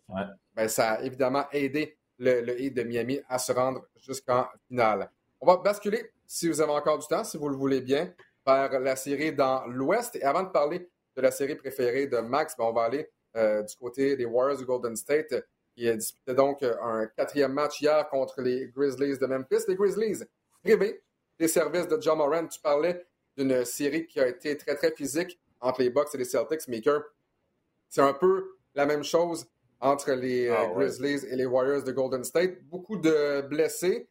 Ben, 0.54 0.68
ça 0.68 0.92
a 0.92 1.02
évidemment 1.02 1.44
aidé 1.52 1.98
le, 2.18 2.40
le 2.40 2.60
Heat 2.60 2.74
de 2.74 2.82
Miami 2.82 3.20
à 3.28 3.38
se 3.38 3.52
rendre 3.52 3.86
jusqu'en 3.96 4.46
finale. 4.68 5.10
On 5.40 5.46
va 5.46 5.56
basculer, 5.58 6.12
si 6.26 6.48
vous 6.48 6.60
avez 6.60 6.72
encore 6.72 6.98
du 6.98 7.06
temps, 7.06 7.24
si 7.24 7.36
vous 7.36 7.48
le 7.48 7.56
voulez 7.56 7.80
bien, 7.80 8.14
vers 8.46 8.80
la 8.80 8.96
série 8.96 9.32
dans 9.32 9.66
l'Ouest. 9.66 10.16
Et 10.16 10.22
avant 10.22 10.42
de 10.42 10.48
parler 10.48 10.88
de 11.16 11.22
la 11.22 11.30
série 11.30 11.54
préférée 11.54 12.06
de 12.06 12.18
Max, 12.18 12.56
ben, 12.56 12.64
on 12.64 12.72
va 12.72 12.82
aller 12.84 13.08
euh, 13.36 13.62
du 13.62 13.76
côté 13.76 14.16
des 14.16 14.24
Warriors 14.24 14.58
de 14.58 14.64
Golden 14.64 14.96
State, 14.96 15.34
qui 15.74 15.88
a 15.88 15.96
disputé 15.96 16.34
donc 16.34 16.62
un 16.62 17.06
quatrième 17.16 17.52
match 17.52 17.80
hier 17.80 18.08
contre 18.08 18.40
les 18.40 18.68
Grizzlies 18.68 19.18
de 19.18 19.26
Memphis. 19.26 19.64
Les 19.66 19.74
Grizzlies 19.74 20.22
privés 20.62 21.02
des 21.38 21.48
services 21.48 21.88
de 21.88 22.00
John 22.00 22.18
Moran. 22.18 22.46
Tu 22.46 22.60
parlais 22.60 23.06
d'une 23.36 23.64
série 23.64 24.06
qui 24.06 24.20
a 24.20 24.28
été 24.28 24.56
très, 24.56 24.76
très 24.76 24.92
physique 24.92 25.40
entre 25.60 25.82
les 25.82 25.90
Bucks 25.90 26.14
et 26.14 26.18
les 26.18 26.24
Celtics. 26.24 26.68
Maker, 26.68 27.02
c'est 27.88 28.02
un 28.02 28.12
peu 28.12 28.56
la 28.74 28.86
même 28.86 29.02
chose 29.02 29.46
entre 29.80 30.12
les 30.12 30.48
ah 30.48 30.62
euh, 30.62 30.74
Grizzlies 30.74 31.26
et 31.26 31.36
les 31.36 31.46
Warriors 31.46 31.82
de 31.82 31.92
Golden 31.92 32.24
State. 32.24 32.62
Beaucoup 32.64 32.96
de 32.96 33.42
blessés. 33.42 34.08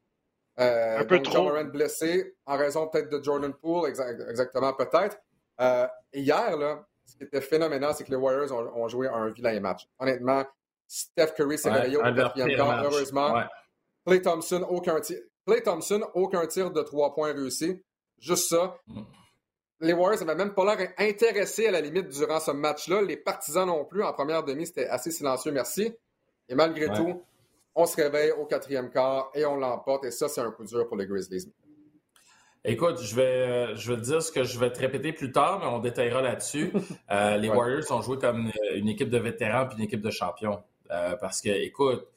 Euh, 0.60 1.00
un 1.00 1.06
peu 1.06 1.22
trop. 1.22 1.50
John 1.50 1.72
blessé 1.72 2.36
en 2.46 2.58
raison 2.58 2.88
peut-être 2.88 3.10
de 3.10 3.24
Jordan 3.24 3.54
Poole, 3.54 3.90
exactement 3.90 4.74
peut-être. 4.74 5.18
Euh, 5.60 5.88
hier, 6.14 6.58
là, 6.58 6.86
ce 7.06 7.16
qui 7.16 7.24
était 7.24 7.42
phénoménal, 7.42 7.94
c'est 7.96 8.04
que 8.04 8.12
les 8.12 8.18
Warriors 8.18 8.52
ont, 8.76 8.88
joué 8.88 9.08
un 9.08 9.30
vilain 9.30 9.60
match. 9.60 9.88
Honnêtement, 10.00 10.44
Steph 10.88 11.34
Curry 11.36 11.58
s'est 11.58 11.72
réveillé 11.72 11.98
au 11.98 12.02
quatrième 12.02 12.56
temps, 12.58 12.84
heureusement. 12.84 13.44
Clay 14.06 14.22
Thompson, 14.22 14.66
aucun 14.70 15.00
tir. 15.00 15.20
Clay 15.48 15.62
Thompson, 15.62 16.02
aucun 16.14 16.46
tir 16.46 16.72
de 16.72 16.82
trois 16.82 17.14
points 17.14 17.34
réussi. 17.34 17.82
Juste 18.20 18.50
ça. 18.50 18.78
Mm. 18.88 19.02
Les 19.82 19.94
Warriors 19.94 20.24
n'avaient 20.24 20.46
même 20.46 20.54
pas 20.54 20.76
l'air 20.76 20.90
intéressés 20.98 21.68
à 21.68 21.72
la 21.72 21.82
limite 21.82 22.08
durant 22.10 22.40
ce 22.40 22.52
match-là. 22.52 23.02
Les 23.02 23.18
partisans 23.18 23.68
non 23.68 23.86
plus. 23.86 24.04
En 24.04 24.14
première 24.14 24.44
demi, 24.44 24.66
c'était 24.66 24.88
assez 24.88 25.12
silencieux, 25.12 25.52
merci. 25.52 25.94
Et 26.48 26.56
malgré 26.56 26.88
tout, 26.88 27.22
on 27.76 27.86
se 27.86 27.96
réveille 27.96 28.32
au 28.32 28.46
quatrième 28.46 28.90
quart 28.90 29.32
et 29.34 29.46
on 29.46 29.56
l'emporte. 29.56 30.06
Et 30.06 30.12
ça, 30.12 30.28
c'est 30.28 30.42
un 30.42 30.52
coup 30.52 30.64
dur 30.64 30.88
pour 30.88 30.98
les 30.98 31.06
Grizzlies. 31.06 31.52
Écoute, 32.66 33.02
je 33.02 33.14
vais, 33.16 33.24
euh, 33.24 33.76
je 33.76 33.92
vais 33.92 34.00
te 34.00 34.06
dire 34.06 34.22
ce 34.22 34.32
que 34.32 34.44
je 34.44 34.58
vais 34.58 34.72
te 34.72 34.80
répéter 34.80 35.12
plus 35.12 35.34
tard, 35.34 35.60
mais 35.60 35.66
on 35.66 35.80
détaillera 35.80 36.22
là-dessus. 36.22 36.72
Euh, 37.12 37.38
les 37.38 37.50
Warriors 37.50 37.92
ont 37.92 38.02
joué 38.02 38.18
comme 38.18 38.52
une 38.74 38.88
équipe 38.88 39.10
de 39.10 39.20
vétérans 39.20 39.68
puis 39.68 39.78
une 39.78 39.84
équipe 39.84 40.02
de 40.02 40.10
champions. 40.10 40.64
Euh, 40.90 41.16
parce 41.18 41.42
que, 41.42 41.50
écoute, 41.50 42.08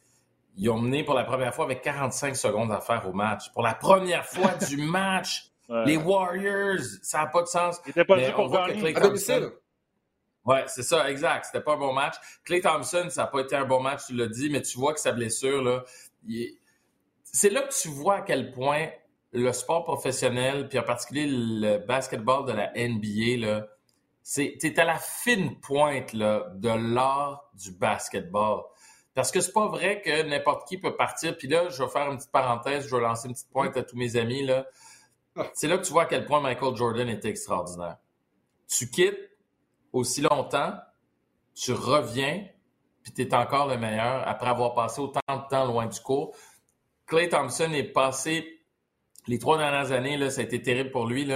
ils 0.56 0.70
ont 0.70 0.78
mené 0.78 1.04
pour 1.04 1.14
la 1.14 1.24
première 1.24 1.54
fois 1.54 1.66
avec 1.66 1.82
45 1.82 2.34
secondes 2.34 2.72
à 2.72 2.80
faire 2.80 3.06
au 3.06 3.12
match. 3.12 3.52
Pour 3.52 3.62
la 3.62 3.74
première 3.74 4.24
fois 4.24 4.52
du 4.68 4.78
match, 4.78 5.50
les 5.84 5.96
Warriors, 5.96 6.78
ça 7.02 7.18
n'a 7.18 7.26
pas 7.26 7.42
de 7.42 7.48
sens. 7.48 7.78
Ils 7.84 7.88
n'étaient 7.88 8.04
pas 8.04 8.18
dit 8.18 8.32
pour 8.32 8.50
gagner. 8.50 8.96
À 8.96 9.00
domicile. 9.00 9.50
Ouais, 10.46 10.64
c'est 10.68 10.84
ça, 10.84 11.10
exact. 11.10 11.46
C'était 11.46 11.62
pas 11.62 11.74
un 11.74 11.78
bon 11.78 11.92
match. 11.92 12.14
Clay 12.44 12.60
Thompson, 12.60 13.08
ça 13.10 13.22
n'a 13.22 13.26
pas 13.26 13.40
été 13.40 13.56
un 13.56 13.64
bon 13.64 13.80
match, 13.80 14.06
tu 14.06 14.14
l'as 14.14 14.28
dit, 14.28 14.48
mais 14.48 14.62
tu 14.62 14.78
vois 14.78 14.94
que 14.94 15.00
sa 15.00 15.12
blessure, 15.12 15.62
là, 15.62 15.84
c'est 17.24 17.50
là 17.50 17.62
que 17.62 17.74
tu 17.74 17.88
vois 17.88 18.16
à 18.16 18.20
quel 18.22 18.52
point 18.52 18.88
le 19.32 19.52
sport 19.52 19.84
professionnel, 19.84 20.68
puis 20.68 20.78
en 20.78 20.84
particulier 20.84 21.26
le 21.28 21.78
basketball 21.78 22.46
de 22.46 22.52
la 22.52 22.72
NBA, 22.76 23.44
là, 23.44 23.66
c'est, 24.22 24.78
à 24.78 24.84
la 24.84 24.98
fine 24.98 25.58
pointe 25.60 26.12
là, 26.12 26.46
de 26.54 26.68
l'art 26.68 27.50
du 27.54 27.72
basketball. 27.72 28.62
Parce 29.14 29.30
que 29.30 29.40
c'est 29.40 29.52
pas 29.52 29.66
vrai 29.68 30.02
que 30.02 30.22
n'importe 30.22 30.68
qui 30.68 30.78
peut 30.78 30.94
partir. 30.96 31.36
Puis 31.36 31.48
là, 31.48 31.68
je 31.68 31.82
vais 31.82 31.88
faire 31.88 32.10
une 32.10 32.18
petite 32.18 32.32
parenthèse, 32.32 32.86
je 32.86 32.94
vais 32.94 33.02
lancer 33.02 33.28
une 33.28 33.34
petite 33.34 33.50
pointe 33.50 33.76
à 33.76 33.82
tous 33.82 33.96
mes 33.96 34.16
amis. 34.16 34.44
Là. 34.44 34.66
C'est 35.54 35.68
là 35.68 35.78
que 35.78 35.84
tu 35.84 35.92
vois 35.92 36.02
à 36.02 36.06
quel 36.06 36.24
point 36.26 36.40
Michael 36.40 36.76
Jordan 36.76 37.08
était 37.08 37.28
extraordinaire. 37.28 37.96
Tu 38.68 38.90
quittes 38.90 39.30
aussi 39.96 40.20
longtemps, 40.20 40.74
tu 41.54 41.72
reviens, 41.72 42.44
puis 43.02 43.12
tu 43.12 43.22
es 43.22 43.34
encore 43.34 43.66
le 43.68 43.78
meilleur 43.78 44.26
après 44.26 44.48
avoir 44.48 44.74
passé 44.74 45.00
autant 45.00 45.20
de 45.28 45.48
temps 45.48 45.66
loin 45.66 45.86
du 45.86 46.00
cours. 46.00 46.36
Clay 47.06 47.28
Thompson 47.28 47.70
est 47.72 47.84
passé 47.92 48.56
les 49.26 49.38
trois 49.38 49.58
dernières 49.58 49.92
années, 49.92 50.16
là, 50.16 50.30
ça 50.30 50.40
a 50.40 50.44
été 50.44 50.62
terrible 50.62 50.90
pour 50.90 51.06
lui. 51.06 51.28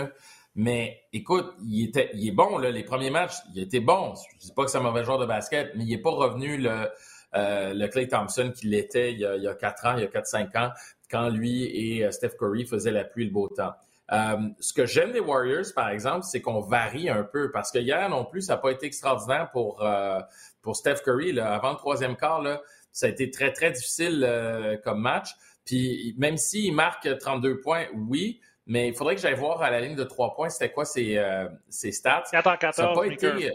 Mais 0.55 1.03
écoute, 1.13 1.55
il, 1.65 1.85
était, 1.89 2.11
est 2.15 2.31
bon, 2.33 2.59
les 2.59 2.85
premiers 2.85 3.11
matchs, 3.11 3.37
il 3.55 3.63
était 3.63 3.81
bon. 3.81 4.15
Je 4.15 4.37
ne 4.37 4.41
dis 4.41 4.53
pas 4.53 4.65
que 4.65 4.71
c'est 4.71 4.79
un 4.79 4.83
mauvais 4.83 5.05
joueur 5.05 5.19
de 5.19 5.27
basket, 5.27 5.73
mais 5.75 5.85
il 5.85 5.91
n'est 5.91 6.03
pas 6.03 6.11
revenu 6.11 6.57
le, 6.57 6.89
euh, 7.35 7.89
Clay 7.89 8.09
Thompson 8.09 8.53
qu'il 8.55 8.75
était 8.75 9.13
il 9.13 9.21
y, 9.21 9.25
a, 9.25 9.37
il 9.37 9.43
y 9.43 9.49
a 9.49 9.55
4 9.55 9.87
ans, 9.87 9.97
il 9.97 10.03
y 10.03 10.05
a 10.05 10.09
4-5 10.09 10.59
ans, 10.59 10.71
quand 11.11 11.29
lui 11.29 11.65
et 11.65 12.05
euh, 12.05 12.11
Steph 12.11 12.31
Curry 12.39 12.65
faisaient 12.67 12.91
la 12.91 13.05
pluie 13.05 13.25
le 13.25 13.31
beau 13.31 13.49
temps. 13.49 13.73
Euh, 14.13 14.49
ce 14.59 14.73
que 14.73 14.87
j'aime 14.87 15.13
des 15.13 15.21
Warriors, 15.21 15.67
par 15.75 15.89
exemple, 15.91 16.25
c'est 16.25 16.41
qu'on 16.41 16.61
varie 16.61 17.09
un 17.09 17.23
peu 17.23 17.51
parce 17.53 17.71
que 17.71 17.79
hier 17.79 18.09
non 18.09 18.25
plus, 18.25 18.43
ça 18.43 18.55
n'a 18.55 18.59
pas 18.59 18.71
été 18.71 18.87
extraordinaire 18.87 19.51
pour, 19.53 19.85
euh, 19.85 20.21
pour 20.63 20.77
Steph 20.77 21.03
Curry. 21.05 21.33
Là. 21.33 21.55
Avant 21.55 21.71
le 21.71 21.77
troisième 21.77 22.17
quart, 22.17 22.43
là, 22.43 22.61
ça 22.93 23.07
a 23.07 23.09
été 23.09 23.31
très, 23.31 23.53
très 23.53 23.71
difficile 23.71 24.25
euh, 24.27 24.77
comme 24.79 25.01
match. 25.01 25.31
Puis 25.65 26.15
même 26.19 26.37
s'il 26.37 26.75
marque 26.75 27.09
32 27.19 27.61
points, 27.61 27.87
oui, 27.95 28.41
mais 28.67 28.89
il 28.89 28.95
faudrait 28.95 29.15
que 29.15 29.21
j'aille 29.21 29.35
voir 29.35 29.63
à 29.63 29.71
la 29.71 29.81
ligne 29.81 29.95
de 29.95 30.05
3 30.05 30.35
points, 30.35 30.49
c'était 30.49 30.73
quoi 30.73 30.85
ses, 30.85 31.23
ses 31.69 31.93
stats. 31.93 32.25
4 32.31 32.47
en 32.47 32.57
14, 32.57 32.77
ça 32.77 32.93
pas 32.95 33.07
été, 33.07 33.53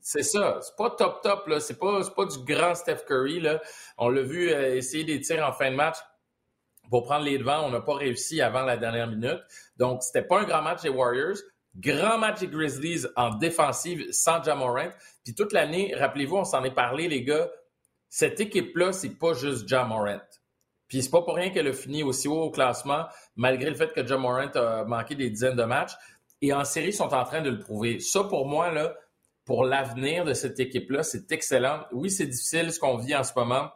c'est 0.00 0.22
ça. 0.22 0.60
C'est 0.62 0.76
pas 0.76 0.90
top 0.90 1.20
top, 1.22 1.46
là. 1.46 1.60
C'est 1.60 1.78
pas, 1.78 2.00
pas 2.16 2.24
du 2.24 2.38
grand 2.38 2.74
Steph 2.74 3.04
Curry, 3.06 3.40
là. 3.40 3.60
On 3.98 4.08
l'a 4.08 4.22
vu 4.22 4.48
essayer 4.50 5.04
des 5.04 5.20
tirs 5.20 5.46
en 5.46 5.52
fin 5.52 5.70
de 5.70 5.76
match 5.76 5.98
pour 6.90 7.04
prendre 7.04 7.24
les 7.24 7.38
devants. 7.38 7.64
On 7.64 7.70
n'a 7.70 7.80
pas 7.80 7.94
réussi 7.94 8.42
avant 8.42 8.62
la 8.62 8.76
dernière 8.76 9.06
minute. 9.06 9.40
Donc, 9.76 10.02
c'était 10.02 10.26
pas 10.26 10.40
un 10.40 10.44
grand 10.44 10.62
match 10.62 10.82
des 10.82 10.88
Warriors. 10.88 11.38
Grand 11.76 12.18
match 12.18 12.40
des 12.40 12.48
Grizzlies 12.48 13.06
en 13.16 13.36
défensive 13.36 14.10
sans 14.10 14.42
Jamorant. 14.42 14.90
Puis 15.24 15.34
toute 15.34 15.52
l'année, 15.52 15.94
rappelez-vous, 15.96 16.36
on 16.36 16.44
s'en 16.44 16.64
est 16.64 16.74
parlé, 16.74 17.08
les 17.08 17.22
gars. 17.22 17.48
Cette 18.08 18.40
équipe-là, 18.40 18.92
c'est 18.92 19.16
pas 19.16 19.34
juste 19.34 19.68
Jamorant. 19.68 20.20
Puis 20.88 21.02
c'est 21.04 21.10
pas 21.10 21.22
pour 21.22 21.36
rien 21.36 21.50
qu'elle 21.50 21.68
a 21.68 21.72
fini 21.72 22.02
aussi 22.02 22.26
haut 22.26 22.42
au 22.42 22.50
classement, 22.50 23.06
malgré 23.36 23.70
le 23.70 23.76
fait 23.76 23.92
que 23.92 24.04
Jamorant 24.04 24.50
a 24.56 24.84
manqué 24.84 25.14
des 25.14 25.30
dizaines 25.30 25.54
de 25.54 25.62
matchs. 25.62 25.92
Et 26.42 26.52
en 26.52 26.64
série, 26.64 26.88
ils 26.88 26.92
sont 26.92 27.14
en 27.14 27.22
train 27.22 27.40
de 27.40 27.50
le 27.50 27.60
prouver. 27.60 28.00
Ça, 28.00 28.24
pour 28.24 28.46
moi, 28.46 28.72
là, 28.72 28.96
pour 29.44 29.64
l'avenir 29.64 30.24
de 30.24 30.34
cette 30.34 30.58
équipe-là, 30.58 31.04
c'est 31.04 31.30
excellent. 31.30 31.84
Oui, 31.92 32.10
c'est 32.10 32.26
difficile 32.26 32.72
ce 32.72 32.80
qu'on 32.80 32.96
vit 32.96 33.14
en 33.14 33.22
ce 33.22 33.32
moment 33.36 33.70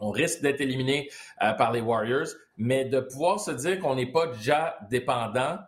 on 0.00 0.10
risque 0.10 0.40
d'être 0.42 0.60
éliminé 0.60 1.10
euh, 1.42 1.52
par 1.52 1.72
les 1.72 1.80
Warriors, 1.80 2.28
mais 2.56 2.84
de 2.84 3.00
pouvoir 3.00 3.40
se 3.40 3.50
dire 3.50 3.78
qu'on 3.80 3.94
n'est 3.94 4.10
pas 4.10 4.26
déjà 4.26 4.78
dépendant, 4.90 5.58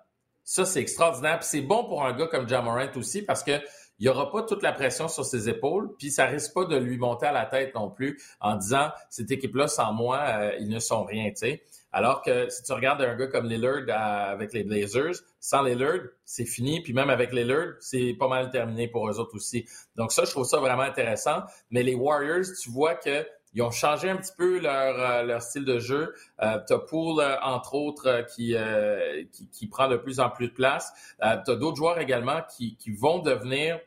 ça, 0.45 0.65
c'est 0.65 0.81
extraordinaire. 0.81 1.39
Puis 1.39 1.49
c'est 1.51 1.61
bon 1.61 1.85
pour 1.85 2.05
un 2.05 2.13
gars 2.13 2.27
comme 2.27 2.49
Jamorant 2.49 2.91
aussi 2.97 3.23
parce 3.23 3.45
que 3.45 3.53
il 3.99 4.07
n'y 4.07 4.09
aura 4.09 4.33
pas 4.33 4.43
toute 4.43 4.65
la 4.65 4.73
pression 4.73 5.07
sur 5.07 5.25
ses 5.25 5.49
épaules, 5.49 5.95
puis 5.97 6.11
ça 6.11 6.25
risque 6.25 6.53
pas 6.55 6.65
de 6.65 6.77
lui 6.77 6.99
monter 6.99 7.27
à 7.27 7.33
la 7.33 7.47
tête 7.47 7.73
non 7.77 7.89
plus 7.89 8.21
en 8.41 8.57
disant 8.57 8.91
cette 9.11 9.31
équipe-là 9.31 9.69
sans 9.69 9.93
moi, 9.93 10.19
euh, 10.19 10.57
ils 10.59 10.69
ne 10.69 10.81
sont 10.81 11.05
rien, 11.05 11.29
tu 11.29 11.37
sais. 11.37 11.63
Alors 11.93 12.23
que 12.23 12.49
si 12.49 12.63
tu 12.63 12.73
regardes 12.73 13.03
un 13.03 13.15
gars 13.15 13.27
comme 13.27 13.47
Lillard 13.47 13.85
avec 13.89 14.53
les 14.55 14.65
Blazers, 14.65 15.13
sans 15.39 15.63
Lillard, 15.63 16.01
c'est 16.25 16.47
fini. 16.47 16.83
Puis 16.83 16.95
même 16.95 17.11
avec 17.11 17.33
Lillard, 17.33 17.75
c'est 17.81 18.17
pas 18.19 18.29
mal 18.29 18.51
terminé 18.51 18.89
pour 18.89 19.09
eux 19.09 19.21
autres 19.21 19.37
aussi. 19.37 19.67
Donc 19.95 20.11
ça, 20.11 20.25
je 20.25 20.31
trouve 20.31 20.47
ça 20.47 20.59
vraiment 20.59 20.83
intéressant. 20.83 21.43
Mais 21.71 21.83
les 21.83 21.95
Warriors, 21.95 22.47
tu 22.61 22.71
vois 22.71 22.95
que 22.95 23.27
ils 23.55 23.63
ont 23.63 23.71
changé 23.71 24.09
un 24.09 24.17
petit 24.17 24.33
peu 24.37 24.59
leur, 24.59 24.99
euh, 24.99 25.23
leur 25.23 25.43
style 25.43 25.65
de 25.65 25.79
jeu. 25.79 26.15
Euh, 26.43 26.59
tu 26.67 26.73
as 26.73 26.79
Poole, 26.79 27.21
euh, 27.21 27.37
entre 27.43 27.75
autres, 27.75 28.09
euh, 28.09 28.23
qui, 28.23 28.57
qui, 29.33 29.49
qui, 29.49 29.67
prend 29.67 29.89
de 29.89 29.97
plus 29.97 30.21
en 30.21 30.31
plus 30.31 30.49
de 30.49 30.53
place. 30.53 30.93
tu 31.21 31.27
as 31.27 31.57
d'autres 31.57 31.77
joueurs 31.77 31.99
également 31.99 32.41
qui, 32.57 32.77
qui 32.77 32.93
vont 32.93 33.19
devenir 33.19 33.79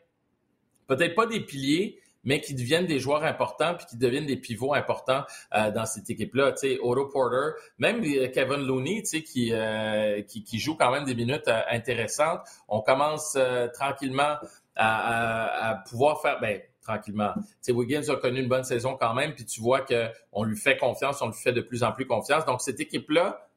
peut-être 0.86 1.14
pas 1.14 1.26
des 1.26 1.40
piliers, 1.40 2.00
mais 2.26 2.40
qui 2.40 2.54
deviennent 2.54 2.86
des 2.86 2.98
joueurs 2.98 3.24
importants 3.24 3.74
puis 3.74 3.86
qui 3.86 3.96
deviennent 3.96 4.26
des 4.26 4.36
pivots 4.36 4.74
importants 4.74 5.24
euh, 5.54 5.70
dans 5.70 5.86
cette 5.86 6.10
équipe-là. 6.10 6.52
Tu 6.52 6.58
sais, 6.58 6.78
Otto 6.82 7.06
Porter, 7.06 7.58
même 7.78 8.02
Kevin 8.02 8.66
Looney, 8.66 9.02
tu 9.02 9.06
sais, 9.06 9.22
qui, 9.22 9.52
euh, 9.52 10.20
qui, 10.22 10.42
qui, 10.42 10.58
joue 10.58 10.74
quand 10.74 10.90
même 10.90 11.04
des 11.04 11.14
minutes 11.14 11.48
euh, 11.48 11.60
intéressantes. 11.70 12.40
On 12.68 12.82
commence 12.82 13.38
tranquillement 13.72 14.36
à, 14.74 15.70
à, 15.70 15.74
pouvoir 15.88 16.20
faire, 16.20 16.38
ben, 16.40 16.60
tranquillement. 16.86 17.34
Wiggins 17.68 18.08
a 18.08 18.16
connu 18.16 18.40
une 18.40 18.48
bonne 18.48 18.64
saison 18.64 18.96
quand 18.98 19.14
même, 19.14 19.34
puis 19.34 19.44
tu 19.44 19.60
vois 19.60 19.80
qu'on 19.80 20.44
lui 20.44 20.56
fait 20.56 20.76
confiance, 20.76 21.20
on 21.22 21.28
lui 21.28 21.34
fait 21.34 21.52
de 21.52 21.60
plus 21.60 21.82
en 21.82 21.92
plus 21.92 22.06
confiance. 22.06 22.44
Donc, 22.44 22.60
cette 22.60 22.80
équipe-là 22.80 23.48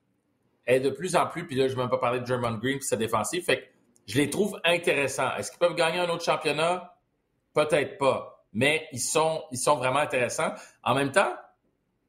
est 0.65 0.79
de 0.79 0.89
plus 0.89 1.15
en 1.15 1.27
plus, 1.27 1.45
puis 1.45 1.55
là, 1.55 1.67
je 1.67 1.73
ne 1.73 1.77
vais 1.77 1.83
même 1.83 1.89
pas 1.89 1.97
parler 1.97 2.19
de 2.19 2.25
German 2.25 2.57
Green 2.59 2.77
puis 2.77 2.87
sa 2.87 2.95
défensive, 2.97 3.43
fait 3.43 3.61
que 3.61 3.65
je 4.07 4.17
les 4.17 4.29
trouve 4.29 4.59
intéressants. 4.63 5.35
Est-ce 5.37 5.51
qu'ils 5.51 5.59
peuvent 5.59 5.75
gagner 5.75 5.99
un 5.99 6.09
autre 6.09 6.23
championnat? 6.23 6.95
Peut-être 7.53 7.97
pas 7.97 8.39
mais 8.53 8.87
ils 8.91 8.99
sont, 8.99 9.43
ils 9.51 9.57
sont 9.57 9.75
vraiment 9.75 9.99
intéressants. 9.99 10.53
En 10.83 10.95
même 10.95 11.11
temps, 11.11 11.33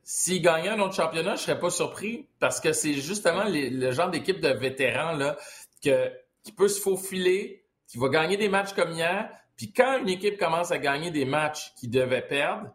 s'ils 0.02 0.42
gagnaient 0.42 0.70
un 0.70 0.80
autre 0.80 0.94
championnat, 0.94 1.36
je 1.36 1.42
serais 1.42 1.58
pas 1.58 1.70
surpris 1.70 2.28
parce 2.38 2.60
que 2.60 2.72
c'est 2.72 2.94
justement 2.94 3.44
le 3.46 3.90
genre 3.92 4.10
d'équipe 4.10 4.40
de 4.40 4.48
vétérans 4.48 5.12
là, 5.12 5.36
qui 5.80 6.52
peut 6.56 6.68
se 6.68 6.80
faufiler, 6.80 7.64
qui 7.86 7.98
va 7.98 8.08
gagner 8.08 8.36
des 8.36 8.48
matchs 8.48 8.72
comme 8.72 8.92
hier. 8.92 9.30
Puis 9.60 9.74
quand 9.74 9.98
une 9.98 10.08
équipe 10.08 10.38
commence 10.38 10.70
à 10.70 10.78
gagner 10.78 11.10
des 11.10 11.26
matchs 11.26 11.74
qu'ils 11.74 11.90
devaient 11.90 12.26
perdre, 12.26 12.74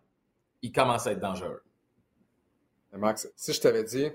il 0.61 0.71
commence 0.71 1.07
à 1.07 1.13
être 1.13 1.19
dangereux. 1.19 1.63
Max, 2.93 3.27
si 3.35 3.53
je 3.53 3.59
t'avais 3.59 3.83
dit, 3.83 4.07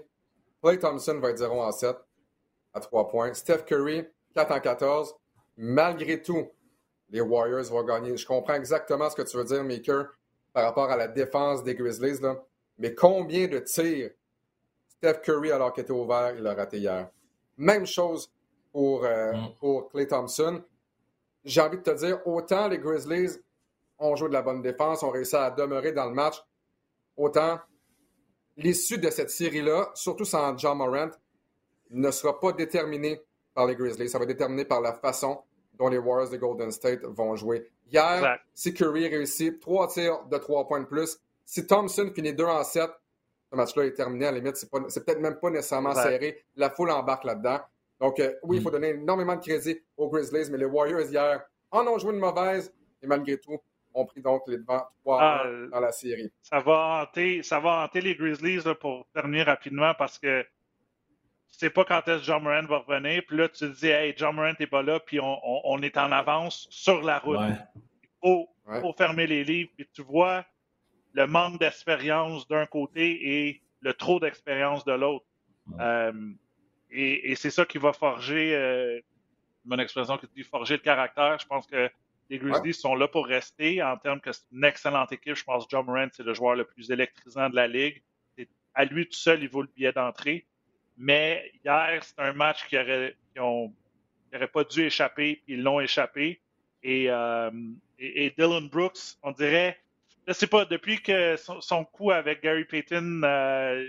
Clay 0.62 0.78
Thompson 0.78 1.18
va 1.18 1.30
être 1.30 1.38
0 1.38 1.60
en 1.60 1.72
7 1.72 1.96
à 2.72 2.78
3 2.78 3.08
points, 3.08 3.34
Steph 3.34 3.64
Curry 3.66 4.04
4 4.36 4.52
en 4.52 4.60
14, 4.60 5.16
malgré 5.56 6.22
tout, 6.22 6.48
les 7.08 7.20
Warriors 7.20 7.64
vont 7.64 7.82
gagner. 7.82 8.16
Je 8.16 8.24
comprends 8.24 8.54
exactement 8.54 9.10
ce 9.10 9.16
que 9.16 9.22
tu 9.22 9.36
veux 9.36 9.42
dire, 9.42 9.64
Maker, 9.64 10.06
par 10.52 10.62
rapport 10.62 10.90
à 10.92 10.96
la 10.96 11.08
défense 11.08 11.64
des 11.64 11.74
Grizzlies. 11.74 12.20
Là. 12.20 12.40
Mais 12.78 12.94
combien 12.94 13.48
de 13.48 13.58
tirs 13.58 14.10
Steph 14.86 15.22
Curry, 15.24 15.50
alors 15.50 15.72
qu'il 15.72 15.82
était 15.82 15.90
ouvert, 15.90 16.36
il 16.38 16.46
a 16.46 16.54
raté 16.54 16.78
hier? 16.78 17.10
Même 17.56 17.84
chose 17.84 18.30
pour, 18.70 19.04
euh, 19.04 19.32
mm. 19.32 19.54
pour 19.58 19.88
Clay 19.88 20.06
Thompson. 20.06 20.62
J'ai 21.44 21.60
envie 21.60 21.78
de 21.78 21.82
te 21.82 21.90
dire, 21.90 22.26
autant 22.26 22.68
les 22.68 22.78
Grizzlies 22.78 23.38
ont 23.98 24.16
joué 24.16 24.28
de 24.28 24.34
la 24.34 24.42
bonne 24.42 24.62
défense, 24.62 25.02
ont 25.02 25.10
réussi 25.10 25.36
à 25.36 25.50
demeurer 25.50 25.92
dans 25.92 26.06
le 26.06 26.14
match, 26.14 26.42
autant 27.16 27.58
l'issue 28.56 28.98
de 28.98 29.10
cette 29.10 29.30
série-là, 29.30 29.90
surtout 29.94 30.24
sans 30.24 30.56
John 30.56 30.78
Morant, 30.78 31.10
ne 31.90 32.10
sera 32.10 32.38
pas 32.38 32.52
déterminée 32.52 33.20
par 33.54 33.66
les 33.66 33.74
Grizzlies. 33.74 34.08
Ça 34.08 34.18
va 34.18 34.24
être 34.24 34.30
déterminé 34.30 34.64
par 34.64 34.80
la 34.80 34.92
façon 34.92 35.42
dont 35.74 35.88
les 35.88 35.98
Warriors 35.98 36.30
de 36.30 36.36
Golden 36.36 36.70
State 36.70 37.04
vont 37.04 37.34
jouer. 37.36 37.70
Hier, 37.90 38.38
si 38.54 38.72
Curry 38.74 39.08
réussit 39.08 39.58
trois 39.60 39.88
tirs 39.88 40.24
de 40.26 40.38
trois 40.38 40.66
points 40.66 40.80
de 40.80 40.86
plus, 40.86 41.18
si 41.44 41.66
Thompson 41.66 42.10
finit 42.14 42.32
2 42.32 42.44
en 42.44 42.62
7, 42.62 42.90
ce 43.50 43.56
match-là 43.56 43.86
est 43.86 43.94
terminé. 43.94 44.26
À 44.26 44.30
la 44.30 44.38
limite, 44.38 44.56
c'est, 44.56 44.70
peut-être 44.70 45.20
même 45.20 45.40
pas 45.40 45.50
nécessairement 45.50 45.94
serré. 45.94 46.44
La 46.54 46.70
foule 46.70 46.90
embarque 46.90 47.24
là-dedans. 47.24 47.58
Donc, 48.00 48.18
euh, 48.18 48.32
oui, 48.42 48.56
il 48.56 48.62
faut 48.62 48.70
mm. 48.70 48.72
donner 48.72 48.88
énormément 48.90 49.36
de 49.36 49.40
crédit 49.40 49.78
aux 49.96 50.08
Grizzlies, 50.08 50.50
mais 50.50 50.58
les 50.58 50.64
Warriors, 50.64 51.10
hier, 51.10 51.42
en 51.70 51.86
ont 51.86 51.98
joué 51.98 52.12
une 52.12 52.20
mauvaise 52.20 52.72
et 53.02 53.06
malgré 53.06 53.38
tout, 53.38 53.58
ont 53.92 54.06
pris 54.06 54.22
donc 54.22 54.42
les 54.46 54.58
devants 54.58 54.84
3 55.00 55.18
ah, 55.20 55.46
dans 55.72 55.80
la 55.80 55.92
série. 55.92 56.32
Ça 56.42 56.60
va 56.60 57.02
hanter, 57.02 57.42
ça 57.42 57.58
va 57.58 57.84
hanter 57.84 58.00
les 58.00 58.14
Grizzlies 58.14 58.62
pour 58.80 59.06
terminer 59.12 59.42
rapidement 59.42 59.94
parce 59.98 60.18
que 60.18 60.44
sais 61.60 61.70
pas 61.70 61.84
quand 61.84 62.08
est-ce 62.08 62.20
que 62.20 62.24
John 62.24 62.42
Morant 62.42 62.66
va 62.66 62.78
revenir. 62.78 63.22
Puis 63.26 63.36
là, 63.36 63.48
tu 63.48 63.58
te 63.58 63.78
dis, 63.78 63.88
hey, 63.88 64.14
John 64.16 64.34
Morant 64.34 64.54
n'est 64.58 64.66
pas 64.66 64.82
là, 64.82 64.98
puis 64.98 65.20
on, 65.20 65.82
est 65.82 65.96
en 65.98 66.10
avance 66.10 66.66
sur 66.70 67.02
la 67.02 67.18
route. 67.18 67.38
Il 68.22 68.48
faut, 68.80 68.94
fermer 68.96 69.26
les 69.26 69.44
livres. 69.44 69.70
Puis 69.76 69.86
tu 69.92 70.02
vois 70.02 70.44
le 71.12 71.26
manque 71.26 71.58
d'expérience 71.58 72.48
d'un 72.48 72.66
côté 72.66 73.46
et 73.46 73.62
le 73.80 73.92
trop 73.92 74.20
d'expérience 74.20 74.84
de 74.84 74.92
l'autre. 74.92 75.26
Euh, 75.78 76.12
et, 76.92 77.34
c'est 77.36 77.50
ça 77.50 77.64
qui 77.64 77.78
va 77.78 77.92
forger, 77.92 78.54
euh, 78.54 79.00
mon 79.64 79.78
expression 79.78 80.18
qui 80.18 80.26
dit 80.34 80.42
forger 80.42 80.74
le 80.74 80.82
caractère. 80.82 81.38
Je 81.38 81.46
pense 81.46 81.66
que 81.66 81.90
les 82.28 82.38
Grizzlies 82.38 82.74
sont 82.74 82.94
là 82.94 83.08
pour 83.08 83.26
rester. 83.26 83.82
En 83.82 83.96
termes 83.96 84.20
que 84.20 84.32
c'est 84.32 84.44
une 84.52 84.64
excellente 84.64 85.12
équipe, 85.12 85.34
je 85.34 85.44
pense 85.44 85.64
que 85.64 85.70
John 85.70 85.86
Morant, 85.86 86.08
c'est 86.12 86.22
le 86.22 86.34
joueur 86.34 86.54
le 86.54 86.64
plus 86.64 86.90
électrisant 86.90 87.50
de 87.50 87.56
la 87.56 87.66
Ligue. 87.66 88.02
À 88.74 88.84
lui 88.84 89.06
tout 89.06 89.18
seul, 89.18 89.42
il 89.42 89.48
vaut 89.48 89.62
le 89.62 89.68
billet 89.74 89.92
d'entrée. 89.92 90.46
Mais 90.96 91.52
hier, 91.64 92.02
c'est 92.02 92.18
un 92.18 92.32
match 92.32 92.66
qui 92.68 92.78
aurait, 92.78 93.16
pas 94.52 94.64
dû 94.64 94.84
échapper, 94.84 95.40
puis 95.44 95.54
ils 95.54 95.62
l'ont 95.62 95.80
échappé. 95.80 96.40
Euh, 96.84 97.50
et, 97.98 98.30
Dylan 98.30 98.68
Brooks, 98.68 99.16
on 99.22 99.32
dirait, 99.32 99.78
je 100.26 100.32
sais 100.32 100.46
pas, 100.46 100.64
depuis 100.64 101.02
que 101.02 101.36
son, 101.36 101.84
coup 101.84 102.10
avec 102.12 102.42
Gary 102.42 102.64
Payton, 102.64 103.22
euh, 103.24 103.86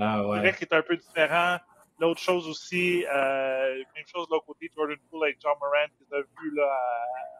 ah, 0.00 0.26
ouais. 0.26 0.40
dirait 0.40 0.54
qu'il 0.54 0.66
est 0.66 0.74
un 0.74 0.82
peu 0.82 0.96
différent. 0.96 1.58
L'autre 1.98 2.20
chose 2.20 2.48
aussi, 2.48 3.04
euh, 3.06 3.76
même 3.94 4.06
chose 4.06 4.28
de 4.28 4.34
l'autre 4.34 4.46
côté, 4.46 4.70
Jordan 4.74 4.98
Poole 5.10 5.24
avec 5.24 5.38
John 5.40 5.54
Morant, 5.60 5.86
qu'ils 5.96 6.14
ont 6.14 6.24
vu 6.42 6.54
là, 6.54 6.78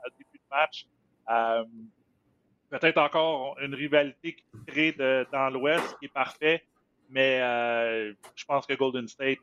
à, 0.05 0.09
début 0.11 0.39
de 0.39 0.49
match. 0.51 0.87
Euh, 1.29 1.65
peut-être 2.71 2.99
encore 2.99 3.59
une 3.61 3.75
rivalité 3.75 4.35
qui 4.35 4.45
crée 4.67 4.93
dans 5.33 5.51
l'Ouest 5.51 5.99
qui 5.99 6.07
est 6.07 6.13
parfait. 6.13 6.65
Mais 7.09 7.41
euh, 7.41 8.13
je 8.35 8.45
pense 8.45 8.67
que 8.67 8.75
Golden 8.75 9.07
State, 9.07 9.39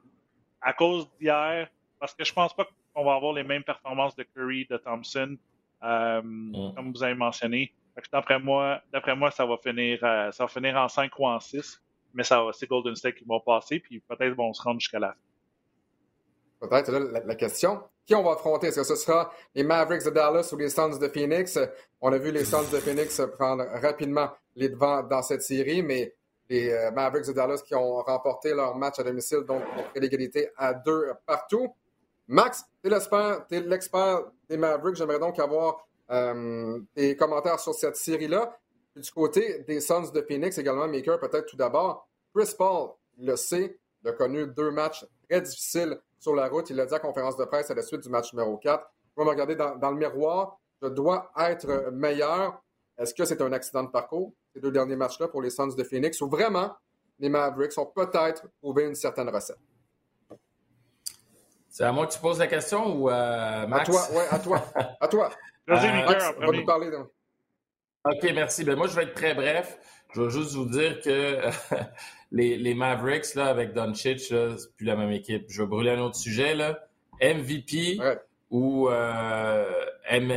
à 0.62 0.74
cause 0.74 1.10
d'hier, 1.20 1.70
parce 2.00 2.14
que 2.14 2.24
je 2.24 2.34
pense 2.34 2.54
pas 2.54 2.68
qu'on 2.94 3.06
va 3.06 3.16
avoir 3.16 3.34
les 3.34 3.44
mêmes 3.44 3.64
performances 3.64 4.16
de 4.16 4.24
Curry, 4.24 4.66
de 4.70 4.78
Thompson, 4.78 5.38
euh, 5.84 6.22
mm. 6.22 6.74
comme 6.76 6.92
vous 6.92 7.04
avez 7.04 7.16
mentionné. 7.16 7.74
D'après 8.12 8.40
moi, 8.40 8.82
d'après 8.92 9.16
moi, 9.16 9.30
ça 9.32 9.46
va 9.46 9.58
finir, 9.58 10.00
euh, 10.04 10.32
ça 10.32 10.46
va 10.46 10.48
finir 10.48 10.76
en 10.76 10.88
5 10.88 11.12
ou 11.20 11.28
en 11.28 11.40
6, 11.40 11.82
mais 12.14 12.24
ça 12.24 12.44
c'est 12.54 12.68
Golden 12.68 12.96
State 12.96 13.16
qui 13.16 13.26
va 13.26 13.40
passer, 13.40 13.80
puis 13.80 14.00
peut-être 14.00 14.36
vont 14.36 14.54
se 14.54 14.62
rendre 14.62 14.80
jusqu'à 14.80 15.00
la 15.00 15.10
fin. 15.10 16.68
Peut-être 16.68 16.92
la, 16.92 17.20
la, 17.20 17.36
question. 17.36 17.82
Qui 18.06 18.16
on 18.16 18.24
va 18.24 18.32
affronter? 18.34 18.68
Est-ce 18.68 18.78
que 18.78 18.84
ce 18.84 18.96
sera 18.96 19.34
les 19.54 19.64
Mavericks 19.64 20.06
de 20.06 20.12
Dallas 20.12 20.50
ou 20.54 20.58
les 20.58 20.70
Suns 20.70 20.98
de 20.98 21.08
Phoenix? 21.10 21.60
On 22.00 22.14
a 22.14 22.18
vu 22.18 22.32
les 22.32 22.46
Suns 22.46 22.70
de 22.72 22.80
Phoenix 22.80 23.22
prendre 23.38 23.66
rapidement 23.82 24.30
les 24.56 24.70
devants 24.70 25.04
dans 25.04 25.22
cette 25.22 25.42
série, 25.42 25.82
mais 25.82 26.14
les 26.50 26.70
euh, 26.70 26.92
Mavericks 26.92 27.28
de 27.28 27.34
Dallas 27.34 27.62
qui 27.66 27.76
ont 27.76 28.02
remporté 28.02 28.54
leur 28.54 28.76
match 28.78 29.00
à 29.00 29.04
domicile, 29.04 29.42
donc 29.42 29.62
l'égalité 29.96 30.50
à 30.58 30.74
deux 30.74 31.12
partout. 31.26 31.74
Max, 32.28 32.64
tu 32.82 32.90
es 32.90 33.60
l'expert 33.62 34.22
des 34.50 34.58
Mavericks. 34.58 34.96
J'aimerais 34.96 35.20
donc 35.20 35.40
avoir 35.40 35.86
euh, 36.12 36.80
des 36.96 37.16
commentaires 37.16 37.60
sur 37.60 37.74
cette 37.74 37.96
série-là. 37.96 38.58
Du 38.96 39.12
côté 39.12 39.64
des 39.68 39.80
Suns 39.82 40.12
de 40.14 40.22
Phoenix, 40.22 40.58
également, 40.58 40.88
Maker, 40.88 41.20
peut-être 41.20 41.48
tout 41.48 41.58
d'abord. 41.58 42.08
Chris 42.36 42.54
Paul 42.58 42.92
le 43.18 43.36
sait, 43.36 43.80
il 44.04 44.10
a 44.10 44.14
connu 44.14 44.48
deux 44.48 44.72
matchs 44.72 45.06
très 45.30 45.42
difficiles 45.42 46.00
sur 46.20 46.36
la 46.36 46.48
route. 46.48 46.70
Il 46.70 46.76
l'a 46.76 46.86
dit 46.86 46.94
à 46.94 46.98
la 46.98 47.00
conférence 47.00 47.38
de 47.38 47.46
presse 47.46 47.72
à 47.72 47.76
la 47.76 47.82
suite 47.82 48.02
du 48.02 48.10
match 48.10 48.34
numéro 48.34 48.58
4. 48.58 48.86
Je 49.16 49.22
vais 49.22 49.26
me 49.26 49.30
regarder 49.30 49.56
dans 49.56 49.92
le 49.92 49.98
miroir. 49.98 50.60
Je 50.82 50.88
dois 50.88 51.32
être 51.40 51.92
meilleur. 51.92 52.62
Est-ce 52.98 53.14
que 53.14 53.26
c'est 53.26 53.42
un 53.42 53.52
accident 53.52 53.84
de 53.84 53.90
parcours? 53.90 54.34
ces 54.54 54.60
deux 54.60 54.72
derniers 54.72 54.96
matchs-là 54.96 55.28
pour 55.28 55.42
les 55.42 55.50
Suns 55.50 55.76
de 55.76 55.84
Phoenix, 55.84 56.22
où 56.22 56.30
vraiment 56.30 56.76
les 57.20 57.30
Mavericks 57.30 57.78
ont 57.78 57.86
peut-être 57.88 58.48
trouvé 58.62 58.86
une 58.86 58.96
certaine 58.96 59.30
recette? 59.30 59.58
C'est 61.70 61.84
à 61.84 61.92
moi 61.92 62.06
que 62.06 62.14
tu 62.14 62.20
poses 62.20 62.38
la 62.38 62.48
question 62.48 62.96
ou 62.96 63.10
euh, 63.10 63.66
Max? 63.66 63.90
À 63.90 63.92
toi, 63.92 64.02
oui, 64.12 64.22
à 64.30 64.40
toi. 64.40 64.64
À 65.00 65.08
toi. 65.08 65.30
Vas-y, 65.68 65.88
euh, 65.88 66.06
Max, 66.06 66.24
va 66.38 66.48
nous 66.52 66.66
parler. 66.66 66.92
OK, 68.06 68.32
merci. 68.34 68.64
Ben, 68.64 68.76
moi, 68.76 68.88
je 68.88 68.96
vais 68.96 69.04
être 69.04 69.14
très 69.14 69.34
bref. 69.34 69.78
Je 70.14 70.22
veux 70.22 70.30
juste 70.30 70.54
vous 70.54 70.66
dire 70.66 71.02
que 71.02 71.40
les, 72.32 72.58
les, 72.58 72.74
Mavericks, 72.74 73.36
là, 73.36 73.48
avec 73.48 73.74
Doncic, 73.74 74.20
c'est 74.20 74.76
plus 74.76 74.86
la 74.86 74.96
même 74.96 75.12
équipe. 75.12 75.46
Je 75.50 75.62
vais 75.62 75.68
brûler 75.68 75.92
un 75.92 76.02
autre 76.02 76.16
sujet. 76.16 76.56
Là. 76.56 76.88
MVP 77.22 78.00
ou 78.50 78.90
euh, 78.90 79.66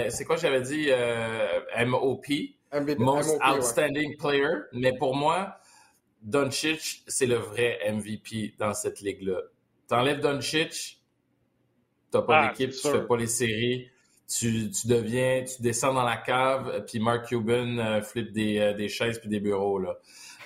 c'est 0.09 0.25
quoi 0.25 0.37
j'avais 0.37 0.62
dit? 0.62 0.87
Euh, 0.89 1.85
MOP. 1.85 2.27
Most 2.99 3.39
Outstanding 3.43 4.17
Player. 4.17 4.55
Mais 4.73 4.97
pour 4.97 5.14
moi, 5.14 5.59
Doncic, 6.23 7.03
c'est 7.07 7.27
le 7.27 7.37
vrai 7.37 7.79
MVP 7.93 8.55
dans 8.59 8.75
cette 8.75 9.01
ligue-là. 9.01 9.41
T'enlèves 9.89 10.21
Doncic, 10.21 11.01
t'as 12.11 12.23
pas 12.23 12.41
Ah, 12.41 12.49
d'équipe, 12.49 12.73
tu 12.73 12.89
fais 12.89 13.07
pas 13.07 13.17
les 13.17 13.29
séries, 13.29 13.89
tu, 14.29 14.70
tu 14.70 14.87
deviens, 14.89 15.45
tu 15.45 15.62
descends 15.62 15.95
dans 15.95 16.03
la 16.05 16.16
cave, 16.16 16.85
puis 16.87 16.99
Mark 17.01 17.27
Cuban 17.29 17.79
euh, 17.79 18.03
flippe 18.03 18.33
des, 18.33 18.59
euh, 18.59 18.72
des 18.74 18.89
chaises 18.89 19.18
puis 19.18 19.29
des 19.29 19.41
bureaux, 19.41 19.79
là. 19.79 19.97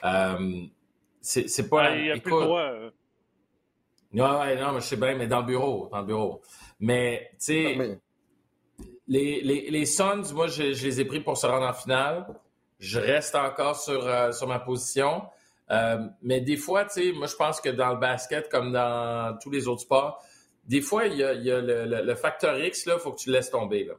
Euh, 0.04 0.62
c'est 1.20 1.48
c'est 1.48 1.68
pas... 1.68 1.90
Ouais, 1.90 1.98
il 1.98 2.04
n'y 2.04 2.10
a 2.10 2.16
plus 2.16 2.30
écoute, 2.30 2.40
le 2.40 2.46
droit. 2.46 2.60
euh. 2.60 2.90
Ouais, 4.12 4.20
ouais, 4.20 4.60
non, 4.60 4.72
mais 4.72 4.80
je 4.80 4.86
sais 4.86 4.96
bien, 4.96 5.14
mais 5.14 5.26
dans 5.26 5.40
le 5.40 5.46
bureau, 5.46 5.88
dans 5.92 6.00
le 6.00 6.06
bureau. 6.06 6.42
Mais, 6.80 7.28
tu 7.32 7.36
sais, 7.38 7.74
Mais- 7.76 7.98
les, 9.06 9.40
les, 9.42 9.70
les 9.70 9.86
Suns, 9.86 10.32
moi, 10.34 10.46
je, 10.46 10.72
je 10.72 10.86
les 10.86 11.00
ai 11.00 11.04
pris 11.04 11.20
pour 11.20 11.36
se 11.36 11.46
rendre 11.46 11.66
en 11.66 11.72
finale. 11.72 12.26
Je 12.78 12.98
reste 12.98 13.34
encore 13.34 13.76
sur, 13.76 14.06
euh, 14.06 14.32
sur 14.32 14.46
ma 14.48 14.58
position. 14.58 15.22
Euh, 15.70 15.98
mais 16.22 16.40
des 16.40 16.56
fois, 16.56 16.84
tu 16.84 16.92
sais, 17.02 17.12
moi, 17.12 17.26
je 17.26 17.36
pense 17.36 17.60
que 17.60 17.68
dans 17.68 17.90
le 17.90 17.98
basket, 17.98 18.48
comme 18.48 18.72
dans 18.72 19.36
tous 19.40 19.50
les 19.50 19.68
autres 19.68 19.82
sports, 19.82 20.22
des 20.70 20.80
fois, 20.80 21.06
il 21.06 21.16
y 21.16 21.24
a, 21.24 21.32
il 21.32 21.44
le, 21.48 22.14
facteur 22.14 22.56
X, 22.56 22.84
il 22.86 22.92
faut 23.00 23.10
que 23.10 23.18
tu 23.18 23.30
le 23.30 23.34
laisses 23.34 23.50
tomber. 23.50 23.82
Là. 23.82 23.94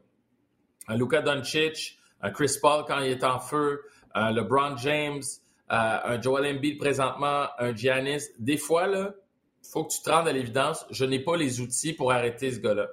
Un 0.88 0.96
Luka 0.96 1.22
Doncic, 1.22 2.00
un 2.22 2.32
Chris 2.32 2.58
Paul 2.62 2.86
quand 2.88 3.00
il 3.00 3.12
est 3.12 3.26
en 3.26 3.40
feu, 3.40 3.82
un 4.14 4.32
LeBron 4.32 4.78
James, 4.78 5.22
euh, 5.70 5.76
un 6.06 6.22
Joel 6.22 6.56
Embiid 6.56 6.78
présentement, 6.78 7.48
un 7.60 7.76
Giannis. 7.76 8.24
Des 8.40 8.56
fois, 8.56 8.88
là, 8.88 9.14
faut 9.62 9.84
que 9.84 9.92
tu 9.92 10.02
te 10.02 10.10
rendes 10.10 10.30
à 10.30 10.32
l'évidence, 10.32 10.86
je 10.92 11.04
n'ai 11.04 11.20
pas 11.20 11.36
les 11.36 11.60
outils 11.60 11.92
pour 11.92 12.14
arrêter 12.14 12.54
ce 12.54 12.60
gars-là. 12.60 12.88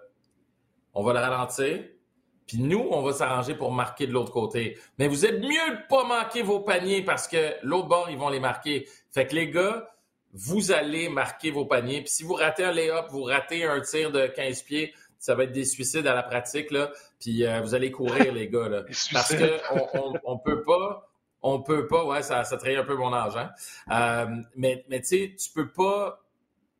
On 0.92 1.04
va 1.04 1.12
le 1.12 1.20
ralentir, 1.20 1.84
puis 2.48 2.58
nous, 2.58 2.84
on 2.90 3.00
va 3.02 3.12
s'arranger 3.12 3.54
pour 3.54 3.70
marquer 3.70 4.08
de 4.08 4.12
l'autre 4.12 4.32
côté. 4.32 4.76
Mais 4.98 5.06
vous 5.06 5.24
êtes 5.24 5.40
mieux 5.40 5.48
de 5.76 5.88
pas 5.88 6.02
manquer 6.02 6.42
vos 6.42 6.58
paniers 6.58 7.04
parce 7.04 7.28
que 7.28 7.54
l'autre 7.62 7.86
bord, 7.86 8.10
ils 8.10 8.18
vont 8.18 8.28
les 8.28 8.40
marquer. 8.40 8.88
Fait 9.12 9.28
que 9.28 9.36
les 9.36 9.50
gars, 9.50 9.88
vous 10.32 10.72
allez 10.72 11.08
marquer 11.08 11.50
vos 11.50 11.64
paniers. 11.64 12.00
Puis 12.00 12.10
si 12.10 12.22
vous 12.22 12.34
ratez 12.34 12.64
un 12.64 12.72
lay-up, 12.72 13.06
vous 13.10 13.22
ratez 13.22 13.64
un 13.64 13.80
tir 13.80 14.10
de 14.10 14.26
15 14.26 14.62
pieds, 14.62 14.94
ça 15.18 15.34
va 15.34 15.44
être 15.44 15.52
des 15.52 15.64
suicides 15.64 16.06
à 16.06 16.14
la 16.14 16.22
pratique, 16.22 16.70
là. 16.70 16.90
Puis 17.20 17.44
euh, 17.44 17.60
vous 17.60 17.74
allez 17.74 17.90
courir, 17.90 18.32
les 18.32 18.48
gars, 18.48 18.68
là. 18.68 18.82
Parce 19.12 19.28
suicides. 19.28 19.38
que 19.38 20.20
on, 20.24 20.38
peut 20.38 20.62
pas, 20.62 21.10
on 21.42 21.62
peut 21.62 21.86
pas, 21.86 22.04
ouais, 22.04 22.22
ça, 22.22 22.44
ça 22.44 22.56
trahit 22.56 22.78
un 22.78 22.84
peu 22.84 22.94
mon 22.94 23.12
âge, 23.12 23.36
hein. 23.36 23.50
Euh, 23.90 24.36
mais, 24.54 24.84
mais 24.88 25.00
tu 25.00 25.08
sais, 25.08 25.34
tu 25.36 25.50
peux 25.50 25.70
pas 25.72 26.24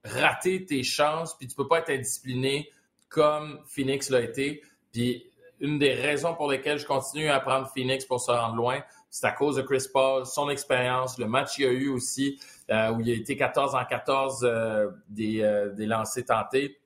rater 0.05 0.65
tes 0.65 0.83
chances, 0.83 1.37
puis 1.37 1.49
tu 1.49 1.57
peux 1.57 1.67
pas 1.67 1.81
être 1.81 1.91
indiscipliné 1.91 2.71
comme 3.09 3.61
Phoenix 3.67 4.11
l'a 4.11 4.21
été. 4.21 4.63
Puis 4.93 5.31
une 5.61 5.79
des 5.79 5.95
raisons 5.95 6.35
pour 6.35 6.51
lesquelles 6.51 6.79
je 6.79 6.87
continue 6.87 7.29
à 7.29 7.41
prendre 7.41 7.69
Phoenix 7.75 8.05
pour 8.05 8.21
se 8.21 8.31
rendre 8.31 8.55
loin, 8.55 8.83
c'est 9.11 9.27
à 9.27 9.33
cause 9.33 9.57
de 9.57 9.63
Chris 9.63 9.87
Paul, 9.93 10.27
son 10.27 10.49
expérience, 10.51 11.19
le 11.19 11.27
match 11.27 11.57
qu'il 11.57 11.67
a 11.67 11.71
eu 11.71 11.89
aussi, 11.89 12.41
euh, 12.71 12.91
où 12.91 13.01
il 13.01 13.11
a 13.11 13.15
été 13.15 13.35
14 13.35 13.75
en 13.75 13.85
14 13.85 14.41
euh, 14.43 14.91
des, 15.09 15.41
euh, 15.43 15.71
des 15.71 15.87
lancers 15.87 16.25
tentés. 16.27 16.79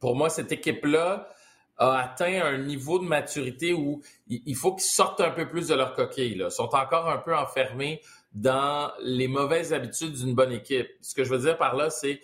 Pour 0.00 0.16
moi, 0.16 0.30
cette 0.30 0.50
équipe-là 0.52 1.28
a 1.76 1.98
atteint 1.98 2.42
un 2.42 2.56
niveau 2.56 2.98
de 2.98 3.04
maturité 3.04 3.74
où 3.74 4.00
il 4.28 4.56
faut 4.56 4.74
qu'ils 4.74 4.84
sortent 4.84 5.20
un 5.20 5.30
peu 5.30 5.46
plus 5.48 5.68
de 5.68 5.74
leur 5.74 5.94
coquille. 5.94 6.34
Là. 6.34 6.46
Ils 6.46 6.50
sont 6.50 6.74
encore 6.74 7.10
un 7.10 7.18
peu 7.18 7.36
enfermés 7.36 8.00
dans 8.32 8.90
les 9.02 9.28
mauvaises 9.28 9.74
habitudes 9.74 10.14
d'une 10.14 10.34
bonne 10.34 10.52
équipe. 10.52 10.88
Ce 11.02 11.14
que 11.14 11.22
je 11.22 11.30
veux 11.30 11.40
dire 11.40 11.58
par 11.58 11.76
là, 11.76 11.90
c'est 11.90 12.20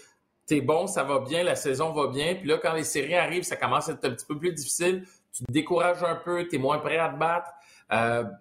t'es 0.47 0.62
bon, 0.62 0.87
ça 0.87 1.03
va 1.03 1.18
bien, 1.18 1.43
la 1.43 1.57
saison 1.57 1.93
va 1.93 2.07
bien, 2.07 2.37
puis 2.37 2.49
là, 2.49 2.57
quand 2.57 2.72
les 2.72 2.85
séries 2.85 3.16
arrivent, 3.16 3.43
ça 3.43 3.57
commence 3.57 3.89
à 3.89 3.93
être 3.93 4.05
un 4.05 4.11
petit 4.11 4.27
peu 4.27 4.39
plus 4.39 4.53
difficile, 4.53 5.05
tu 5.33 5.45
te 5.45 5.53
décourages 5.53 6.03
un 6.05 6.14
peu, 6.14 6.47
tu 6.49 6.57
es 6.57 6.59
moins 6.59 6.79
prêt 6.79 6.99
à 6.99 7.11
te 7.11 7.18
battre. 7.18 7.51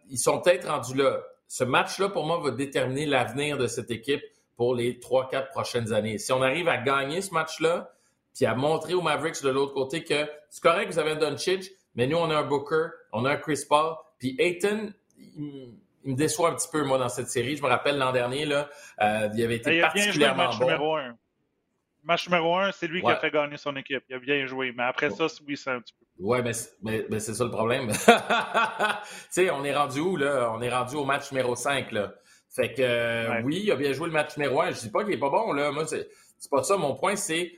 Ils 0.09 0.19
sont 0.19 0.39
peut-être 0.39 0.69
rendus 0.69 0.95
là. 0.95 1.19
Ce 1.47 1.63
match-là, 1.63 2.09
pour 2.09 2.25
moi, 2.25 2.39
va 2.39 2.51
déterminer 2.51 3.05
l'avenir 3.05 3.57
de 3.57 3.67
cette 3.67 3.91
équipe 3.91 4.23
pour 4.55 4.73
les 4.75 4.99
3-4 4.99 5.49
prochaines 5.49 5.93
années. 5.93 6.17
Si 6.17 6.31
on 6.31 6.41
arrive 6.41 6.67
à 6.67 6.77
gagner 6.77 7.21
ce 7.21 7.33
match-là, 7.33 7.91
puis 8.33 8.45
à 8.45 8.55
montrer 8.55 8.93
aux 8.93 9.01
Mavericks 9.01 9.41
de 9.43 9.49
l'autre 9.49 9.73
côté 9.73 10.03
que 10.03 10.27
c'est 10.49 10.61
correct, 10.61 10.91
vous 10.91 10.99
avez 10.99 11.11
un 11.11 11.15
Doncic, 11.15 11.71
mais 11.95 12.07
nous, 12.07 12.17
on 12.17 12.29
a 12.29 12.35
un 12.37 12.43
Booker, 12.43 12.87
on 13.13 13.25
a 13.25 13.31
un 13.31 13.37
Chris 13.37 13.63
Paul, 13.69 13.95
puis 14.19 14.35
Ayton, 14.39 14.93
il, 15.17 15.75
il 16.05 16.11
me 16.11 16.15
déçoit 16.15 16.49
un 16.49 16.55
petit 16.55 16.67
peu, 16.71 16.83
moi, 16.83 16.97
dans 16.97 17.09
cette 17.09 17.29
série. 17.29 17.57
Je 17.57 17.63
me 17.63 17.67
rappelle 17.67 17.97
l'an 17.97 18.11
dernier, 18.11 18.45
là, 18.45 18.69
euh, 19.01 19.29
il 19.33 19.43
avait 19.43 19.55
été 19.55 19.75
Il 19.75 19.83
a 19.83 19.91
bien 19.91 20.11
joué 20.11 20.25
le 20.25 20.35
particulièrement 20.35 20.43
match 20.45 20.59
bon. 20.59 20.65
numéro 20.65 20.95
un. 20.95 21.17
Match 22.03 22.29
numéro 22.29 22.55
un, 22.57 22.71
c'est 22.71 22.87
lui 22.87 23.01
qui 23.01 23.09
a 23.09 23.15
fait 23.15 23.31
gagner 23.31 23.57
son 23.57 23.75
équipe. 23.75 24.03
Il 24.09 24.15
a 24.15 24.19
bien 24.19 24.45
joué. 24.45 24.71
Mais 24.71 24.83
après 24.83 25.09
ça, 25.09 25.25
oui, 25.47 25.57
c'est 25.57 25.71
un 25.71 25.81
petit 25.81 25.95
peu. 25.99 26.05
Ouais, 26.20 26.41
mais, 26.41 26.53
c'est- 26.53 26.72
mais, 26.82 27.05
mais 27.09 27.20
c'est 27.20 27.34
ça 27.34 27.43
le 27.43 27.51
problème. 27.51 27.91
tu 28.05 28.11
sais, 29.30 29.49
on 29.51 29.63
est 29.66 29.76
rendu 29.76 29.99
où, 29.99 30.16
là? 30.16 30.51
On 30.55 30.61
est 30.61 30.70
rendu 30.74 30.95
au 30.95 31.03
match 31.05 31.32
numéro 31.32 31.55
5, 31.55 31.91
là. 31.91 32.13
Fait 32.49 32.74
que, 32.74 32.82
euh, 32.82 33.30
Ouais. 33.32 33.41
oui, 33.43 33.61
il 33.66 33.72
a 33.72 33.76
bien 33.76 33.91
joué 33.91 34.07
le 34.07 34.13
match 34.13 34.38
numéro 34.38 34.61
1. 34.61 34.72
Je 34.72 34.80
dis 34.80 34.89
pas 34.89 35.03
qu'il 35.03 35.13
est 35.13 35.18
pas 35.20 35.30
bon, 35.30 35.51
là. 35.51 35.72
Moi, 35.72 35.86
c'est 35.88 36.07
c'est 36.38 36.49
pas 36.51 36.63
ça. 36.63 36.78
Mon 36.78 36.95
point, 36.95 37.16
c'est 37.16 37.51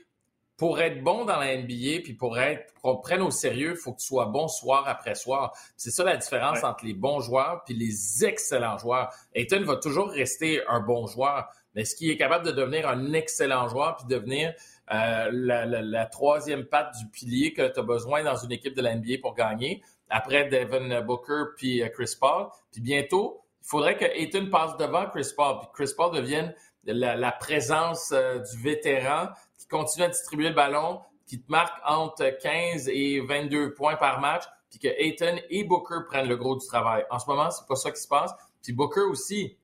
pour 0.56 0.80
être 0.80 1.04
bon 1.04 1.24
dans 1.24 1.38
la 1.38 1.54
NBA, 1.56 2.00
puis 2.02 2.14
pour 2.14 2.36
être 2.38 2.72
qu'on 2.82 2.96
prenne 2.96 3.22
au 3.22 3.30
sérieux, 3.30 3.72
il 3.72 3.76
faut 3.76 3.92
que 3.92 4.00
tu 4.00 4.06
sois 4.06 4.26
bon 4.26 4.48
soir 4.48 4.84
après 4.88 5.14
soir. 5.14 5.52
C'est 5.76 5.90
ça 5.92 6.02
la 6.02 6.16
différence 6.16 6.58
Ouais. 6.58 6.64
entre 6.64 6.84
les 6.84 6.94
bons 6.94 7.20
joueurs 7.20 7.62
puis 7.64 7.74
les 7.74 8.24
excellents 8.24 8.76
joueurs. 8.78 9.10
Ayton 9.34 9.62
va 9.64 9.76
toujours 9.76 10.08
rester 10.10 10.62
un 10.66 10.80
bon 10.80 11.06
joueur, 11.06 11.46
mais 11.74 11.82
est-ce 11.82 11.94
qu'il 11.94 12.10
est 12.10 12.16
capable 12.16 12.44
de 12.44 12.50
devenir 12.50 12.88
un 12.88 13.12
excellent 13.12 13.68
joueur 13.68 13.96
puis 13.98 14.06
devenir 14.08 14.52
euh, 14.92 15.30
la, 15.32 16.06
troisième 16.06 16.64
patte 16.64 16.96
du 16.98 17.06
pilier 17.08 17.52
que 17.52 17.68
tu 17.68 17.78
as 17.78 17.82
besoin 17.82 18.22
dans 18.22 18.36
une 18.36 18.52
équipe 18.52 18.74
de 18.74 18.82
la 18.82 18.94
pour 19.20 19.34
gagner, 19.34 19.82
après 20.08 20.48
Devin 20.48 21.02
Booker 21.02 21.44
puis 21.56 21.82
euh, 21.82 21.88
Chris 21.88 22.14
Paul. 22.18 22.46
Puis 22.72 22.80
bientôt, 22.80 23.42
il 23.62 23.68
faudrait 23.68 23.96
que 23.96 24.04
Ayton 24.04 24.48
passe 24.50 24.76
devant 24.76 25.06
Chris 25.06 25.28
Paul, 25.36 25.58
puis 25.58 25.68
Chris 25.74 25.94
Paul 25.96 26.14
devienne 26.14 26.54
la, 26.84 27.16
la 27.16 27.32
présence 27.32 28.12
euh, 28.12 28.38
du 28.38 28.62
vétéran 28.62 29.28
qui 29.58 29.66
continue 29.68 30.06
à 30.06 30.08
distribuer 30.08 30.48
le 30.48 30.54
ballon, 30.54 31.00
qui 31.26 31.40
te 31.40 31.50
marque 31.50 31.78
entre 31.84 32.24
15 32.40 32.88
et 32.88 33.20
22 33.20 33.74
points 33.74 33.96
par 33.96 34.20
match, 34.20 34.44
puis 34.70 34.78
que 34.78 34.88
Ayton 34.88 35.38
et 35.50 35.64
Booker 35.64 36.06
prennent 36.08 36.28
le 36.28 36.36
gros 36.36 36.56
du 36.56 36.66
travail. 36.66 37.04
En 37.10 37.18
ce 37.18 37.26
moment, 37.26 37.50
c'est 37.50 37.66
pas 37.66 37.76
ça 37.76 37.90
qui 37.90 38.00
se 38.00 38.08
passe. 38.08 38.32
Puis 38.62 38.72
Booker 38.72 39.02
aussi, 39.02 39.57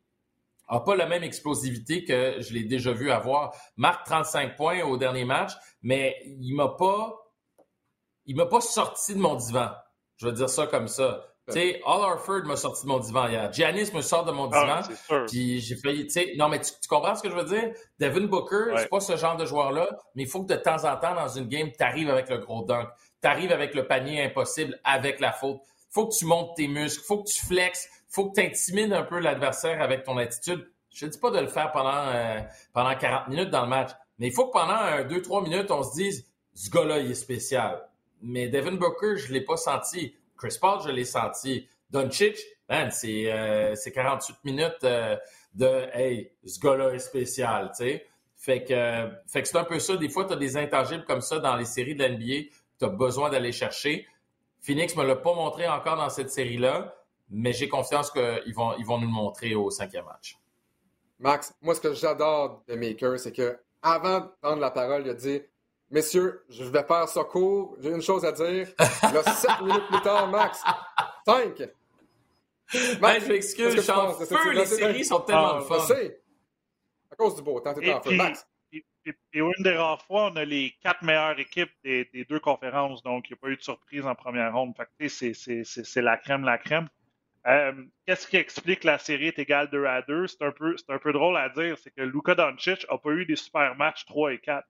a 0.68 0.80
pas 0.80 0.96
la 0.96 1.06
même 1.06 1.22
explosivité 1.22 2.04
que 2.04 2.40
je 2.40 2.52
l'ai 2.54 2.64
déjà 2.64 2.92
vu 2.92 3.10
avoir. 3.10 3.54
Marque 3.76 4.06
35 4.06 4.56
points 4.56 4.82
au 4.82 4.96
dernier 4.96 5.24
match, 5.24 5.52
mais 5.82 6.16
il 6.24 6.54
m'a 6.54 6.68
pas, 6.68 7.14
il 8.26 8.36
m'a 8.36 8.46
pas 8.46 8.60
sorti 8.60 9.14
de 9.14 9.18
mon 9.20 9.34
divan. 9.34 9.70
Je 10.16 10.26
vais 10.26 10.32
dire 10.32 10.48
ça 10.48 10.66
comme 10.66 10.88
ça. 10.88 11.26
Tu 11.48 11.54
sais, 11.54 11.82
Al 11.84 12.00
Harford 12.00 12.44
m'a 12.44 12.56
sorti 12.56 12.84
de 12.84 12.88
mon 12.88 12.98
divan 12.98 13.28
hier. 13.28 13.52
Giannis 13.52 13.90
me 13.92 14.00
sort 14.00 14.24
de 14.24 14.32
mon 14.32 14.46
divan. 14.46 14.76
Ah, 14.78 14.82
sûr. 14.82 15.26
Puis 15.28 15.60
j'ai 15.60 15.76
failli, 15.76 16.04
tu 16.04 16.10
sais, 16.12 16.32
non, 16.38 16.48
mais 16.48 16.58
tu, 16.60 16.70
tu 16.80 16.88
comprends 16.88 17.14
ce 17.14 17.22
que 17.22 17.28
je 17.28 17.34
veux 17.34 17.44
dire? 17.44 17.70
Devin 17.98 18.26
Booker, 18.26 18.72
Ouais. 18.72 18.78
c'est 18.78 18.88
pas 18.88 19.00
ce 19.00 19.16
genre 19.18 19.36
de 19.36 19.44
joueur-là, 19.44 19.86
mais 20.14 20.22
il 20.22 20.28
faut 20.28 20.42
que 20.42 20.48
de 20.54 20.58
temps 20.58 20.82
en 20.90 20.96
temps, 20.96 21.14
dans 21.14 21.28
une 21.28 21.46
game, 21.48 21.70
tu 21.70 21.84
arrives 21.84 22.08
avec 22.08 22.30
le 22.30 22.38
gros 22.38 22.64
dunk. 22.64 22.88
Tu 23.20 23.28
arrives 23.28 23.52
avec 23.52 23.74
le 23.74 23.86
panier 23.86 24.22
impossible, 24.24 24.80
avec 24.84 25.20
la 25.20 25.32
faute. 25.32 25.60
faut 25.90 26.08
que 26.08 26.14
tu 26.16 26.24
montes 26.24 26.56
tes 26.56 26.66
muscles, 26.66 27.04
faut 27.04 27.22
que 27.22 27.28
tu 27.30 27.44
flexes, 27.46 27.88
faut 28.14 28.30
que 28.30 28.40
tu 28.40 28.46
intimides 28.46 28.92
un 28.92 29.02
peu 29.02 29.18
l'adversaire 29.18 29.82
avec 29.82 30.04
ton 30.04 30.16
attitude. 30.18 30.70
Je 30.90 31.06
te 31.06 31.10
dis 31.10 31.18
pas 31.18 31.30
de 31.30 31.40
le 31.40 31.48
faire 31.48 31.72
pendant, 31.72 32.08
euh, 32.08 32.40
pendant 32.72 32.94
40 32.94 33.28
minutes 33.28 33.50
dans 33.50 33.62
le 33.62 33.68
match, 33.68 33.90
mais 34.18 34.28
il 34.28 34.32
faut 34.32 34.46
que 34.46 34.52
pendant 34.52 35.08
2-3 35.08 35.42
minutes, 35.42 35.70
on 35.70 35.82
se 35.82 35.94
dise, 35.94 36.26
ce 36.54 36.70
gars-là, 36.70 37.00
il 37.00 37.10
est 37.10 37.14
spécial. 37.14 37.82
Mais 38.22 38.48
Devin 38.48 38.76
Booker, 38.76 39.16
je 39.16 39.32
l'ai 39.32 39.40
pas 39.40 39.56
senti. 39.56 40.14
Chris 40.36 40.56
Paul, 40.60 40.80
je 40.84 40.90
l'ai 40.90 41.04
senti. 41.04 41.68
Doncic, 41.90 42.38
man, 42.68 42.90
c'est 42.90 43.30
euh, 43.32 43.74
c'est 43.74 43.92
48 43.92 44.36
minutes 44.44 44.84
euh, 44.84 45.16
de 45.54 45.86
Hey, 45.92 46.32
ce 46.44 46.58
gars-là 46.58 46.90
est 46.94 46.98
spécial, 46.98 47.70
tu 47.76 47.84
sais. 47.84 48.06
Fait 48.36 48.64
que, 48.64 48.74
euh, 48.74 49.08
fait 49.26 49.42
que 49.42 49.48
c'est 49.48 49.56
un 49.56 49.64
peu 49.64 49.78
ça. 49.78 49.96
Des 49.96 50.08
fois, 50.08 50.24
tu 50.26 50.32
as 50.32 50.36
des 50.36 50.56
intangibles 50.56 51.04
comme 51.04 51.20
ça 51.20 51.38
dans 51.38 51.56
les 51.56 51.64
séries 51.64 51.94
de 51.94 52.02
la 52.02 52.10
NBA 52.10 52.50
que 52.50 52.78
tu 52.78 52.84
as 52.84 52.88
besoin 52.88 53.30
d'aller 53.30 53.52
chercher. 53.52 54.06
Phoenix 54.60 54.96
me 54.96 55.04
l'a 55.04 55.16
pas 55.16 55.34
montré 55.34 55.68
encore 55.68 55.96
dans 55.96 56.08
cette 56.10 56.30
série-là, 56.30 56.94
mais 57.30 57.52
j'ai 57.52 57.68
confiance 57.68 58.10
qu'ils 58.10 58.54
vont, 58.54 58.74
ils 58.78 58.84
vont 58.84 58.98
nous 58.98 59.06
le 59.06 59.12
montrer 59.12 59.54
au 59.54 59.70
cinquième 59.70 60.04
match. 60.04 60.36
Max, 61.18 61.54
moi, 61.62 61.74
ce 61.74 61.80
que 61.80 61.94
j'adore 61.94 62.62
de 62.68 62.74
Maker, 62.74 63.18
c'est 63.18 63.32
que 63.32 63.58
avant 63.82 64.20
de 64.20 64.26
prendre 64.42 64.60
la 64.60 64.70
parole, 64.70 65.02
il 65.04 65.10
a 65.10 65.14
dit 65.14 65.40
Messieurs, 65.90 66.44
je 66.48 66.64
vais 66.64 66.82
faire 66.82 67.08
ça 67.08 67.22
court, 67.24 67.76
j'ai 67.80 67.90
une 67.90 68.02
chose 68.02 68.24
à 68.24 68.32
dire. 68.32 68.68
Là, 68.78 69.22
sept 69.34 69.60
minutes 69.60 69.86
plus 69.88 70.00
tard, 70.02 70.28
Max, 70.28 70.62
cinq. 71.26 71.60
Hey, 72.72 73.20
je 73.20 73.28
m'excuse, 73.28 73.76
je 73.76 73.80
suis 73.80 73.90
en 73.92 74.12
feu, 74.12 74.52
les 74.52 74.66
séries 74.66 75.04
sont 75.04 75.20
tellement 75.20 75.58
Ah, 75.58 75.76
Je 75.78 75.94
sais. 75.94 76.20
À 77.12 77.16
cause 77.16 77.36
du 77.36 77.42
beau 77.42 77.60
temps, 77.60 77.74
t'es 77.74 77.86
Et 77.86 77.92
en 77.92 78.00
feu. 78.00 78.08
puis- 78.10 78.16
Max, 78.16 78.46
Et, 78.72 78.82
une 79.34 79.52
des 79.62 79.76
rares 79.76 80.02
fois, 80.02 80.30
on 80.32 80.36
a 80.36 80.44
les 80.44 80.74
quatre 80.82 81.02
meilleures 81.02 81.38
équipes 81.38 81.70
des, 81.84 82.06
des 82.12 82.24
deux 82.24 82.40
conférences, 82.40 83.02
donc 83.02 83.28
il 83.28 83.34
n'y 83.34 83.38
a 83.38 83.40
pas 83.40 83.48
eu 83.50 83.56
de 83.56 83.62
surprise 83.62 84.04
en 84.06 84.14
première 84.14 84.52
ronde. 84.52 84.74
Fait 84.76 84.84
que, 84.86 84.90
tu 84.98 85.08
sais, 85.10 85.32
c'est- 85.32 85.34
c'est- 85.34 85.64
c'est 85.64 85.84
c'est 85.84 86.02
la 86.02 86.16
crème, 86.16 86.42
la 86.44 86.56
crème. 86.58 86.88
Euh, 87.47 87.72
Qu'est-ce 88.07 88.26
qui 88.26 88.36
explique 88.36 88.80
que 88.80 88.86
la 88.86 88.99
série 88.99 89.26
est 89.28 89.38
égale 89.38 89.68
2 89.70 89.84
à 89.86 90.03
2? 90.03 90.26
C'est 90.26 90.42
un, 90.42 90.53
peu- 90.53 90.76
un 90.88 90.99
peu 90.99 91.12
drôle 91.12 91.36
à 91.36 91.49
dire, 91.51 91.76
c'est 91.78 91.90
que 91.90 92.01
Luka 92.03 92.34
Doncic 92.34 92.86
n'a 92.90 92.99
pas 92.99 93.11
eu 93.11 93.26
des 93.26 93.36
super 93.36 93.74
matchs 93.76 94.05
3 94.07 94.32
et 94.32 94.38
4. 94.38 94.66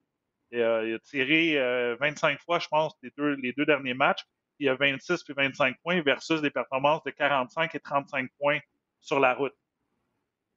Et, 0.51 0.61
euh, 0.61 0.87
il 0.89 0.95
a 0.95 0.99
tiré 0.99 1.57
euh, 1.59 1.95
25 1.99 2.39
fois, 2.41 2.59
je 2.59 2.67
pense, 2.67 2.93
les 3.01 3.11
deux, 3.17 3.35
les 3.35 3.53
deux 3.53 3.65
derniers 3.65 3.93
matchs. 3.93 4.23
Il 4.59 4.69
a 4.69 4.75
26 4.75 5.23
puis 5.23 5.33
25 5.33 5.77
points 5.83 6.01
versus 6.01 6.41
des 6.41 6.49
performances 6.51 7.03
de 7.03 7.11
45 7.11 7.75
et 7.75 7.79
35 7.79 8.29
points 8.39 8.59
sur 9.01 9.19
la 9.19 9.33
route. 9.33 9.53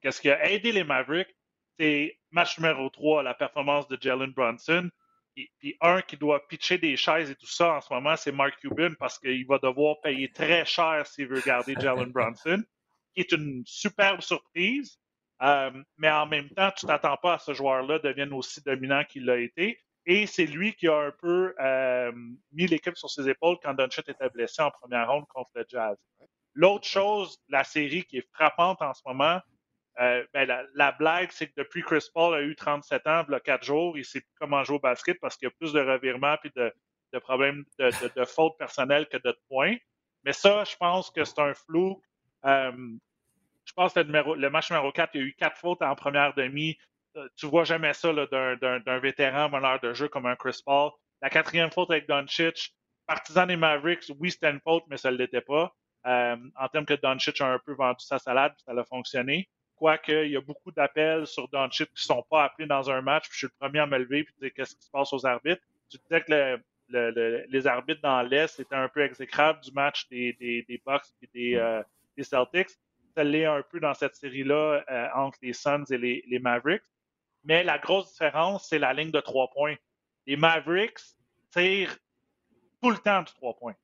Qu'est-ce 0.00 0.20
qui 0.20 0.30
a 0.30 0.50
aidé 0.50 0.72
les 0.72 0.84
Mavericks? 0.84 1.34
C'est 1.78 2.18
match 2.32 2.58
numéro 2.58 2.88
3, 2.90 3.22
la 3.22 3.34
performance 3.34 3.86
de 3.88 3.96
Jalen 4.00 4.32
Brunson. 4.32 4.90
Puis 5.58 5.76
un 5.80 6.02
qui 6.02 6.16
doit 6.16 6.46
pitcher 6.48 6.78
des 6.78 6.96
chaises 6.96 7.30
et 7.30 7.34
tout 7.34 7.46
ça 7.46 7.74
en 7.74 7.80
ce 7.80 7.92
moment, 7.92 8.16
c'est 8.16 8.32
Mark 8.32 8.58
Cuban 8.60 8.94
parce 8.98 9.18
qu'il 9.18 9.46
va 9.46 9.58
devoir 9.58 10.00
payer 10.00 10.30
très 10.32 10.64
cher 10.64 11.06
s'il 11.06 11.28
veut 11.28 11.40
garder 11.40 11.74
Jalen 11.78 12.10
Brunson, 12.10 12.62
qui 13.14 13.20
est 13.20 13.32
une 13.32 13.62
superbe 13.66 14.20
surprise. 14.20 14.98
Euh, 15.40 15.70
mais 15.96 16.10
en 16.10 16.26
même 16.26 16.48
temps, 16.50 16.70
tu 16.76 16.86
t'attends 16.86 17.16
pas 17.16 17.34
à 17.34 17.38
ce 17.38 17.54
joueur-là 17.54 18.00
devienne 18.00 18.32
aussi 18.32 18.60
dominant 18.62 19.04
qu'il 19.04 19.24
l'a 19.24 19.38
été. 19.38 19.78
Et 20.04 20.26
c'est 20.26 20.46
lui 20.46 20.74
qui 20.74 20.88
a 20.88 20.96
un 20.96 21.12
peu 21.12 21.54
euh, 21.60 22.12
mis 22.52 22.66
l'équipe 22.66 22.96
sur 22.96 23.10
ses 23.10 23.28
épaules 23.28 23.58
quand 23.62 23.74
Doncic 23.74 24.08
était 24.08 24.30
blessé 24.30 24.62
en 24.62 24.70
première 24.70 25.08
ronde 25.10 25.26
contre 25.28 25.50
le 25.54 25.64
Jazz. 25.68 25.96
L'autre 26.54 26.86
chose, 26.86 27.38
la 27.48 27.62
série 27.62 28.04
qui 28.04 28.18
est 28.18 28.28
frappante 28.32 28.80
en 28.82 28.94
ce 28.94 29.02
moment, 29.06 29.40
euh, 30.00 30.24
ben, 30.32 30.48
la, 30.74 30.92
blague, 30.92 31.30
c'est 31.32 31.48
que 31.48 31.54
depuis 31.56 31.82
Chris 31.82 32.06
Paul 32.14 32.34
a 32.34 32.42
eu 32.42 32.54
37 32.54 33.06
ans, 33.08 33.24
il 33.28 33.34
a 33.34 33.40
4 33.40 33.64
jours, 33.64 33.98
il 33.98 34.04
sait 34.04 34.20
plus 34.20 34.34
comment 34.38 34.62
jouer 34.62 34.76
au 34.76 34.80
basket 34.80 35.18
parce 35.20 35.36
qu'il 35.36 35.46
y 35.46 35.50
a 35.50 35.54
plus 35.58 35.72
de 35.72 35.80
revirements 35.80 36.36
et 36.44 36.50
de, 36.54 37.18
problèmes 37.18 37.64
de, 37.78 38.24
fautes 38.24 38.56
personnelles 38.58 39.08
que 39.08 39.16
de 39.16 39.36
points. 39.48 39.76
Mais 40.24 40.32
ça, 40.32 40.62
je 40.64 40.76
pense 40.76 41.10
que 41.10 41.24
c'est 41.24 41.40
un 41.40 41.52
flou. 41.52 42.00
Euh, 42.44 42.72
je 43.64 43.72
pense 43.72 43.92
que 43.92 44.00
le, 44.00 44.50
match 44.50 44.70
numéro 44.70 44.92
4, 44.92 45.10
il 45.14 45.20
y 45.20 45.24
a 45.24 45.26
eu 45.26 45.34
4 45.34 45.56
fautes 45.56 45.82
en 45.82 45.96
première 45.96 46.32
demi. 46.34 46.78
Euh, 47.16 47.28
tu 47.34 47.46
vois 47.46 47.64
jamais 47.64 47.92
ça 47.92 48.12
d'un 48.12 48.98
vétéran 49.00 49.48
meneur 49.48 49.80
de 49.80 49.94
jeu 49.94 50.06
comme 50.06 50.26
un 50.26 50.36
Chris 50.36 50.60
Paul. 50.64 50.92
La 51.22 51.30
quatrième 51.30 51.72
faute 51.72 51.90
avec 51.90 52.06
Doncic, 52.06 52.72
partisan 53.08 53.46
des 53.46 53.56
Mavericks, 53.56 54.12
oui, 54.20 54.30
c'était 54.30 54.50
une 54.50 54.60
faute, 54.60 54.84
mais 54.88 54.96
ça 54.96 55.10
ne 55.10 55.16
l'était 55.16 55.40
pas. 55.40 55.74
en 56.04 56.68
termes 56.72 56.86
que 56.86 56.94
Doncic 56.94 57.40
a 57.40 57.46
un 57.54 57.58
peu 57.58 57.72
vendu 57.72 58.04
sa 58.04 58.20
salade, 58.20 58.54
ça 58.64 58.70
a 58.70 58.84
fonctionné. 58.84 59.48
Quoique, 59.78 60.24
il 60.24 60.32
y 60.32 60.36
a 60.36 60.40
beaucoup 60.40 60.72
d'appels 60.72 61.26
sur 61.26 61.48
Doncic 61.48 61.86
qui 61.86 62.10
ne 62.10 62.14
sont 62.14 62.24
pas 62.28 62.44
appelés 62.44 62.66
dans 62.66 62.90
un 62.90 63.00
match, 63.00 63.28
puis 63.28 63.34
je 63.34 63.38
suis 63.38 63.46
le 63.46 63.58
premier 63.60 63.78
à 63.78 63.86
me 63.86 63.96
lever 63.96 64.24
puis 64.24 64.34
dire 64.40 64.50
qu'est-ce 64.52 64.74
qui 64.74 64.84
se 64.84 64.90
passe 64.90 65.12
aux 65.12 65.24
arbitres. 65.24 65.62
Tu 65.88 65.98
disais 65.98 66.20
que 66.20 66.60
les 66.90 67.66
arbitres 67.66 68.00
dans 68.02 68.22
l'Est 68.22 68.58
étaient 68.58 68.74
un 68.74 68.88
peu 68.88 69.02
exécrables 69.02 69.60
du 69.60 69.70
match 69.72 70.08
des, 70.08 70.32
des, 70.34 70.64
des 70.68 70.82
Bucks 70.84 71.02
et 71.22 71.28
des, 71.32 71.54
euh, 71.54 71.80
des, 72.16 72.24
Celtics. 72.24 72.70
Ça 73.14 73.22
l'est 73.22 73.44
un 73.44 73.62
peu 73.62 73.78
dans 73.78 73.94
cette 73.94 74.16
série-là 74.16 74.84
euh, 74.90 75.08
entre 75.14 75.38
les 75.42 75.52
Suns 75.52 75.84
et 75.90 75.98
les, 75.98 76.24
les, 76.28 76.38
Mavericks. 76.40 76.82
Mais 77.44 77.62
la 77.62 77.78
grosse 77.78 78.12
différence, 78.12 78.68
c'est 78.68 78.78
la 78.78 78.92
ligne 78.92 79.12
de 79.12 79.20
trois 79.20 79.48
points. 79.50 79.76
Les 80.26 80.36
Mavericks 80.36 81.00
tirent 81.52 81.96
tout 82.82 82.90
le 82.90 82.98
temps 82.98 83.22
du 83.22 83.32
trois 83.34 83.56
points. 83.56 83.74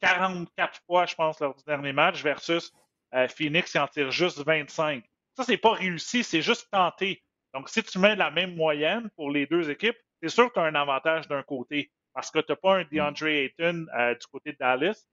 44 0.00 0.48
euh, 0.58 0.78
fois, 0.86 1.06
je 1.06 1.14
pense, 1.14 1.40
lors 1.40 1.54
du 1.54 1.64
dernier 1.64 1.92
match, 1.92 2.22
versus 2.22 2.72
Phoenix, 3.28 3.72
qui 3.72 3.78
en 3.78 3.88
tire 3.88 4.10
juste 4.10 4.38
25. 4.44 5.04
Ça, 5.36 5.44
c'est 5.44 5.56
pas 5.56 5.72
réussi, 5.72 6.24
c'est 6.24 6.42
juste 6.42 6.68
tenté. 6.70 7.22
Donc, 7.54 7.68
si 7.68 7.82
tu 7.82 7.98
mets 7.98 8.16
la 8.16 8.30
même 8.30 8.54
moyenne 8.54 9.10
pour 9.16 9.30
les 9.30 9.46
deux 9.46 9.70
équipes, 9.70 9.96
c'est 10.22 10.28
sûr 10.28 10.48
que 10.48 10.54
tu 10.54 10.60
as 10.60 10.64
un 10.64 10.74
avantage 10.74 11.28
d'un 11.28 11.42
côté 11.42 11.90
parce 12.14 12.30
que 12.30 12.40
tu 12.40 12.52
n'as 12.52 12.56
pas 12.56 12.78
un 12.78 12.84
DeAndre 12.84 13.26
Ayton 13.26 13.86
euh, 13.96 14.14
du 14.14 14.26
côté 14.26 14.52
de 14.52 14.58
Dallas. 14.58 15.06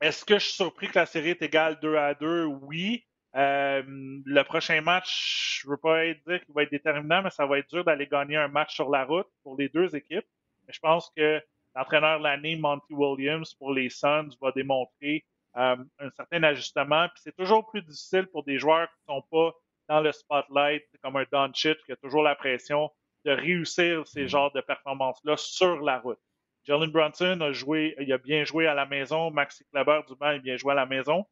Est-ce 0.00 0.24
que 0.24 0.38
je 0.38 0.46
suis 0.46 0.54
surpris 0.54 0.88
que 0.88 0.98
la 0.98 1.06
série 1.06 1.30
est 1.30 1.42
égale 1.42 1.78
2 1.80 1.96
à 1.96 2.14
2? 2.14 2.44
Oui. 2.44 3.04
Euh, 3.34 3.82
le 3.86 4.42
prochain 4.42 4.80
match, 4.80 5.60
je 5.62 5.66
ne 5.66 5.72
veux 5.72 5.76
pas 5.78 6.04
dire 6.04 6.44
qu'il 6.44 6.54
va 6.54 6.64
être 6.64 6.70
déterminant, 6.70 7.22
mais 7.22 7.30
ça 7.30 7.46
va 7.46 7.58
être 7.58 7.68
dur 7.70 7.84
d'aller 7.84 8.06
gagner 8.06 8.36
un 8.36 8.48
match 8.48 8.74
sur 8.74 8.90
la 8.90 9.04
route 9.04 9.28
pour 9.42 9.56
les 9.56 9.68
deux 9.68 9.94
équipes. 9.94 10.26
Mais 10.66 10.72
je 10.72 10.80
pense 10.80 11.10
que 11.16 11.40
l'entraîneur 11.74 12.18
de 12.18 12.24
l'année, 12.24 12.56
Monty 12.56 12.92
Williams, 12.92 13.54
pour 13.54 13.72
les 13.72 13.88
Suns, 13.88 14.30
va 14.40 14.52
démontrer 14.52 15.24
euh, 15.56 15.76
un 15.98 16.10
certain 16.10 16.42
ajustement. 16.42 17.08
Puis 17.08 17.22
c'est 17.24 17.36
toujours 17.36 17.66
plus 17.68 17.82
difficile 17.82 18.26
pour 18.26 18.44
des 18.44 18.58
joueurs 18.58 18.88
qui 18.88 19.10
ne 19.10 19.14
sont 19.14 19.22
pas 19.30 19.52
dans 19.88 20.00
le 20.00 20.12
spotlight, 20.12 20.84
comme 21.02 21.16
un 21.16 21.24
Doncic 21.30 21.76
qui 21.84 21.92
a 21.92 21.96
toujours 21.96 22.22
la 22.22 22.34
pression 22.34 22.90
de 23.24 23.32
réussir 23.32 24.06
ces 24.06 24.24
mm. 24.24 24.28
genres 24.28 24.52
de 24.52 24.60
performances-là 24.60 25.36
sur 25.36 25.80
la 25.80 25.98
route. 25.98 26.18
Jalen 26.64 26.90
Brunson 26.90 27.40
a 27.40 27.52
joué, 27.52 27.94
il 27.98 28.12
a 28.12 28.18
bien 28.18 28.44
joué 28.44 28.66
à 28.66 28.74
la 28.74 28.86
maison. 28.86 29.30
Maxi 29.30 29.64
Kleber, 29.72 30.00
du 30.08 30.14
banc, 30.14 30.26
a 30.26 30.38
bien 30.38 30.56
joué 30.56 30.72
à 30.72 30.76
la 30.76 30.86
maison. 30.86 31.26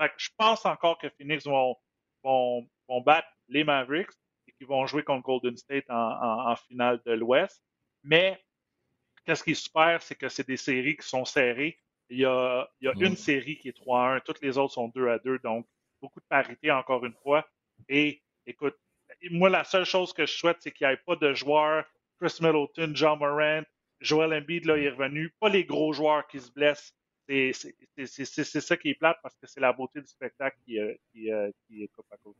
Fait 0.00 0.08
que 0.08 0.14
je 0.18 0.30
pense 0.36 0.64
encore 0.64 0.98
que 0.98 1.08
Phoenix 1.10 1.44
vont, 1.46 1.76
vont, 2.22 2.68
vont 2.88 3.00
battre 3.00 3.28
les 3.48 3.64
Mavericks 3.64 4.12
et 4.46 4.52
qu'ils 4.52 4.66
vont 4.66 4.86
jouer 4.86 5.02
contre 5.02 5.24
Golden 5.24 5.56
State 5.56 5.84
en, 5.90 5.96
en, 5.96 6.50
en 6.50 6.56
finale 6.56 7.00
de 7.04 7.12
l'Ouest. 7.12 7.62
Mais 8.04 8.40
qu'est-ce 9.24 9.42
qui 9.42 9.52
est 9.52 9.54
super, 9.54 10.00
c'est 10.02 10.14
que 10.14 10.28
c'est 10.28 10.46
des 10.46 10.56
séries 10.56 10.96
qui 10.96 11.06
sont 11.06 11.24
serrées. 11.24 11.78
Il 12.10 12.18
y 12.18 12.24
a, 12.24 12.68
mm. 12.82 13.02
une 13.02 13.16
série 13.16 13.56
qui 13.56 13.68
est 13.68 13.76
3 13.76 14.16
1, 14.16 14.20
toutes 14.20 14.42
les 14.42 14.58
autres 14.58 14.74
sont 14.74 14.88
2 14.88 15.08
à 15.08 15.18
2, 15.18 15.38
donc 15.38 15.66
beaucoup 16.00 16.20
de 16.20 16.26
parité 16.28 16.70
encore 16.70 17.04
une 17.04 17.14
fois. 17.22 17.46
Et 17.88 18.22
écoute, 18.46 18.76
moi, 19.30 19.48
la 19.48 19.64
seule 19.64 19.84
chose 19.84 20.12
que 20.12 20.26
je 20.26 20.32
souhaite, 20.32 20.58
c'est 20.60 20.72
qu'il 20.72 20.86
n'y 20.86 20.92
ait 20.92 20.96
pas 20.98 21.16
de 21.16 21.32
joueurs, 21.32 21.84
Chris 22.20 22.38
Middleton, 22.40 22.92
John 22.94 23.18
Morant, 23.18 23.62
Joel 24.00 24.34
Embiid, 24.34 24.66
là, 24.66 24.76
il 24.76 24.84
est 24.84 24.90
revenu, 24.90 25.32
pas 25.40 25.48
les 25.48 25.64
gros 25.64 25.92
joueurs 25.92 26.26
qui 26.26 26.40
se 26.40 26.50
blessent. 26.50 26.94
C'est 27.28 28.60
ça 28.60 28.76
qui 28.76 28.90
est 28.90 28.94
plate 28.94 29.16
parce 29.22 29.36
que 29.36 29.46
c'est 29.46 29.60
la 29.60 29.72
beauté 29.72 30.00
du 30.00 30.06
spectacle 30.06 30.56
qui, 30.64 30.78
euh, 30.78 30.92
qui, 31.10 31.32
euh, 31.32 31.50
qui 31.66 31.84
est 31.84 31.88
coupe 31.88 32.10
à 32.10 32.16
côté. 32.16 32.38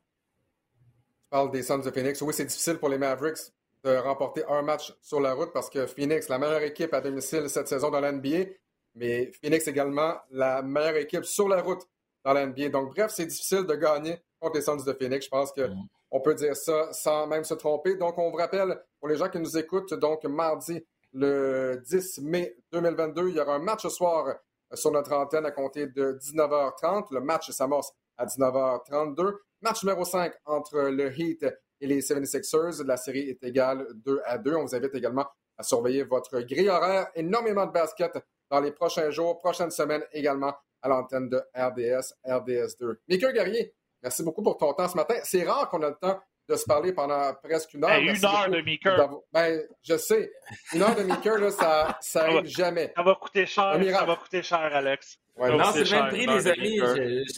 Tu 0.74 1.28
parles 1.30 1.50
des 1.50 1.62
Suns 1.62 1.78
de 1.78 1.90
Phoenix. 1.90 2.20
Oui, 2.20 2.34
c'est 2.34 2.44
difficile 2.44 2.78
pour 2.78 2.88
les 2.88 2.98
Mavericks 2.98 3.52
de 3.84 3.96
remporter 3.96 4.44
un 4.48 4.62
match 4.62 4.92
sur 5.00 5.20
la 5.20 5.32
route 5.34 5.52
parce 5.52 5.70
que 5.70 5.86
Phoenix, 5.86 6.28
la 6.28 6.38
meilleure 6.38 6.62
équipe 6.62 6.92
à 6.92 7.00
domicile 7.00 7.48
cette 7.48 7.68
saison 7.68 7.90
dans 7.90 8.00
l'NBA, 8.00 8.50
mais 8.95 9.30
Phoenix 9.40 9.66
également 9.66 10.16
la 10.30 10.62
meilleure 10.62 10.97
équipe 10.97 11.24
sur 11.24 11.49
la 11.49 11.62
route 11.62 11.82
dans 12.24 12.32
la 12.32 12.47
NBA. 12.47 12.68
Donc, 12.68 12.95
bref, 12.95 13.12
c'est 13.14 13.26
difficile 13.26 13.64
de 13.64 13.74
gagner 13.74 14.18
contre 14.40 14.57
les 14.57 14.62
Suns 14.62 14.84
de 14.84 14.93
Phoenix. 14.93 15.24
Je 15.24 15.30
pense 15.30 15.53
qu'on 15.53 16.18
mm. 16.18 16.22
peut 16.22 16.34
dire 16.34 16.57
ça 16.57 16.93
sans 16.93 17.26
même 17.26 17.45
se 17.45 17.55
tromper. 17.55 17.97
Donc, 17.97 18.18
on 18.18 18.30
vous 18.30 18.36
rappelle, 18.36 18.80
pour 19.01 19.09
les 19.09 19.16
gens 19.16 19.28
qui 19.28 19.38
nous 19.38 19.57
écoutent, 19.57 19.95
donc 19.95 20.24
mardi, 20.24 20.84
le 21.12 21.82
10 21.84 22.20
mai 22.22 22.57
2022, 22.72 23.28
il 23.28 23.36
y 23.36 23.40
aura 23.40 23.55
un 23.55 23.59
match 23.59 23.82
ce 23.82 23.90
soir 23.90 24.34
sur 24.74 24.90
notre 24.90 25.12
antenne 25.12 25.47
à 25.47 25.51
compter 25.51 25.86
de 25.86 26.18
19h30. 26.20 27.07
Le 27.11 27.20
match 27.20 27.51
s'amorce 27.51 27.93
à 28.16 28.26
19h32. 28.26 29.34
Match 29.61 29.84
numéro 29.84 30.05
5 30.05 30.32
entre 30.47 30.80
le 30.80 31.12
Heat 31.12 31.45
et 31.80 31.86
les 31.86 32.01
76ers. 32.01 32.82
La 32.84 32.97
série 32.97 33.28
est 33.28 33.43
égale 33.45 33.86
2 33.95 34.20
à 34.24 34.38
2. 34.38 34.55
On 34.57 34.64
vous 34.64 34.74
invite 34.74 34.95
également 34.95 35.26
à 35.59 35.62
surveiller 35.62 36.05
votre 36.05 36.40
grille 36.40 36.68
horaire. 36.68 37.09
Énormément 37.14 37.66
de 37.66 37.72
basket 37.72 38.18
dans 38.53 38.61
les 38.61 38.70
prochains 38.70 39.11
jours, 39.11 39.40
prochaines 39.40 39.70
semaines 39.70 40.05
également 40.12 40.53
à 40.82 40.88
l'antenne 40.88 41.30
de 41.30 41.38
RDS, 41.57 42.12
RDS2. 42.26 42.96
Mickey 43.09 43.32
Guerrier, 43.32 43.74
merci 44.03 44.22
beaucoup 44.22 44.42
pour 44.42 44.59
ton 44.59 44.74
temps 44.74 44.88
ce 44.88 44.94
matin. 44.94 45.14
C'est 45.24 45.42
rare 45.42 45.70
qu'on 45.70 45.80
ait 45.80 45.88
le 45.88 45.96
temps 45.98 46.20
de 46.53 46.57
se 46.57 46.64
parler 46.64 46.92
pendant 46.92 47.32
presque 47.42 47.74
une 47.74 47.84
heure. 47.84 47.98
une 47.98 48.24
heure 48.24 48.50
de 48.50 48.61
Mickey. 48.61 48.90
Ben, 49.32 49.62
je 49.82 49.96
sais. 49.96 50.30
Une 50.74 50.82
heure 50.82 50.94
de 50.94 51.03
Mickey, 51.03 51.38
là, 51.38 51.50
ça, 51.50 51.98
ça 52.00 52.30
aide 52.30 52.46
jamais. 52.46 52.92
Ça 52.94 53.03
va 53.03 53.14
coûter 53.14 53.46
cher. 53.46 53.78
Ça 53.90 54.05
va 54.05 54.16
coûter 54.16 54.42
cher, 54.42 54.70
Alex. 54.72 55.18
non, 55.38 55.64
c'est 55.72 55.84
le 55.84 55.90
même 55.90 56.09
prix, 56.09 56.26
les 56.26 56.46
amis. 56.48 56.80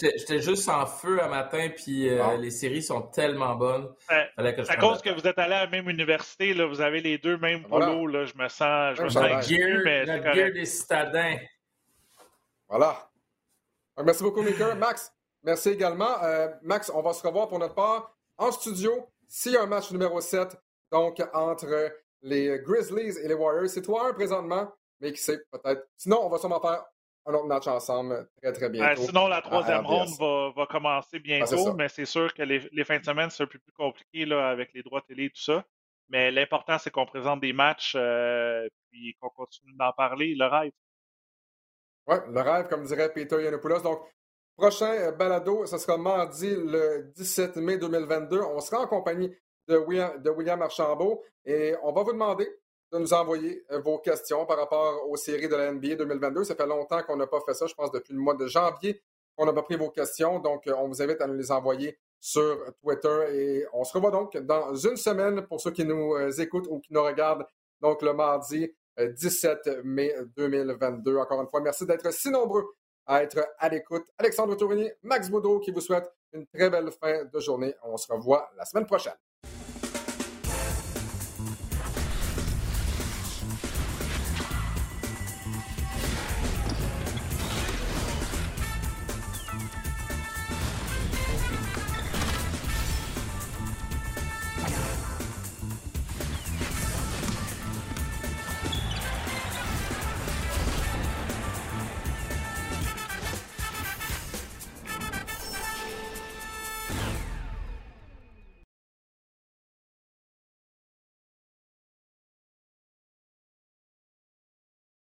J'étais 0.00 0.40
juste 0.40 0.68
en 0.68 0.86
feu 0.86 1.22
un 1.22 1.28
matin, 1.28 1.68
puis 1.74 2.08
euh, 2.08 2.36
les 2.36 2.50
séries 2.50 2.82
sont 2.82 3.02
tellement 3.02 3.54
bonnes. 3.54 3.88
à 4.08 4.76
cause 4.76 5.00
que 5.00 5.10
vous 5.10 5.26
êtes 5.26 5.38
allé 5.38 5.54
à 5.54 5.64
la 5.64 5.70
même 5.70 5.88
université, 5.88 6.54
là, 6.54 6.66
vous 6.66 6.80
avez 6.80 7.00
les 7.00 7.18
deux 7.18 7.38
mêmes 7.38 7.64
polos. 7.64 8.10
Là, 8.10 8.24
je 8.24 8.34
me 8.36 8.48
sens, 8.48 8.96
je 8.96 9.02
me 9.02 9.08
sens 9.08 9.22
mais 9.84 10.04
la 10.04 10.18
guerre 10.18 10.52
des 10.52 10.64
citadins. 10.64 11.36
Voilà. 12.68 13.08
merci 14.04 14.22
beaucoup, 14.22 14.42
Mickey. 14.42 14.74
Max, 14.74 15.12
merci 15.44 15.70
également. 15.70 16.22
Euh, 16.24 16.48
Max, 16.62 16.90
on 16.92 17.02
va 17.02 17.12
se 17.12 17.24
revoir 17.24 17.48
pour 17.48 17.58
notre 17.58 17.74
part 17.74 18.13
en 18.38 18.52
studio 18.52 19.08
s'il 19.28 19.52
y 19.52 19.56
a 19.56 19.62
un 19.62 19.66
match 19.66 19.90
numéro 19.90 20.20
7, 20.20 20.56
donc 20.92 21.22
entre 21.32 21.92
les 22.22 22.58
Grizzlies 22.60 23.18
et 23.22 23.28
les 23.28 23.34
Warriors. 23.34 23.68
C'est 23.68 23.82
toi 23.82 24.08
un 24.08 24.12
présentement, 24.12 24.72
mais 25.00 25.12
qui 25.12 25.20
sait, 25.20 25.38
peut-être. 25.50 25.86
Sinon, 25.96 26.24
on 26.24 26.28
va 26.28 26.38
sûrement 26.38 26.60
faire 26.60 26.84
un 27.26 27.34
autre 27.34 27.46
match 27.46 27.66
ensemble 27.66 28.28
très, 28.42 28.52
très 28.52 28.68
bientôt. 28.68 29.02
sinon, 29.02 29.28
la 29.28 29.40
troisième 29.40 29.86
ronde 29.86 30.10
va, 30.56 30.66
commencer 30.66 31.18
bientôt, 31.18 31.74
mais 31.74 31.88
c'est 31.88 32.04
sûr 32.04 32.32
que 32.34 32.42
les, 32.42 32.84
fins 32.84 32.98
de 32.98 33.04
semaine, 33.04 33.30
c'est 33.30 33.42
un 33.42 33.46
peu 33.46 33.58
plus 33.58 33.72
compliqué 33.72 34.26
là, 34.26 34.48
avec 34.48 34.72
les 34.74 34.82
droits 34.82 35.02
télé 35.02 35.24
et 35.24 35.30
tout 35.30 35.42
ça. 35.42 35.64
Mais 36.10 36.30
l'important, 36.30 36.78
c'est 36.78 36.90
qu'on 36.90 37.06
présente 37.06 37.40
des 37.40 37.54
matchs 37.54 37.94
euh, 37.96 38.68
puis 38.90 39.16
qu'on 39.20 39.30
continue 39.30 39.72
d'en 39.72 39.92
parler. 39.92 40.34
Le 40.34 40.46
rêve. 40.46 40.72
Oui, 42.06 42.16
le 42.28 42.40
rêve, 42.40 42.68
comme 42.68 42.84
dirait 42.84 43.10
Peter 43.10 43.42
Yanopoulos. 43.42 43.80
Donc, 43.80 44.00
Prochain 44.56 44.92
euh, 44.92 45.10
balado, 45.10 45.66
ce 45.66 45.78
sera 45.78 45.96
mardi 45.96 46.54
le 46.54 47.10
17 47.16 47.56
mai 47.56 47.76
2022. 47.76 48.40
On 48.40 48.60
sera 48.60 48.82
en 48.82 48.86
compagnie 48.86 49.34
de 49.66 49.76
William, 49.78 50.62
Archambault 50.62 51.22
et 51.44 51.74
on 51.82 51.92
va 51.92 52.04
vous 52.04 52.12
demander 52.12 52.48
de 52.92 52.98
nous 52.98 53.12
envoyer 53.12 53.64
euh, 53.72 53.80
vos 53.80 53.98
questions 53.98 54.46
par 54.46 54.56
rapport 54.58 55.08
aux 55.10 55.16
séries 55.16 55.48
de 55.48 55.56
la 55.56 55.72
NBA 55.72 55.96
2022. 55.96 56.44
Ça 56.44 56.54
fait 56.54 56.66
longtemps 56.66 57.02
qu'on 57.02 57.16
n'a 57.16 57.26
pas 57.26 57.40
fait 57.44 57.54
ça, 57.54 57.66
je 57.66 57.74
pense 57.74 57.90
depuis 57.90 58.14
le 58.14 58.20
mois 58.20 58.34
de 58.34 58.46
janvier 58.46 59.02
qu'on 59.36 59.46
n'a 59.46 59.52
pas 59.52 59.62
pris 59.62 59.74
vos 59.74 59.90
questions. 59.90 60.38
Donc, 60.38 60.68
euh, 60.68 60.74
on 60.78 60.86
vous 60.86 61.02
invite 61.02 61.20
à 61.20 61.26
nous 61.26 61.34
les 61.34 61.50
envoyer 61.50 61.98
sur 62.20 62.56
Twitter 62.80 63.24
et 63.32 63.66
on 63.72 63.82
se 63.82 63.92
revoit 63.92 64.12
donc 64.12 64.36
dans 64.36 64.72
une 64.72 64.96
semaine 64.96 65.44
pour 65.48 65.60
ceux 65.60 65.72
qui 65.72 65.84
nous 65.84 66.16
écoutent 66.40 66.68
ou 66.70 66.78
qui 66.78 66.92
nous 66.92 67.02
regardent. 67.02 67.44
Donc, 67.80 68.02
le 68.02 68.14
mardi 68.14 68.72
17 68.96 69.82
mai 69.82 70.14
2022. 70.36 71.16
Encore 71.16 71.42
une 71.42 71.48
fois, 71.48 71.60
merci 71.60 71.84
d'être 71.84 72.10
si 72.14 72.30
nombreux 72.30 72.64
à 73.06 73.22
être 73.22 73.46
à 73.58 73.68
l'écoute. 73.68 74.06
Alexandre 74.18 74.56
Tourigny, 74.56 74.90
Max 75.02 75.28
Boudreau 75.28 75.60
qui 75.60 75.70
vous 75.70 75.80
souhaite 75.80 76.10
une 76.32 76.46
très 76.46 76.70
belle 76.70 76.90
fin 76.90 77.24
de 77.24 77.40
journée. 77.40 77.74
On 77.82 77.96
se 77.96 78.12
revoit 78.12 78.50
la 78.56 78.64
semaine 78.64 78.86
prochaine. 78.86 79.14